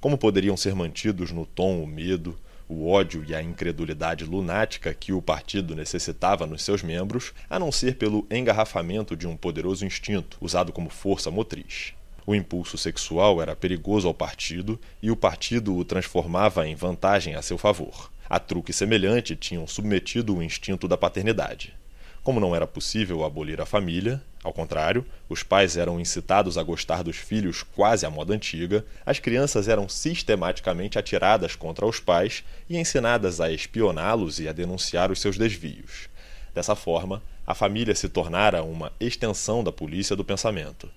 Como 0.01 0.17
poderiam 0.17 0.57
ser 0.57 0.77
mantidos 0.77 1.33
no 1.33 1.45
tom 1.45 1.83
o 1.83 1.87
medo, 1.89 2.39
o 2.69 2.89
ódio 2.89 3.25
e 3.27 3.35
a 3.35 3.43
incredulidade 3.43 4.25
lunática 4.25 4.95
que 4.95 5.13
o 5.13 5.21
partido 5.21 5.75
necessitava 5.75 6.47
nos 6.47 6.63
seus 6.63 6.85
membros, 6.85 7.33
a 7.51 7.59
não 7.59 7.73
ser 7.73 7.97
pelo 7.97 8.25
engarrafamento 8.31 9.17
de 9.17 9.27
um 9.27 9.37
poderoso 9.37 9.85
instinto, 9.85 10.39
usado 10.41 10.73
como 10.73 10.89
força 10.89 11.33
motriz. 11.33 11.95
O 12.27 12.35
impulso 12.35 12.79
sexual 12.79 13.43
era 13.43 13.55
perigoso 13.55 14.09
ao 14.09 14.15
partido 14.15 14.81
e 15.03 15.11
o 15.11 15.17
partido 15.17 15.77
o 15.77 15.85
transformava 15.85 16.67
em 16.67 16.75
vantagem 16.75 17.35
a 17.35 17.43
seu 17.43 17.59
favor. 17.59 18.11
A 18.29 18.39
truque 18.39 18.73
semelhante 18.73 19.37
tinham 19.37 19.67
submetido 19.67 20.37
o 20.37 20.43
instinto 20.43 20.89
da 20.89 20.97
paternidade. 20.97 21.75
Como 22.23 22.41
não 22.41 22.57
era 22.57 22.67
possível 22.67 23.23
abolir 23.23 23.61
a 23.61 23.67
família, 23.67 24.23
ao 24.43 24.51
contrário, 24.51 25.05
os 25.29 25.43
pais 25.43 25.77
eram 25.77 26.01
incitados 26.01 26.57
a 26.57 26.63
gostar 26.63 27.03
dos 27.03 27.17
filhos 27.17 27.63
quase 27.63 28.07
à 28.07 28.11
moda 28.11 28.33
antiga, 28.33 28.83
as 29.05 29.19
crianças 29.19 29.69
eram 29.69 29.91
sistematicamente 29.91 30.99
atiradas 30.99 31.55
contra 31.55 31.85
os 31.85 32.01
pais 32.01 32.43
e 32.69 32.79
ensinadas 32.79 33.43
a 33.43 33.51
espioná-los 33.53 34.41
e 34.41 34.49
a 34.49 34.53
denunciar 34.53 35.11
os 35.11 35.21
seus 35.21 35.37
desvios. 35.37 36.09
Dessa 36.55 36.75
forma, 36.75 37.23
a 37.47 37.55
família 37.55 37.95
se 37.95 38.09
tornara 38.09 38.63
uma 38.63 38.91
extensão 38.99 39.63
da 39.63 39.71
polícia 39.71 40.17
do 40.17 40.25
pensamento. 40.25 40.89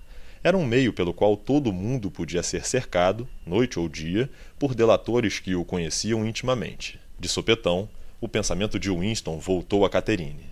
Era 0.48 0.58
um 0.58 0.66
meio 0.66 0.93
pelo 0.93 1.14
qual 1.14 1.36
todo 1.36 1.74
mundo 1.74 2.10
podia 2.10 2.41
ser 2.41 2.66
cercado, 2.66 3.28
noite 3.45 3.78
ou 3.78 3.89
dia, 3.89 4.30
por 4.58 4.74
delatores 4.74 5.41
que 5.41 5.54
o 5.54 5.66
conheciam 5.66 6.26
intimamente. 6.26 6.98
De 7.20 7.28
sopetão, 7.28 7.89
o 8.22 8.30
pensamento 8.30 8.80
de 8.80 8.89
Winston 8.89 9.39
voltou 9.39 9.84
a 9.84 9.89
Catherine. 9.89 10.45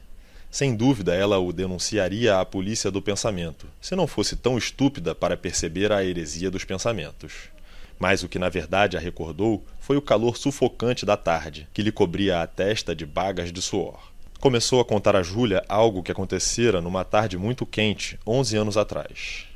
Sem 0.51 0.75
dúvida, 0.75 1.15
ela 1.15 1.39
o 1.39 1.53
denunciaria 1.53 2.41
à 2.41 2.45
polícia 2.45 2.91
do 2.91 3.01
pensamento, 3.01 3.67
se 3.79 3.95
não 3.95 4.05
fosse 4.05 4.35
tão 4.35 4.57
estúpida 4.57 5.15
para 5.15 5.37
perceber 5.37 5.93
a 5.93 6.03
heresia 6.03 6.51
dos 6.51 6.65
pensamentos. 6.65 7.43
Mas 7.97 8.21
o 8.21 8.27
que 8.27 8.37
na 8.37 8.49
verdade 8.49 8.97
a 8.97 8.99
recordou 8.99 9.63
foi 9.79 9.95
o 9.95 10.01
calor 10.01 10.35
sufocante 10.35 11.05
da 11.05 11.15
tarde, 11.15 11.69
que 11.73 11.81
lhe 11.81 11.89
cobria 11.89 12.41
a 12.41 12.47
testa 12.47 12.93
de 12.93 13.05
bagas 13.05 13.49
de 13.49 13.61
suor. 13.61 14.11
Começou 14.41 14.81
a 14.81 14.85
contar 14.85 15.15
a 15.15 15.23
Júlia 15.23 15.63
algo 15.69 16.03
que 16.03 16.11
acontecera 16.11 16.81
numa 16.81 17.05
tarde 17.05 17.37
muito 17.37 17.65
quente, 17.65 18.19
onze 18.27 18.57
anos 18.57 18.75
atrás. 18.75 19.54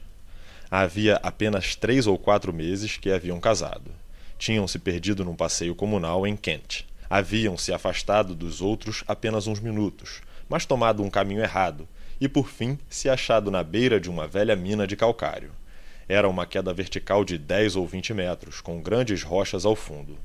Havia 0.72 1.16
apenas 1.24 1.76
três 1.76 2.06
ou 2.06 2.18
quatro 2.18 2.54
meses 2.54 2.96
que 2.96 3.12
haviam 3.12 3.40
casado. 3.40 3.92
Tinham 4.38 4.68
se 4.68 4.78
perdido 4.78 5.26
num 5.26 5.36
passeio 5.36 5.74
comunal 5.74 6.28
em 6.28 6.36
Kent. 6.36 6.86
Haviam 7.10 7.58
se 7.58 7.74
afastado 7.74 8.36
dos 8.36 8.62
outros 8.62 9.04
apenas 9.08 9.48
uns 9.48 9.60
minutos, 9.60 10.22
mas 10.48 10.68
tomado 10.68 11.02
um 11.02 11.10
caminho 11.10 11.42
errado, 11.42 11.88
e 12.22 12.30
por 12.30 12.48
fim 12.50 12.78
se 12.88 13.10
achado 13.10 13.50
na 13.50 13.64
beira 13.64 14.00
de 14.00 14.12
uma 14.12 14.28
velha 14.28 14.56
mina 14.56 14.86
de 14.86 14.96
calcário. 14.96 15.52
Era 16.08 16.30
uma 16.30 16.46
queda 16.46 16.72
vertical 16.72 17.26
de 17.26 17.38
dez 17.38 17.76
ou 17.76 17.88
vinte 17.88 18.14
metros, 18.14 18.62
com 18.62 18.80
grandes 18.80 19.24
rochas 19.24 19.66
ao 19.66 19.76
fundo. 19.76 20.18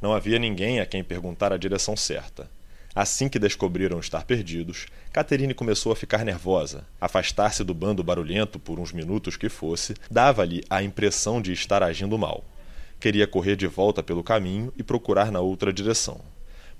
Não 0.00 0.14
havia 0.14 0.38
ninguém 0.38 0.80
a 0.80 0.86
quem 0.86 1.04
perguntar 1.04 1.52
a 1.52 1.58
direção 1.58 1.96
certa. 1.96 2.50
Assim 2.94 3.26
que 3.26 3.38
descobriram 3.38 3.98
estar 3.98 4.24
perdidos, 4.24 4.86
Caterine 5.12 5.54
começou 5.54 5.92
a 5.92 5.96
ficar 5.96 6.26
nervosa. 6.26 6.84
Afastar-se 7.00 7.64
do 7.64 7.72
bando 7.72 8.04
barulhento 8.04 8.58
por 8.58 8.78
uns 8.78 8.92
minutos 8.92 9.34
que 9.34 9.48
fosse 9.48 9.94
dava-lhe 10.10 10.62
a 10.68 10.82
impressão 10.82 11.40
de 11.40 11.52
estar 11.52 11.82
agindo 11.82 12.18
mal. 12.18 12.44
Queria 13.00 13.26
correr 13.26 13.56
de 13.56 13.66
volta 13.66 14.02
pelo 14.02 14.22
caminho 14.22 14.70
e 14.76 14.82
procurar 14.82 15.32
na 15.32 15.40
outra 15.40 15.72
direção. 15.72 16.20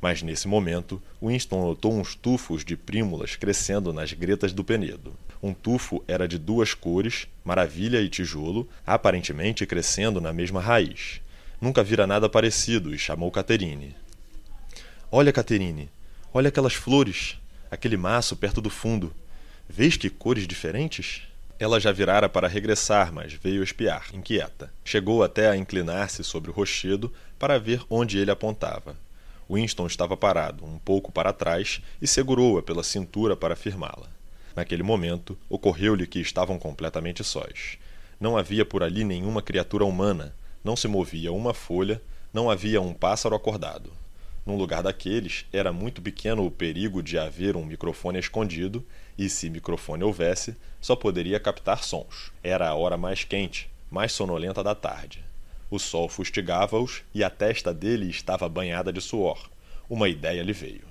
Mas 0.03 0.21
nesse 0.21 0.47
momento, 0.47 1.03
Winston 1.23 1.63
notou 1.63 1.95
uns 1.95 2.15
tufos 2.15 2.63
de 2.63 2.77
prímulas 2.77 3.35
crescendo 3.35 3.91
nas 3.91 4.13
gretas 4.13 4.53
do 4.53 4.63
penedo. 4.63 5.15
Um 5.43 5.55
tufo 5.55 6.05
era 6.07 6.29
de 6.29 6.39
duas 6.39 6.75
cores, 6.75 7.27
maravilha 7.43 8.03
e 8.03 8.09
tijolo, 8.11 8.69
aparentemente 8.87 9.65
crescendo 9.65 10.21
na 10.21 10.33
mesma 10.33 10.61
raiz. 10.61 11.23
Nunca 11.59 11.83
vira 11.83 12.07
nada 12.07 12.29
parecido 12.29 12.95
e 12.95 12.99
chamou 12.99 13.31
Caterine. 13.31 13.97
Olha, 15.11 15.33
Caterine, 15.33 15.89
olha 16.35 16.49
aquelas 16.49 16.75
flores, 16.75 17.39
aquele 17.71 17.97
maço 17.97 18.37
perto 18.37 18.61
do 18.61 18.71
fundo. 18.71 19.13
Vês 19.69 19.97
que 19.97 20.11
cores 20.11 20.47
diferentes? 20.47 21.23
Ela 21.59 21.79
já 21.79 21.93
virara 21.93 22.29
para 22.29 22.49
regressar, 22.49 23.13
mas 23.13 23.33
veio 23.33 23.63
espiar, 23.63 24.07
inquieta. 24.13 24.73
Chegou 24.85 25.23
até 25.23 25.49
a 25.49 25.57
inclinar-se 25.57 26.25
sobre 26.25 26.51
o 26.51 26.55
rochedo 26.55 27.13
para 27.39 27.59
ver 27.59 27.83
onde 27.89 28.19
ele 28.19 28.31
apontava. 28.31 28.97
Winston 29.49 29.87
estava 29.87 30.17
parado, 30.17 30.65
um 30.65 30.79
pouco 30.79 31.13
para 31.13 31.33
trás, 31.33 31.81
e 32.01 32.07
segurou-a 32.07 32.63
pela 32.63 32.83
cintura 32.83 33.37
para 33.37 33.55
firmá-la. 33.55 34.09
Naquele 34.57 34.83
momento, 34.83 35.39
ocorreu-lhe 35.49 36.07
que 36.07 36.21
estavam 36.21 36.59
completamente 36.59 37.23
sós. 37.23 37.79
Não 38.19 38.37
havia 38.37 38.65
por 38.65 38.83
ali 38.83 39.05
nenhuma 39.05 39.43
criatura 39.43 39.85
humana, 39.85 40.35
não 40.65 40.77
se 40.77 40.89
movia 40.89 41.33
uma 41.33 41.53
folha, 41.53 42.01
não 42.33 42.51
havia 42.51 42.81
um 42.81 42.95
pássaro 42.95 43.35
acordado. 43.35 43.93
Num 44.45 44.57
lugar 44.57 44.83
daqueles, 44.83 45.47
era 45.53 45.73
muito 45.73 46.03
pequeno 46.03 46.45
o 46.45 46.51
perigo 46.51 47.03
de 47.03 47.19
haver 47.19 47.57
um 47.57 47.65
microfone 47.65 48.19
escondido, 48.19 48.85
e 49.17 49.29
se 49.29 49.49
microfone 49.49 50.03
houvesse, 50.03 50.57
só 50.81 50.97
poderia 50.97 51.39
captar 51.39 51.85
sons. 51.85 52.33
Era 52.43 52.69
a 52.69 52.75
hora 52.75 52.97
mais 52.97 53.23
quente, 53.25 53.71
mais 53.91 54.13
sonolenta 54.13 54.63
da 54.63 54.75
tarde. 54.75 55.23
O 55.71 55.79
sol 55.79 56.09
fustigava-os 56.09 57.03
e 57.15 57.23
a 57.23 57.31
testa 57.31 57.73
dele 57.73 58.11
estava 58.11 58.49
banhada 58.49 58.93
de 58.93 59.01
suor. 59.01 59.49
Uma 59.89 60.09
ideia 60.09 60.43
lhe 60.43 60.53
veio. 60.53 60.83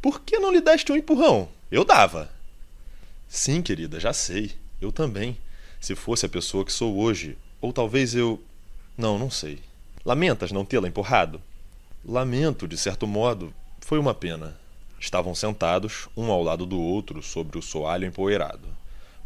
Por 0.00 0.20
que 0.20 0.38
não 0.38 0.52
lhe 0.52 0.60
deste 0.60 0.90
um 0.92 0.96
empurrão? 0.96 1.48
Eu 1.70 1.84
dava. 1.84 2.30
Sim, 3.28 3.60
querida, 3.60 4.00
já 4.00 4.12
sei. 4.12 4.52
Eu 4.80 4.90
também. 4.90 5.36
Se 5.80 5.94
fosse 5.94 6.24
a 6.24 6.28
pessoa 6.28 6.64
que 6.64 6.72
sou 6.72 6.96
hoje. 6.98 7.36
Ou 7.60 7.72
talvez 7.72 8.14
eu. 8.14 8.42
Não, 8.96 9.18
não 9.18 9.30
sei. 9.30 9.58
Lamentas 10.04 10.50
não 10.50 10.64
tê-la 10.64 10.88
empurrado? 10.88 11.42
Lamento, 12.02 12.66
de 12.66 12.78
certo 12.78 13.06
modo. 13.06 13.52
Foi 13.80 13.98
uma 13.98 14.14
pena. 14.14 14.56
Estavam 14.98 15.34
sentados, 15.34 16.08
um 16.16 16.30
ao 16.30 16.42
lado 16.42 16.64
do 16.64 16.80
outro, 16.80 17.22
sobre 17.22 17.58
o 17.58 17.62
soalho 17.62 18.06
empoeirado. 18.06 18.68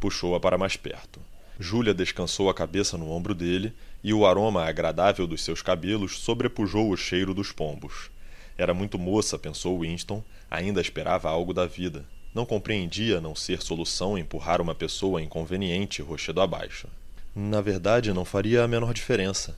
Puxou-a 0.01 0.41
para 0.41 0.59
mais 0.59 0.77
perto. 0.77 1.21
Júlia 1.59 1.95
descansou 1.95 2.51
a 2.51 2.55
cabeça 2.55 2.99
no 2.99 3.13
ombro 3.13 3.33
dele 3.33 3.73
e 4.03 4.13
o 4.13 4.27
aroma 4.27 4.65
agradável 4.65 5.25
dos 5.25 5.45
seus 5.45 5.63
cabelos 5.63 6.19
sobrepujou 6.19 6.91
o 6.91 6.97
cheiro 6.97 7.33
dos 7.33 7.53
pombos. 7.53 8.11
Era 8.59 8.75
muito 8.75 8.99
moça, 8.99 9.39
pensou 9.39 9.81
Winston, 9.81 10.23
ainda 10.51 10.81
esperava 10.81 11.31
algo 11.31 11.55
da 11.55 11.67
vida. 11.67 12.05
Não 12.35 12.45
compreendia 12.45 13.21
não 13.21 13.37
ser 13.37 13.63
solução 13.63 14.19
empurrar 14.19 14.61
uma 14.61 14.75
pessoa 14.75 15.23
inconveniente 15.23 16.03
rochedo 16.03 16.41
abaixo. 16.41 16.89
Na 17.37 17.61
verdade, 17.61 18.13
não 18.13 18.25
faria 18.25 18.65
a 18.65 18.69
menor 18.69 18.93
diferença. 18.93 19.57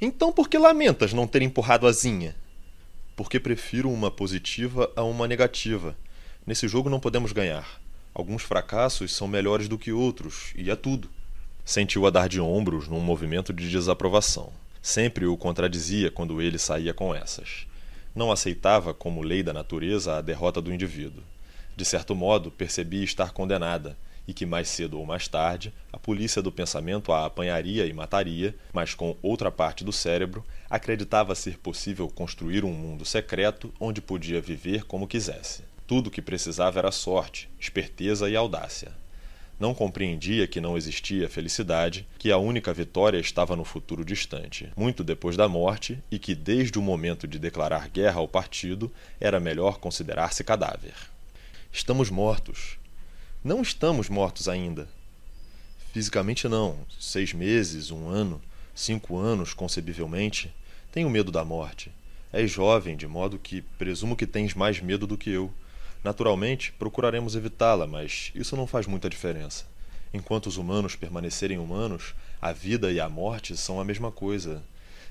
Então 0.00 0.32
por 0.32 0.48
que 0.48 0.56
lamentas 0.56 1.12
não 1.12 1.26
ter 1.26 1.42
empurrado 1.42 1.84
a 1.84 1.90
Zinha? 1.90 2.36
Porque 3.16 3.40
prefiro 3.40 3.90
uma 3.90 4.12
positiva 4.12 4.88
a 4.94 5.02
uma 5.02 5.26
negativa. 5.26 5.96
Nesse 6.46 6.68
jogo 6.68 6.88
não 6.88 7.00
podemos 7.00 7.32
ganhar. 7.32 7.80
Alguns 8.14 8.42
fracassos 8.42 9.12
são 9.12 9.26
melhores 9.26 9.66
do 9.66 9.76
que 9.76 9.90
outros, 9.90 10.52
e 10.54 10.70
é 10.70 10.76
tudo. 10.76 11.10
Sentiu 11.64 12.06
a 12.06 12.10
dar 12.10 12.28
de 12.28 12.40
ombros 12.40 12.86
num 12.86 13.00
movimento 13.00 13.52
de 13.52 13.68
desaprovação. 13.68 14.52
Sempre 14.80 15.26
o 15.26 15.36
contradizia 15.36 16.12
quando 16.12 16.40
ele 16.40 16.58
saía 16.58 16.94
com 16.94 17.12
essas. 17.12 17.66
Não 18.14 18.30
aceitava 18.30 18.94
como 18.94 19.20
lei 19.20 19.42
da 19.42 19.52
natureza 19.52 20.16
a 20.16 20.20
derrota 20.20 20.62
do 20.62 20.72
indivíduo. 20.72 21.24
De 21.76 21.84
certo 21.84 22.14
modo, 22.14 22.52
percebia 22.52 23.02
estar 23.02 23.32
condenada, 23.32 23.98
e 24.28 24.34
que 24.34 24.44
mais 24.44 24.68
cedo 24.68 24.98
ou 24.98 25.06
mais 25.06 25.26
tarde 25.26 25.72
a 25.90 25.98
polícia 25.98 26.42
do 26.42 26.52
pensamento 26.52 27.10
a 27.10 27.24
apanharia 27.24 27.86
e 27.86 27.92
mataria, 27.94 28.54
mas 28.74 28.92
com 28.92 29.16
outra 29.22 29.50
parte 29.50 29.82
do 29.82 29.92
cérebro 29.92 30.44
acreditava 30.68 31.34
ser 31.34 31.56
possível 31.58 32.06
construir 32.08 32.62
um 32.62 32.72
mundo 32.72 33.06
secreto 33.06 33.72
onde 33.80 34.02
podia 34.02 34.38
viver 34.38 34.84
como 34.84 35.08
quisesse. 35.08 35.62
Tudo 35.86 36.08
o 36.08 36.10
que 36.10 36.20
precisava 36.20 36.78
era 36.78 36.92
sorte, 36.92 37.48
esperteza 37.58 38.28
e 38.28 38.36
audácia. 38.36 38.92
Não 39.58 39.74
compreendia 39.74 40.46
que 40.46 40.60
não 40.60 40.76
existia 40.76 41.28
felicidade, 41.28 42.06
que 42.16 42.30
a 42.30 42.38
única 42.38 42.72
vitória 42.72 43.18
estava 43.18 43.56
no 43.56 43.64
futuro 43.64 44.04
distante, 44.04 44.70
muito 44.76 45.02
depois 45.02 45.36
da 45.36 45.48
morte, 45.48 45.98
e 46.12 46.18
que 46.18 46.34
desde 46.34 46.78
o 46.78 46.82
momento 46.82 47.26
de 47.26 47.40
declarar 47.40 47.88
guerra 47.88 48.20
ao 48.20 48.28
partido 48.28 48.92
era 49.18 49.40
melhor 49.40 49.78
considerar-se 49.78 50.44
cadáver. 50.44 50.94
Estamos 51.72 52.08
mortos, 52.08 52.77
não 53.48 53.62
estamos 53.62 54.10
mortos 54.10 54.46
ainda. 54.46 54.86
Fisicamente, 55.94 56.46
não. 56.46 56.76
Seis 57.00 57.32
meses, 57.32 57.90
um 57.90 58.06
ano, 58.06 58.42
cinco 58.74 59.16
anos, 59.16 59.54
concebivelmente. 59.54 60.52
Tenho 60.92 61.08
medo 61.08 61.32
da 61.32 61.42
morte. 61.46 61.90
És 62.30 62.50
jovem, 62.50 62.94
de 62.94 63.06
modo 63.06 63.38
que 63.38 63.62
presumo 63.78 64.14
que 64.14 64.26
tens 64.26 64.52
mais 64.52 64.82
medo 64.82 65.06
do 65.06 65.16
que 65.16 65.30
eu. 65.30 65.50
Naturalmente, 66.04 66.72
procuraremos 66.72 67.34
evitá-la, 67.34 67.86
mas 67.86 68.30
isso 68.34 68.54
não 68.54 68.66
faz 68.66 68.86
muita 68.86 69.08
diferença. 69.08 69.64
Enquanto 70.12 70.48
os 70.48 70.58
humanos 70.58 70.94
permanecerem 70.94 71.58
humanos, 71.58 72.14
a 72.42 72.52
vida 72.52 72.92
e 72.92 73.00
a 73.00 73.08
morte 73.08 73.56
são 73.56 73.80
a 73.80 73.84
mesma 73.84 74.12
coisa. 74.12 74.62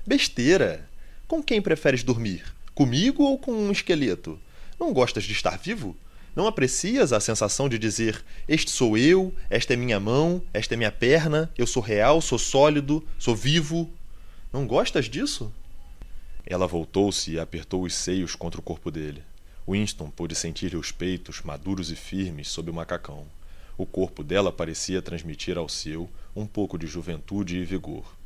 Besteira! 0.06 0.88
Com 1.26 1.42
quem 1.42 1.60
preferes 1.60 2.04
dormir? 2.04 2.54
Comigo 2.72 3.24
ou 3.24 3.36
com 3.36 3.50
um 3.50 3.72
esqueleto? 3.72 4.38
Não 4.78 4.92
gostas 4.92 5.24
de 5.24 5.32
estar 5.32 5.58
vivo? 5.58 5.96
Não 6.38 6.46
aprecias 6.46 7.12
a 7.12 7.18
sensação 7.18 7.68
de 7.68 7.80
dizer: 7.80 8.24
Este 8.46 8.70
sou 8.70 8.96
eu, 8.96 9.34
esta 9.50 9.74
é 9.74 9.76
minha 9.76 9.98
mão, 9.98 10.40
esta 10.54 10.74
é 10.74 10.76
minha 10.76 10.92
perna, 10.92 11.50
eu 11.58 11.66
sou 11.66 11.82
real, 11.82 12.20
sou 12.20 12.38
sólido, 12.38 13.04
sou 13.18 13.34
vivo? 13.34 13.90
Não 14.52 14.64
gostas 14.64 15.06
disso? 15.06 15.52
Ela 16.46 16.68
voltou-se 16.68 17.32
e 17.32 17.40
apertou 17.40 17.82
os 17.82 17.92
seios 17.92 18.36
contra 18.36 18.60
o 18.60 18.62
corpo 18.62 18.88
dele. 18.88 19.20
Winston 19.68 20.10
pôde 20.10 20.36
sentir 20.36 20.76
os 20.76 20.92
peitos 20.92 21.42
maduros 21.42 21.90
e 21.90 21.96
firmes 21.96 22.46
sob 22.46 22.70
o 22.70 22.74
macacão. 22.74 23.26
O 23.76 23.84
corpo 23.84 24.22
dela 24.22 24.52
parecia 24.52 25.02
transmitir 25.02 25.58
ao 25.58 25.68
seu 25.68 26.08
um 26.36 26.46
pouco 26.46 26.78
de 26.78 26.86
juventude 26.86 27.56
e 27.56 27.64
vigor. 27.64 28.17